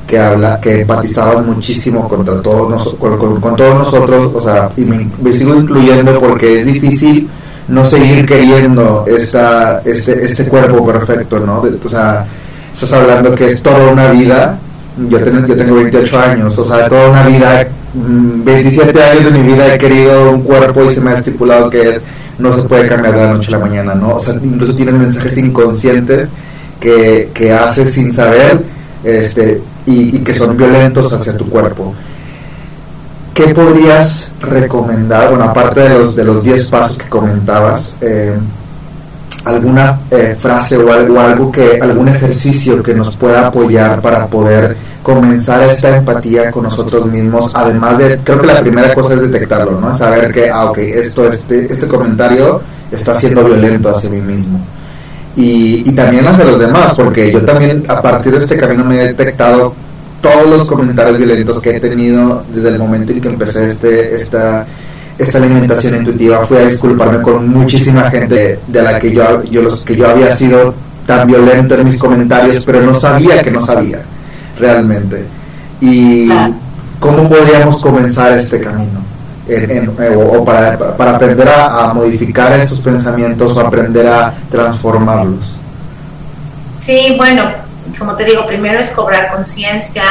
que 0.10 0.18
habla, 0.18 0.60
que 0.60 0.82
empatizaban 0.82 1.46
muchísimo 1.46 2.08
contra 2.08 2.42
todos 2.42 2.96
con, 2.96 3.40
con, 3.40 3.56
todos 3.56 3.76
nosotros, 3.76 4.32
o 4.34 4.42
sea, 4.42 4.72
y 4.76 4.82
me, 4.82 5.34
sigo 5.34 5.54
incluyendo 5.54 6.20
porque 6.20 6.62
es 6.62 6.66
difícil 6.66 7.30
no 7.68 7.86
seguir 7.86 8.26
queriendo 8.26 9.06
esta, 9.08 9.82
este, 9.86 10.26
este 10.26 10.46
cuerpo 10.46 10.84
perfecto, 10.84 11.40
¿no? 11.40 11.62
o 11.62 11.90
sea, 11.90 12.26
estás 12.74 12.92
hablando 12.94 13.36
que 13.36 13.46
es 13.46 13.62
toda 13.62 13.92
una 13.92 14.12
vida, 14.12 14.58
yo, 15.08 15.20
tengo, 15.20 15.46
yo 15.46 15.56
tengo 15.56 15.76
28 15.76 16.20
años, 16.20 16.58
o 16.58 16.66
sea, 16.66 16.90
toda 16.90 17.12
una 17.12 17.28
vida, 17.28 17.68
27 17.94 18.92
mm, 18.92 19.18
años 19.18 19.32
de 19.32 19.40
mi 19.40 19.54
vida 19.54 19.76
he 19.76 19.78
querido 19.78 20.32
un 20.32 20.42
cuerpo 20.42 20.84
y 20.86 20.94
se 20.94 21.02
me 21.02 21.12
ha 21.12 21.14
estipulado 21.14 21.70
que 21.70 21.88
es, 21.88 22.02
no 22.40 22.52
se 22.52 22.64
puede 22.64 22.88
cambiar 22.88 23.14
de 23.14 23.22
la 23.22 23.34
noche 23.34 23.50
a 23.50 23.60
la 23.60 23.60
mañana, 23.60 23.94
¿no? 23.94 24.16
O 24.16 24.20
sea, 24.20 24.34
incluso 24.42 24.74
tienen 24.74 24.98
mensajes 24.98 25.38
inconscientes 25.38 26.30
que, 26.80 27.30
que 27.32 27.54
haces 27.54 27.94
sin 27.94 28.12
saber, 28.12 28.64
este, 29.04 29.62
y, 29.90 30.20
que 30.20 30.34
son 30.34 30.56
violentos 30.56 31.12
hacia 31.12 31.36
tu 31.36 31.50
cuerpo. 31.50 31.94
¿Qué 33.34 33.54
podrías 33.54 34.32
recomendar? 34.42 35.30
Bueno, 35.30 35.46
aparte 35.46 35.82
de 35.82 35.90
los 35.90 36.16
de 36.16 36.26
los 36.26 36.44
10 36.44 36.70
pasos 36.70 36.98
que 36.98 37.10
comentabas, 37.10 37.98
eh, 38.02 38.38
alguna 39.46 40.02
eh, 40.12 40.36
frase 40.38 40.78
o 40.78 40.92
algo, 40.92 41.20
algo 41.20 41.52
que, 41.52 41.80
algún 41.82 42.10
ejercicio 42.10 42.84
que 42.84 42.94
nos 42.94 43.16
pueda 43.16 43.48
apoyar 43.48 44.02
para 44.02 44.28
poder 44.28 44.76
comenzar 45.02 45.64
esta 45.64 45.96
empatía 45.98 46.52
con 46.52 46.64
nosotros 46.64 47.06
mismos, 47.06 47.56
además 47.56 47.98
de, 47.98 48.18
creo 48.18 48.42
que 48.42 48.48
la 48.48 48.60
primera 48.60 48.94
cosa 48.94 49.14
es 49.14 49.22
detectarlo, 49.22 49.80
¿no? 49.80 49.96
Saber 49.96 50.32
que, 50.32 50.50
ah, 50.50 50.66
ok, 50.66 50.78
esto, 50.80 51.26
este, 51.28 51.72
este 51.72 51.88
comentario 51.88 52.62
está 52.92 53.16
siendo 53.16 53.44
violento 53.46 53.90
hacia 53.90 54.10
mí 54.10 54.20
mismo. 54.20 54.60
Y, 55.36 55.90
y 55.90 55.92
también 55.94 56.28
hacia 56.28 56.46
los 56.46 56.60
demás, 56.60 56.94
porque 56.96 57.32
yo 57.32 57.42
también 57.44 57.84
a 57.88 58.02
partir 58.02 58.34
de 58.34 58.40
este 58.40 58.58
camino 58.58 58.84
me 58.84 59.02
he 59.02 59.08
detectado 59.08 59.74
todos 60.22 60.48
los 60.50 60.68
comentarios 60.68 61.18
violentos 61.18 61.60
que 61.60 61.76
he 61.76 61.80
tenido 61.80 62.44
desde 62.54 62.70
el 62.70 62.80
momento 62.80 63.14
en 63.14 63.22
que 63.22 63.30
empecé 63.30 63.70
este, 63.70 64.16
esta, 64.16 64.66
esta 65.18 65.38
alimentación 65.38 65.96
intuitiva. 65.96 66.46
Fui 66.46 66.58
a 66.58 66.66
disculparme 66.66 67.22
con 67.22 67.48
muchísima 67.48 68.10
gente 68.10 68.60
de 68.68 68.82
la 68.82 69.00
que 69.00 69.14
yo, 69.14 69.44
yo, 69.44 69.62
los, 69.62 69.84
que 69.86 69.96
yo 69.96 70.10
había 70.10 70.32
sido 70.32 70.74
tan 71.06 71.28
violento 71.28 71.76
en 71.76 71.86
mis 71.86 71.98
comentarios, 71.98 72.66
pero 72.66 72.82
no 72.82 72.94
sabía 72.94 73.42
que 73.42 73.52
no 73.52 73.60
sabía 73.60 74.02
realmente. 74.60 75.26
Y 75.82 76.30
cómo 77.00 77.30
podríamos 77.30 77.80
comenzar 77.80 78.34
este 78.34 78.60
camino. 78.60 78.99
O, 80.16 80.46
para, 80.46 80.78
para, 80.96 81.16
aprender 81.16 81.50
a, 81.50 81.94
modificar 81.94 82.52
estos 82.54 82.80
pensamientos 82.80 83.56
o 83.56 83.62
aprender 83.62 84.08
a 84.08 84.34
transformarlos. 84.50 85.60
Sí, 86.80 87.16
bueno, 87.18 87.44
como 87.98 88.16
te 88.16 88.26
digo, 88.26 88.46
primero 88.46 88.80
es 88.80 88.92
cobrar 88.92 89.32
conciencia. 89.32 90.04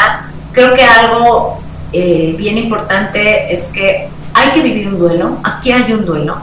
Creo 0.53 0.75
que 0.75 0.83
algo 0.83 1.61
eh, 1.93 2.35
bien 2.37 2.59
importante 2.59 3.53
es 3.53 3.65
que 3.65 4.09
hay 4.35 4.51
que 4.53 4.63
vivir 4.63 4.89
un 4.89 4.99
duelo. 4.99 5.39
Aquí 5.43 5.73
hay 5.73 5.93
un 5.93 6.05
duelo. 6.05 6.37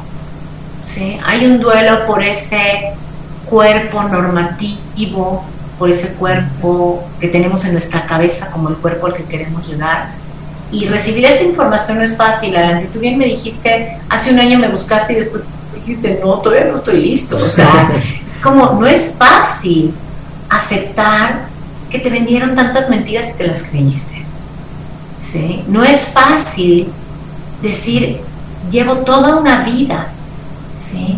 ¿sí? 0.84 1.18
Hay 1.26 1.46
un 1.46 1.60
duelo 1.60 2.06
por 2.06 2.24
ese 2.24 2.94
cuerpo 3.46 4.04
normativo, 4.04 5.44
por 5.78 5.90
ese 5.90 6.14
cuerpo 6.14 7.04
que 7.20 7.28
tenemos 7.28 7.66
en 7.66 7.74
nuestra 7.74 8.06
cabeza 8.06 8.50
como 8.52 8.70
el 8.70 8.76
cuerpo 8.76 9.08
al 9.08 9.14
que 9.14 9.24
queremos 9.26 9.68
llegar. 9.68 10.10
Y 10.72 10.88
recibir 10.88 11.26
esta 11.26 11.44
información 11.44 12.00
no 12.00 12.04
es 12.04 12.18
fácil, 12.18 12.56
Alan. 12.56 12.80
Si 12.80 12.88
tú 12.88 13.00
bien 13.00 13.18
me 13.18 13.26
dijiste, 13.26 13.98
hace 14.10 14.32
un 14.32 14.40
año 14.40 14.58
me 14.58 14.68
buscaste 14.68 15.14
y 15.14 15.18
después 15.18 15.48
dijiste, 15.74 16.20
no, 16.24 16.40
todavía 16.40 16.66
no 16.66 16.78
estoy 16.78 17.02
listo. 17.02 17.36
O 17.38 17.48
sea, 17.48 17.90
como, 18.44 18.72
no 18.80 18.88
es 18.88 19.16
fácil 19.18 19.94
aceptar 20.50 21.48
que 21.90 22.00
te 22.00 22.10
vendieron 22.10 22.56
tantas 22.56 22.90
mentiras 22.90 23.32
y 23.32 23.38
te 23.38 23.48
las 23.48 23.64
creíste. 23.64 24.26
¿sí? 25.20 25.64
No 25.68 25.84
es 25.84 26.08
fácil 26.08 26.92
decir, 27.62 28.22
llevo 28.72 28.98
toda 28.98 29.36
una 29.36 29.64
vida 29.64 30.08
¿sí? 30.78 31.18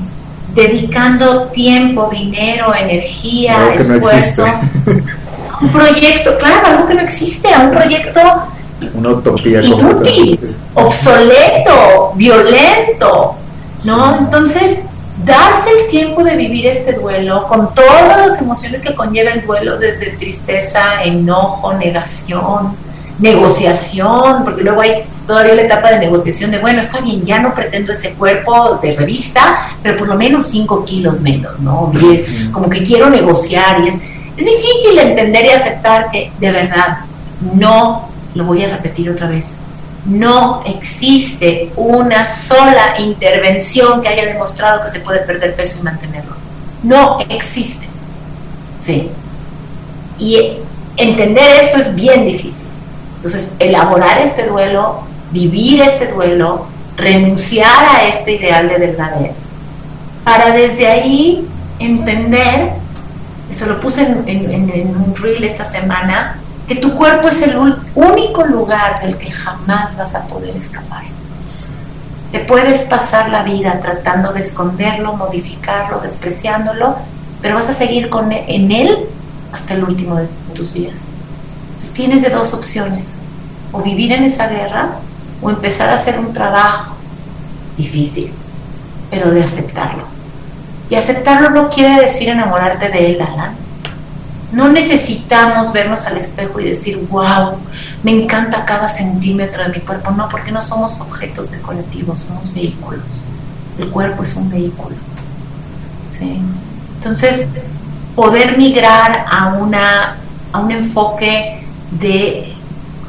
dedicando 0.54 1.48
tiempo, 1.48 2.10
dinero, 2.12 2.74
energía, 2.76 3.74
esfuerzo 3.74 4.46
a 4.46 5.60
un 5.62 5.70
proyecto, 5.70 6.38
claro, 6.38 6.68
algo 6.68 6.88
que 6.88 6.94
no 6.94 7.02
existe, 7.02 7.54
a 7.54 7.62
un 7.62 7.72
proyecto 7.72 8.22
una 8.94 9.10
utopía 9.10 9.62
inútil, 9.62 10.56
obsoleto, 10.74 12.14
violento, 12.16 13.36
¿no? 13.84 14.20
Entonces, 14.20 14.82
darse 15.26 15.70
el 15.72 15.88
tiempo 15.88 16.24
de 16.24 16.36
vivir 16.36 16.68
este 16.68 16.94
duelo 16.94 17.48
con 17.48 17.74
todas 17.74 18.28
las 18.28 18.42
emociones 18.42 18.82
que 18.82 18.94
conlleva 18.94 19.32
el 19.32 19.46
duelo, 19.46 19.78
desde 19.78 20.12
tristeza, 20.12 21.04
enojo, 21.04 21.74
negación, 21.74 22.76
negociación, 23.20 24.44
porque 24.44 24.64
luego 24.64 24.82
hay 24.82 25.04
todavía 25.26 25.56
la 25.56 25.64
etapa 25.64 25.92
de 25.92 26.00
negociación 26.00 26.52
de, 26.52 26.60
bueno, 26.60 26.80
está 26.80 27.02
bien, 27.02 27.24
ya 27.26 27.40
no 27.40 27.54
pretendo 27.54 27.92
ese 27.92 28.14
cuerpo 28.14 28.80
de 28.82 28.96
revista, 28.96 29.72
pero 29.82 29.98
por 29.98 30.08
lo 30.08 30.16
menos 30.16 30.46
5 30.48 30.86
kilos 30.86 31.20
menos, 31.20 31.60
¿no? 31.60 31.92
10, 31.94 32.50
como 32.52 32.70
que 32.70 32.84
quiero 32.84 33.10
negociar 33.10 33.82
y 33.82 33.88
es, 33.88 33.96
es 33.96 34.46
difícil 34.46 35.00
entender 35.00 35.46
y 35.46 35.50
aceptar 35.50 36.10
que 36.12 36.32
de 36.40 36.52
verdad 36.52 37.00
no, 37.56 38.08
lo 38.38 38.46
voy 38.46 38.64
a 38.64 38.70
repetir 38.70 39.10
otra 39.10 39.28
vez, 39.28 39.56
no 40.06 40.64
existe 40.66 41.72
una 41.76 42.26
sola 42.26 43.00
intervención 43.00 44.02
que 44.02 44.08
haya 44.08 44.26
demostrado 44.26 44.82
que 44.82 44.90
se 44.90 45.02
puede 45.02 45.20
perder 45.20 45.56
peso 45.56 45.80
y 45.82 45.84
mantenerlo. 45.84 46.36
No 46.84 47.20
existe. 47.30 47.88
Sí. 48.80 49.10
Y 50.18 50.54
entender 50.96 51.60
esto 51.62 51.78
es 51.78 51.94
bien 51.94 52.26
difícil. 52.26 52.70
Entonces, 53.18 53.56
elaborar 53.60 54.22
este 54.22 54.48
duelo, 54.48 55.02
vivir 55.32 55.82
este 55.82 56.08
duelo, 56.08 56.68
renunciar 56.96 57.96
a 57.96 58.08
este 58.08 58.34
ideal 58.34 58.70
de 58.70 58.80
delgadez, 58.80 59.52
para 60.24 60.52
desde 60.52 60.88
ahí 60.88 61.48
entender, 61.80 62.72
eso 63.52 63.66
lo 63.66 63.80
puse 63.80 64.04
en, 64.04 64.28
en 64.28 64.96
un 64.96 65.16
reel 65.16 65.44
esta 65.44 65.66
semana, 65.66 66.40
que 66.68 66.76
tu 66.76 66.96
cuerpo 66.96 67.30
es 67.30 67.42
el 67.44 67.58
único 67.96 68.44
lugar 68.44 69.02
del 69.02 69.18
que 69.18 69.32
jamás 69.32 69.96
vas 69.98 70.16
a 70.16 70.24
poder 70.24 70.56
escapar. 70.56 71.04
Te 72.32 72.40
puedes 72.40 72.82
pasar 72.82 73.30
la 73.30 73.44
vida 73.44 73.80
tratando 73.82 74.34
de 74.34 74.42
esconderlo, 74.42 75.16
modificarlo, 75.16 76.02
despreciándolo, 76.02 76.98
pero 77.42 77.56
vas 77.56 77.70
a 77.70 77.74
seguir 77.74 78.10
con 78.10 78.34
e, 78.34 78.44
en 78.54 78.72
él 78.72 79.06
hasta 79.54 79.76
el 79.76 79.86
último 79.86 80.18
de 80.18 80.28
tus 80.54 80.74
días. 80.74 81.06
Entonces, 81.68 81.94
tienes 81.94 82.22
de 82.22 82.30
dos 82.30 82.54
opciones, 82.54 83.16
o 83.72 83.82
vivir 83.82 84.12
en 84.12 84.24
esa 84.24 84.48
guerra 84.48 84.90
o 85.42 85.50
empezar 85.50 85.90
a 85.90 85.94
hacer 85.94 86.20
un 86.20 86.34
trabajo 86.34 86.96
difícil, 87.78 88.32
pero 89.10 89.32
de 89.32 89.44
aceptarlo. 89.44 90.04
Y 90.90 90.96
aceptarlo 90.96 91.50
no 91.52 91.70
quiere 91.70 92.02
decir 92.02 92.28
enamorarte 92.30 92.90
de 92.90 93.12
él, 93.12 93.22
Alan 93.22 93.67
no 94.52 94.70
necesitamos 94.70 95.74
vernos 95.74 96.06
al 96.06 96.18
espejo 96.18 96.60
y 96.60 96.66
decir, 96.66 97.06
wow, 97.10 97.58
me 98.04 98.12
encanta 98.12 98.66
cada 98.66 98.88
centímetro 98.88 99.64
de 99.64 99.70
mi 99.70 99.80
cuerpo. 99.80 100.12
No, 100.12 100.30
porque 100.30 100.52
no 100.52 100.62
somos 100.62 101.02
objetos 101.02 101.52
de 101.52 101.62
colectivo, 101.62 102.16
somos 102.16 102.54
vehículos. 102.54 103.26
El 103.78 103.90
cuerpo 103.90 104.24
es 104.24 104.36
un 104.36 104.50
vehículo. 104.50 104.96
¿sí? 106.10 106.42
Entonces, 106.96 107.48
poder 108.16 108.58
migrar 108.58 109.26
a, 109.30 109.54
una, 109.54 110.18
a 110.52 110.60
un 110.60 110.72
enfoque 110.72 111.64
de 111.92 112.54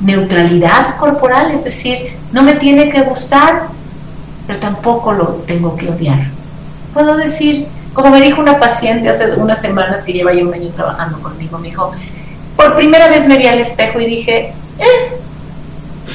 neutralidad 0.00 0.96
corporal, 0.96 1.52
es 1.52 1.64
decir, 1.64 2.12
no 2.32 2.42
me 2.42 2.54
tiene 2.54 2.90
que 2.90 3.02
gustar, 3.02 3.68
pero 4.46 4.58
tampoco 4.58 5.12
lo 5.12 5.26
tengo 5.46 5.76
que 5.76 5.88
odiar. 5.88 6.30
Puedo 6.92 7.16
decir, 7.16 7.68
como 7.98 8.10
me 8.10 8.20
dijo 8.20 8.40
una 8.40 8.60
paciente 8.60 9.08
hace 9.08 9.32
unas 9.32 9.60
semanas 9.60 10.04
que 10.04 10.12
lleva 10.12 10.32
ya 10.32 10.44
un 10.44 10.54
año 10.54 10.68
trabajando 10.68 11.20
conmigo, 11.20 11.58
me 11.58 11.66
dijo, 11.66 11.90
por 12.54 12.76
primera 12.76 13.08
vez 13.08 13.26
me 13.26 13.36
vi 13.36 13.48
al 13.48 13.58
espejo 13.58 13.98
y 13.98 14.06
dije, 14.06 14.52
eh, 14.78 15.20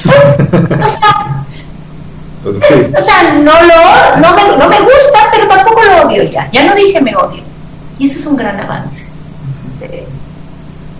o, 0.06 0.86
sea, 0.86 1.44
o 2.46 3.04
sea, 3.04 3.32
no, 3.34 3.52
lo, 3.52 4.16
no, 4.18 4.34
me, 4.34 4.56
no 4.56 4.66
me 4.66 4.80
gusta, 4.80 5.28
pero 5.30 5.46
tampoco 5.46 5.82
lo 5.82 6.08
odio 6.08 6.22
ya. 6.22 6.50
Ya 6.50 6.64
no 6.64 6.74
dije 6.74 7.02
me 7.02 7.14
odio. 7.14 7.42
Y 7.98 8.06
eso 8.06 8.18
es 8.18 8.26
un 8.26 8.36
gran 8.36 8.58
avance. 8.58 9.06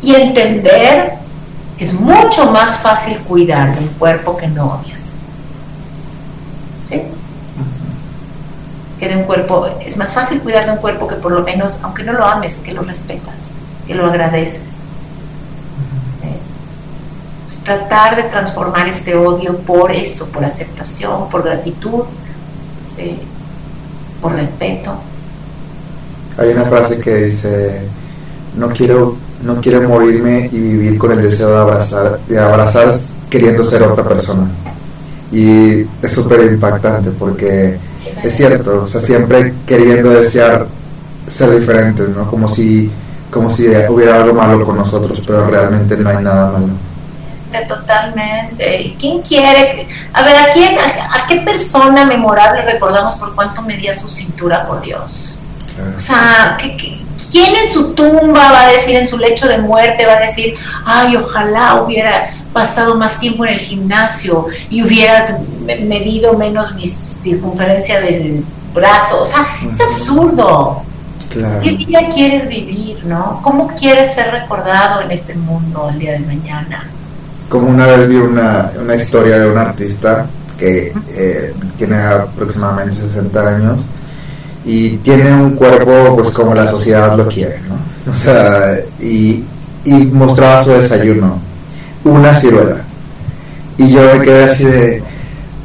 Y 0.03 0.15
entender 0.15 1.15
que 1.79 1.85
es 1.85 1.95
mucho 1.95 2.51
más 2.51 2.77
fácil 2.77 3.17
cuidar 3.21 3.75
de 3.75 3.81
un 3.81 3.89
cuerpo 3.95 4.37
que 4.37 4.49
no 4.49 4.67
odias. 4.67 5.23
¿Sí? 6.87 7.01
Que 8.99 9.09
de 9.09 9.17
un 9.17 9.25
cuerpo, 9.25 9.67
es 9.85 9.97
más 9.97 10.15
fácil 10.15 10.41
cuidar 10.41 10.67
de 10.67 10.73
un 10.73 10.79
cuerpo 10.79 11.09
que 11.09 11.17
por 11.17 11.33
lo 11.33 11.43
menos, 11.43 11.81
aunque 11.83 12.03
no 12.03 12.13
lo 12.13 12.25
ames, 12.25 12.57
que 12.57 12.73
lo 12.73 12.83
respetas, 12.83 13.51
que 13.87 13.95
lo 13.95 14.07
agradeces. 14.07 14.87
Tratar 17.65 18.17
de 18.17 18.23
transformar 18.25 18.89
este 18.89 19.15
odio 19.15 19.57
por 19.59 19.93
eso, 19.93 20.31
por 20.31 20.45
aceptación, 20.45 21.29
por 21.29 21.43
gratitud, 21.43 22.05
por 24.21 24.33
respeto. 24.33 24.97
Hay 26.39 26.49
una 26.49 26.65
frase 26.65 26.99
que 26.99 27.15
dice, 27.17 27.83
no 28.57 28.69
quiero, 28.71 29.17
no 29.43 29.61
quiero 29.61 29.87
morirme 29.89 30.49
y 30.51 30.59
vivir 30.59 30.99
con 30.99 31.13
el 31.13 31.23
deseo 31.23 31.51
de 31.51 31.57
abrazar, 31.59 32.19
de 32.27 32.39
abrazar 32.39 32.95
queriendo 33.29 33.63
ser 33.63 33.83
otra 33.83 34.05
persona. 34.05 34.51
Y 35.31 35.81
es 36.03 36.13
súper 36.13 36.53
impactante 36.53 37.11
porque 37.11 37.79
es 38.23 38.37
cierto, 38.37 38.85
o 38.85 38.89
sea, 38.89 39.01
siempre 39.01 39.55
queriendo 39.67 40.11
desear 40.11 40.67
ser 41.27 41.59
diferentes, 41.59 42.09
¿no? 42.11 42.29
Como 42.31 42.49
si, 42.49 42.91
como 43.31 43.51
si 43.51 43.67
hubiera 43.89 44.17
algo 44.17 44.35
malo 44.35 44.65
con 44.65 44.77
nosotros, 44.77 45.23
pero 45.27 45.47
realmente 45.47 45.97
no 45.97 46.11
hay 46.11 46.23
nada 46.23 46.53
malo. 46.53 46.69
Totalmente. 47.69 48.97
¿Quién 48.99 49.23
quiere? 49.23 49.87
A 50.13 50.23
ver, 50.23 50.37
¿a, 50.37 50.53
quién, 50.53 50.77
a, 50.79 51.27
qué 51.29 51.37
persona 51.37 52.05
memorable 52.05 52.63
recordamos 52.63 53.15
por 53.15 53.35
cuánto 53.35 53.63
medía 53.63 53.93
su 53.93 54.09
cintura, 54.09 54.67
por 54.67 54.81
Dios? 54.81 55.43
O 55.97 55.99
sea, 55.99 56.57
quién 57.31 57.57
en 57.57 57.73
su 57.73 57.95
tumba 57.95 58.53
va 58.53 58.63
a 58.63 58.71
decir, 58.71 58.97
en 58.97 59.07
su 59.07 59.19
lecho 59.19 59.47
de 59.47 59.59
muerte, 59.59 60.07
va 60.07 60.15
a 60.15 60.21
decir, 60.21 60.57
ay, 60.85 61.17
ojalá 61.17 61.83
hubiera 61.83 62.31
pasado 62.55 62.95
más 62.95 63.21
tiempo 63.21 63.45
en 63.45 63.55
el 63.55 63.59
gimnasio 63.59 64.47
y 64.71 64.83
hubiera 64.83 65.39
medido 65.61 66.33
menos 66.35 66.75
mi 66.75 66.87
circunferencia 66.87 68.01
del 68.01 68.43
brazo. 68.73 69.23
O 69.23 69.27
sea, 69.27 69.45
es 69.71 69.79
absurdo. 69.81 70.83
¿Qué 71.63 71.73
vida 71.73 72.01
quieres 72.15 72.49
vivir, 72.49 73.05
no? 73.05 73.41
¿Cómo 73.43 73.67
quieres 73.77 74.15
ser 74.15 74.31
recordado 74.31 75.03
en 75.03 75.11
este 75.11 75.35
mundo 75.35 75.91
el 75.91 75.99
día 75.99 76.13
de 76.13 76.21
mañana? 76.21 76.89
Como 77.49 77.69
una 77.69 77.87
vez 77.87 78.09
vi 78.09 78.17
una, 78.17 78.71
una 78.81 78.95
historia 78.95 79.39
de 79.41 79.51
un 79.51 79.59
artista 79.59 80.27
que 80.57 80.93
eh, 81.11 81.53
tiene 81.77 81.97
aproximadamente 81.97 82.95
60 82.95 83.49
años 83.49 83.81
y 84.65 84.99
tiene 84.99 85.35
un 85.35 85.57
cuerpo 85.57 86.15
pues 86.15 86.31
como 86.31 86.55
la 86.55 86.69
sociedad 86.69 87.17
lo 87.17 87.27
quiere, 87.27 87.61
¿no? 87.69 88.13
O 88.13 88.15
sea, 88.15 88.79
y, 89.01 89.45
y 89.85 89.93
mostraba 89.93 90.63
su 90.63 90.71
desayuno, 90.71 91.41
una 92.05 92.37
ciruela. 92.37 92.77
Y 93.77 93.91
yo 93.91 94.01
me 94.15 94.21
quedé 94.21 94.45
así 94.45 94.65
de, 94.65 95.03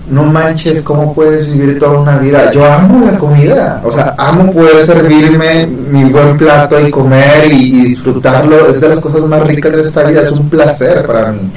no 0.10 0.24
manches, 0.24 0.82
¿cómo 0.82 1.14
puedes 1.14 1.52
vivir 1.52 1.78
toda 1.78 2.00
una 2.00 2.18
vida? 2.18 2.52
Yo 2.52 2.66
amo 2.66 3.06
la 3.06 3.18
comida, 3.18 3.82
o 3.84 3.92
sea, 3.92 4.16
amo 4.18 4.52
poder 4.52 4.86
servirme 4.86 5.68
mi 5.68 6.06
buen 6.06 6.38
plato 6.38 6.80
y 6.80 6.90
comer 6.90 7.52
y, 7.52 7.86
disfrutarlo, 7.90 8.70
es 8.70 8.82
de 8.82 8.90
las 8.90 9.00
cosas 9.00 9.22
más 9.22 9.46
ricas 9.46 9.72
de 9.72 9.82
esta 9.84 10.04
vida, 10.04 10.22
es 10.22 10.32
un 10.32 10.50
placer 10.50 11.06
para 11.06 11.32
mí. 11.32 11.52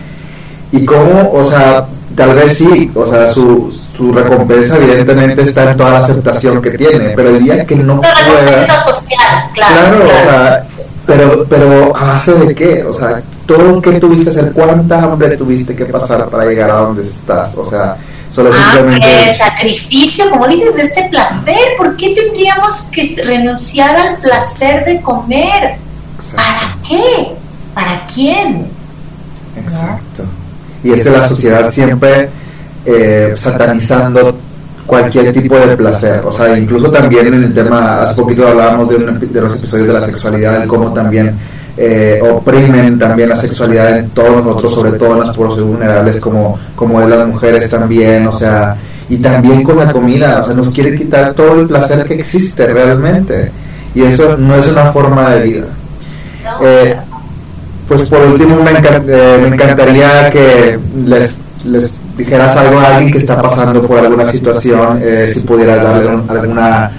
Y 0.73 0.85
cómo, 0.85 1.31
o 1.33 1.45
sea, 1.45 1.87
tal 2.15 2.35
vez 2.35 2.59
sí, 2.59 2.91
o 2.95 3.07
sea, 3.07 3.27
su, 3.27 3.71
su 3.97 4.13
recompensa 4.13 4.77
evidentemente 4.77 5.43
está 5.43 5.71
en 5.71 5.77
toda 5.77 5.91
la 5.91 5.99
aceptación 5.99 6.61
que 6.61 6.73
tiene, 6.73 7.11
pero 7.17 7.31
el 7.31 7.43
día 7.43 7.65
que 7.65 7.77
no 7.77 8.01
pueda... 8.01 8.79
social, 8.79 9.51
claro. 9.55 9.75
Claro, 9.75 10.05
o 10.05 10.23
sea, 10.23 10.65
pero, 11.07 11.47
pero 11.49 11.97
¿a 11.97 12.05
base 12.05 12.35
de 12.35 12.55
qué? 12.55 12.85
O 12.85 12.93
sea, 12.93 13.23
todo 13.55 13.73
lo 13.73 13.83
que 13.83 14.01
tuviste 14.01 14.25
que 14.25 14.31
hacer, 14.31 14.53
cuánta 14.53 15.03
hambre 15.03 15.37
tuviste 15.37 15.75
que 15.75 15.85
pasar 15.87 16.29
para 16.29 16.45
llegar 16.45 16.71
a 16.71 16.75
donde 16.75 17.03
estás, 17.03 17.55
o 17.57 17.65
sea 17.65 17.97
Solo 18.33 18.51
simplemente... 18.51 19.37
sacrificio, 19.37 20.31
como 20.31 20.49
dices, 20.49 20.75
de 20.75 20.83
este 20.83 21.07
placer. 21.11 21.77
¿Por 21.77 21.97
qué 21.97 22.15
tendríamos 22.15 22.91
que 22.91 23.07
renunciar 23.27 23.95
al 23.95 24.17
placer 24.17 24.87
de 24.87 25.03
comer? 25.03 25.77
¿Para 26.35 26.79
qué? 26.89 27.35
¿Para 27.75 28.07
quién? 28.07 28.69
Exacto. 29.55 30.25
Y 30.83 30.93
es 30.93 31.05
la 31.05 31.29
sociedad 31.29 31.71
siempre 31.71 32.31
eh, 32.87 33.33
satanizando 33.37 34.39
cualquier 34.87 35.31
tipo 35.35 35.57
de 35.57 35.77
placer. 35.77 36.23
O 36.25 36.33
sea, 36.33 36.57
incluso 36.57 36.91
también 36.91 37.27
en 37.27 37.45
el 37.45 37.53
tema, 37.53 38.01
hace 38.01 38.15
poquito 38.15 38.49
hablábamos 38.49 38.89
de, 38.89 38.97
de 38.99 39.41
los 39.43 39.55
episodios 39.57 39.89
de 39.89 39.93
la 39.93 40.01
sexualidad, 40.01 40.61
de 40.61 40.67
cómo 40.67 40.91
también 40.95 41.39
eh, 41.77 42.21
oprimen 42.23 42.99
también 42.99 43.31
la 43.31 43.37
sexualidad 43.37 43.99
en 43.99 44.11
todos 44.11 44.45
nosotros, 44.45 44.75
sobre 44.75 44.93
todo 44.93 45.15
en 45.15 45.21
las 45.21 45.31
poblaciones 45.31 45.71
vulnerables 45.71 46.17
como, 46.19 46.59
como 46.75 47.01
de 47.01 47.09
las 47.09 47.27
mujeres 47.27 47.69
también, 47.69 48.27
o 48.27 48.33
sea, 48.33 48.77
y 49.09 49.17
también 49.17 49.63
con 49.63 49.79
la 49.79 49.91
comida, 49.91 50.41
o 50.41 50.45
sea, 50.45 50.55
nos 50.55 50.71
quiere 50.71 50.95
quitar 50.95 51.35
todo 51.35 51.61
el 51.61 51.67
placer 51.67 52.05
que 52.05 52.15
existe 52.15 52.67
realmente, 52.67 53.51
y 53.95 54.03
eso 54.03 54.37
no 54.37 54.55
es 54.55 54.69
una 54.69 54.93
forma 54.93 55.31
de 55.31 55.41
vida. 55.41 55.67
Eh, 56.63 56.97
pues 57.89 58.03
por 58.03 58.21
último 58.21 58.57
me, 58.63 58.71
eh, 58.73 59.39
me 59.41 59.49
encantaría 59.49 60.31
que 60.31 60.79
les, 61.07 61.41
les, 61.67 62.01
dijeras 62.17 62.57
algo 62.57 62.79
a 62.79 62.97
alguien 62.97 63.11
que 63.11 63.19
está 63.19 63.41
pasando 63.41 63.83
por 63.87 63.99
alguna 63.99 64.27
situación, 64.27 65.01
si 65.33 65.41
pudieras 65.41 65.83
darle 65.83 66.09
alguna 66.29 66.91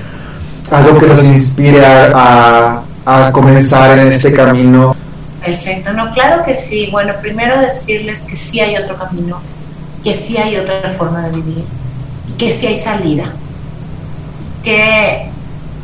algo 0.71 0.97
que 0.97 1.07
nos 1.07 1.23
inspire 1.23 1.83
a 1.85 2.82
comenzar 3.31 3.97
en 3.99 4.07
este 4.07 4.33
camino? 4.33 4.95
Perfecto, 5.43 5.91
no, 5.93 6.11
claro 6.11 6.43
que 6.45 6.53
sí. 6.53 6.87
Bueno, 6.91 7.13
primero 7.21 7.59
decirles 7.59 8.23
que 8.23 8.35
sí 8.35 8.59
hay 8.59 8.77
otro 8.77 8.97
camino, 8.97 9.41
que 10.03 10.13
sí 10.13 10.37
hay 10.37 10.57
otra 10.57 10.91
forma 10.97 11.27
de 11.27 11.31
vivir, 11.31 11.65
que 12.37 12.51
sí 12.51 12.67
hay 12.67 12.77
salida. 12.77 13.25
Que, 14.63 15.29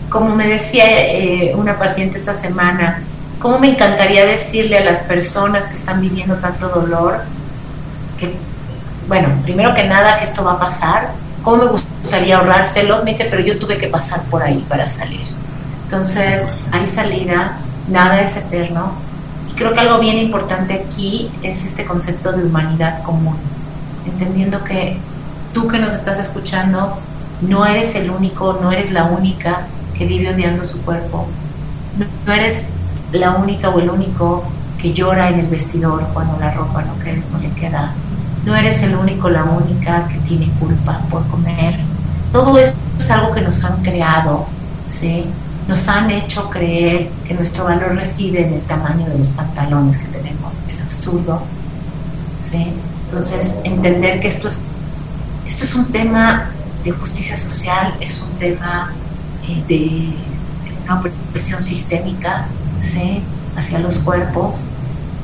como 0.10 0.34
me 0.34 0.48
decía 0.48 0.86
eh, 0.88 1.54
una 1.56 1.78
paciente 1.78 2.18
esta 2.18 2.34
semana, 2.34 3.04
¿cómo 3.40 3.60
me 3.60 3.70
encantaría 3.70 4.26
decirle 4.26 4.78
a 4.78 4.84
las 4.86 5.02
personas 5.02 5.66
que 5.66 5.74
están 5.74 6.00
viviendo 6.00 6.36
tanto 6.36 6.70
dolor 6.70 7.22
que, 8.18 8.34
bueno, 9.10 9.28
primero 9.44 9.74
que 9.74 9.84
nada, 9.84 10.18
que 10.18 10.24
esto 10.24 10.46
va 10.46 10.54
a 10.54 10.60
pasar? 10.60 11.10
¿Cómo 11.44 11.58
me 11.58 11.72
gustaría 11.72 12.38
ahorrárselos? 12.38 13.04
Me 13.04 13.12
dice, 13.12 13.28
pero 13.30 13.42
yo 13.42 13.60
tuve 13.60 13.78
que 13.78 13.88
pasar 13.88 14.24
por 14.24 14.42
ahí 14.42 14.66
para 14.70 14.88
salir 14.88 15.39
entonces, 15.90 16.66
hay 16.72 16.86
salida, 16.86 17.58
nada 17.88 18.22
es 18.22 18.38
eterno. 18.38 18.92
Y 19.50 19.54
creo 19.54 19.74
que 19.74 19.80
algo 19.80 19.98
bien 19.98 20.20
importante 20.20 20.76
aquí 20.76 21.32
es 21.42 21.66
este 21.66 21.84
concepto 21.84 22.32
de 22.32 22.44
humanidad 22.44 23.02
común, 23.02 23.36
entendiendo 24.06 24.64
que 24.64 25.00
tú 25.52 25.68
que 25.68 25.80
nos 25.80 25.96
estás 25.96 26.20
escuchando 26.20 27.00
no 27.42 27.66
eres 27.66 27.96
el 27.96 28.12
único, 28.12 28.60
no 28.62 28.72
eres 28.72 28.92
la 28.92 29.06
única 29.06 29.62
que 29.98 30.06
vive 30.06 30.32
odiando 30.32 30.64
su 30.64 30.80
cuerpo, 30.84 31.26
no, 31.98 32.34
eres 32.34 32.68
la 33.12 33.32
única 33.32 33.70
o 33.70 33.80
el 33.80 33.90
único 33.90 34.44
que 34.78 34.94
llora 34.94 35.32
en 35.32 35.40
el 35.40 35.48
vestidor 35.48 36.04
cuando 36.14 36.38
la 36.38 36.52
ropa 36.52 36.84
no, 36.84 37.04
que, 37.04 37.14
no 37.32 37.40
le 37.40 37.50
queda, 37.60 37.94
no 38.46 38.56
eres 38.56 38.84
el 38.84 38.94
único, 38.94 39.28
la 39.28 39.44
única 39.44 40.08
que 40.08 40.20
tiene 40.20 40.52
culpa 40.60 41.00
por 41.10 41.26
comer. 41.30 41.80
Todo 42.32 42.60
eso 42.60 42.76
es 43.00 43.10
algo 43.10 43.34
que 43.34 43.42
nos 43.42 43.66
han 43.66 43.82
creado, 43.82 44.46
¿sí? 44.86 45.26
Nos 45.70 45.88
han 45.88 46.10
hecho 46.10 46.50
creer 46.50 47.10
que 47.28 47.36
nuestro 47.36 47.66
valor 47.66 47.96
reside 47.96 48.48
en 48.48 48.56
el 48.56 48.62
tamaño 48.64 49.06
de 49.06 49.20
los 49.20 49.28
pantalones 49.28 50.00
que 50.00 50.08
tenemos. 50.08 50.62
Es 50.68 50.82
absurdo. 50.82 51.44
¿sí? 52.40 52.74
Entonces, 53.06 53.60
entender 53.64 54.20
que 54.20 54.28
esto 54.28 54.48
es, 54.48 54.62
esto 55.46 55.66
es 55.66 55.76
un 55.76 55.92
tema 55.92 56.50
de 56.84 56.92
justicia 56.92 57.38
social, 57.38 57.94
es 58.00 58.24
un 58.24 58.36
tema 58.40 58.92
eh, 59.48 59.64
de, 59.68 60.16
una 60.86 61.02
opresión 61.02 61.62
sistémica 61.62 62.48
¿sí? 62.82 63.22
hacia 63.56 63.78
los 63.78 64.00
cuerpos 64.00 64.64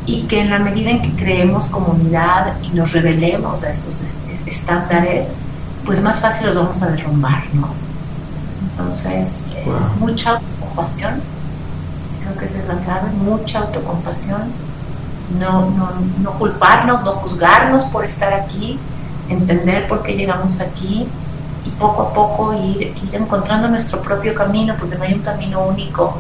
y 0.06 0.24
que 0.24 0.42
en 0.42 0.52
la 0.52 0.60
medida 0.60 0.92
en 0.92 1.02
que 1.02 1.10
creemos 1.14 1.70
comunidad 1.70 2.62
y 2.62 2.70
nos 2.70 2.94
revelemos 2.94 3.64
a 3.64 3.72
estos 3.72 4.00
estándares, 4.46 5.32
pues 5.86 6.04
más 6.04 6.20
fácil 6.20 6.48
los 6.48 6.56
vamos 6.56 6.84
a 6.84 6.92
derrumbar, 6.92 7.46
¿no? 7.54 7.70
Entonces, 8.70 9.46
mucha 10.00 10.32
autocompasión, 10.32 11.22
creo 12.22 12.38
que 12.38 12.46
esa 12.46 12.58
es 12.60 12.68
la 12.68 12.76
clave, 12.76 13.10
mucha 13.24 13.60
autocompasión, 13.60 14.52
no, 15.40 15.70
no, 15.72 15.90
no 16.22 16.32
culparnos, 16.34 17.04
no 17.04 17.12
juzgarnos 17.14 17.86
por 17.86 18.06
estar 18.06 18.34
aquí, 18.34 18.80
entender 19.30 19.88
por 19.88 20.04
qué 20.04 20.14
llegamos 20.14 20.60
aquí 20.60 21.08
y 21.66 21.70
poco 21.72 22.04
a 22.04 22.14
poco 22.14 22.54
ir, 22.54 22.96
ir 23.04 23.16
encontrando 23.16 23.68
nuestro 23.68 24.02
propio 24.02 24.36
camino, 24.36 24.76
porque 24.80 24.96
no 24.96 25.04
hay 25.04 25.14
un 25.14 25.22
camino 25.22 25.62
único. 25.62 26.20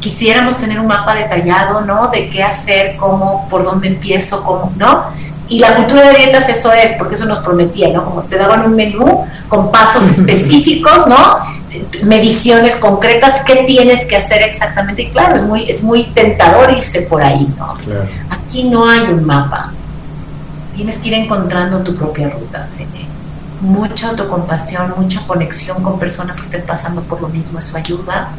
Quisiéramos 0.00 0.58
tener 0.58 0.78
un 0.78 0.86
mapa 0.86 1.14
detallado, 1.14 1.80
¿no? 1.82 2.08
De 2.08 2.30
qué 2.30 2.42
hacer, 2.42 2.96
cómo, 2.96 3.48
por 3.48 3.64
dónde 3.64 3.88
empiezo, 3.88 4.44
cómo, 4.44 4.72
¿no? 4.76 5.06
Y 5.48 5.60
la 5.60 5.76
cultura 5.76 6.10
de 6.10 6.18
dietas 6.18 6.48
eso 6.48 6.72
es, 6.72 6.92
porque 6.92 7.14
eso 7.14 7.24
nos 7.24 7.40
prometía, 7.40 7.88
¿no? 7.92 8.04
Como 8.04 8.22
te 8.22 8.36
daban 8.36 8.64
un 8.64 8.76
menú 8.76 9.24
con 9.48 9.72
pasos 9.72 10.06
específicos, 10.18 11.06
¿no? 11.06 11.57
Mediciones 12.02 12.76
concretas, 12.76 13.42
qué 13.46 13.64
tienes 13.66 14.06
que 14.06 14.16
hacer 14.16 14.42
exactamente. 14.42 15.02
Y 15.02 15.10
claro, 15.10 15.36
es 15.36 15.42
muy, 15.42 15.70
es 15.70 15.82
muy 15.82 16.04
tentador 16.06 16.72
irse 16.72 17.02
por 17.02 17.22
ahí, 17.22 17.48
¿no? 17.58 17.68
Aquí 18.30 18.64
no 18.64 18.88
hay 18.88 19.00
un 19.00 19.24
mapa. 19.24 19.72
Tienes 20.74 20.98
que 20.98 21.08
ir 21.08 21.14
encontrando 21.14 21.80
tu 21.80 21.94
propia 21.94 22.30
ruta. 22.30 22.64
Mucha 23.60 24.10
autocompasión, 24.10 24.94
mucha 24.96 25.26
conexión 25.26 25.82
con 25.82 25.98
personas 25.98 26.36
que 26.36 26.44
estén 26.44 26.62
pasando 26.62 27.02
por 27.02 27.20
lo 27.20 27.28
mismo, 27.28 27.58
eso 27.58 27.76
ayuda. 27.76 28.30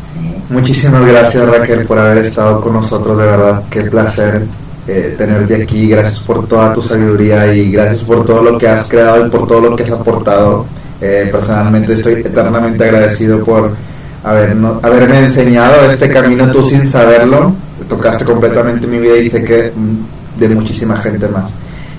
¿sí? 0.00 0.20
Muchísimas 0.48 1.04
gracias 1.04 1.48
Raquel 1.48 1.84
por 1.86 1.98
haber 1.98 2.18
estado 2.18 2.60
con 2.60 2.74
nosotros, 2.74 3.18
de 3.18 3.24
verdad, 3.24 3.64
qué 3.68 3.82
placer 3.82 4.46
eh, 4.86 5.14
tenerte 5.16 5.62
aquí, 5.62 5.88
gracias 5.88 6.20
por 6.20 6.46
toda 6.46 6.74
tu 6.74 6.82
sabiduría 6.82 7.54
y 7.54 7.70
gracias 7.72 8.02
por 8.02 8.24
todo 8.26 8.42
lo 8.42 8.58
que 8.58 8.68
has 8.68 8.88
creado 8.88 9.26
y 9.26 9.30
por 9.30 9.48
todo 9.48 9.60
lo 9.60 9.76
que 9.76 9.82
has 9.82 9.92
aportado. 9.92 10.66
Eh, 11.00 11.28
personalmente 11.30 11.94
estoy 11.94 12.14
eternamente 12.14 12.84
agradecido 12.84 13.44
por 13.44 13.74
haber, 14.22 14.56
haberme 14.82 15.18
enseñado 15.18 15.90
este 15.90 16.10
camino 16.10 16.50
tú 16.50 16.62
sin 16.62 16.86
saberlo. 16.86 17.54
Tocaste 17.88 18.24
completamente 18.24 18.86
mi 18.86 18.98
vida 18.98 19.16
y 19.16 19.28
sé 19.28 19.44
que 19.44 19.72
mm, 19.74 20.38
de 20.40 20.48
muchísima 20.48 20.96
gente 20.96 21.28
más. 21.28 21.50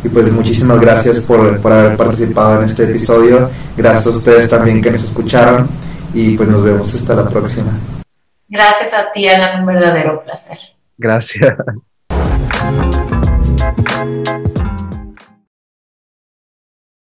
Y 0.04 0.10
pues 0.10 0.32
muchísimas 0.32 0.80
gracias 0.80 1.20
por, 1.22 1.60
por 1.62 1.74
haber 1.74 1.98
participado 1.98 2.62
en 2.62 2.70
este 2.70 2.84
episodio. 2.84 3.50
Gracias 3.76 4.06
a 4.06 4.10
ustedes 4.10 4.50
también 4.50 4.82
que 4.82 4.92
nos 4.92 5.04
escucharon 5.04 5.68
y 6.14 6.38
pues 6.38 6.48
nos 6.48 6.64
vemos 6.64 6.94
hasta 6.94 7.16
la 7.16 7.28
próxima. 7.28 7.72
Gracias 8.48 8.94
a 8.94 9.12
ti, 9.12 9.28
Alan, 9.28 9.62
un 9.62 9.66
verdadero 9.66 10.24
placer. 10.24 10.58
Gracias. 10.98 11.54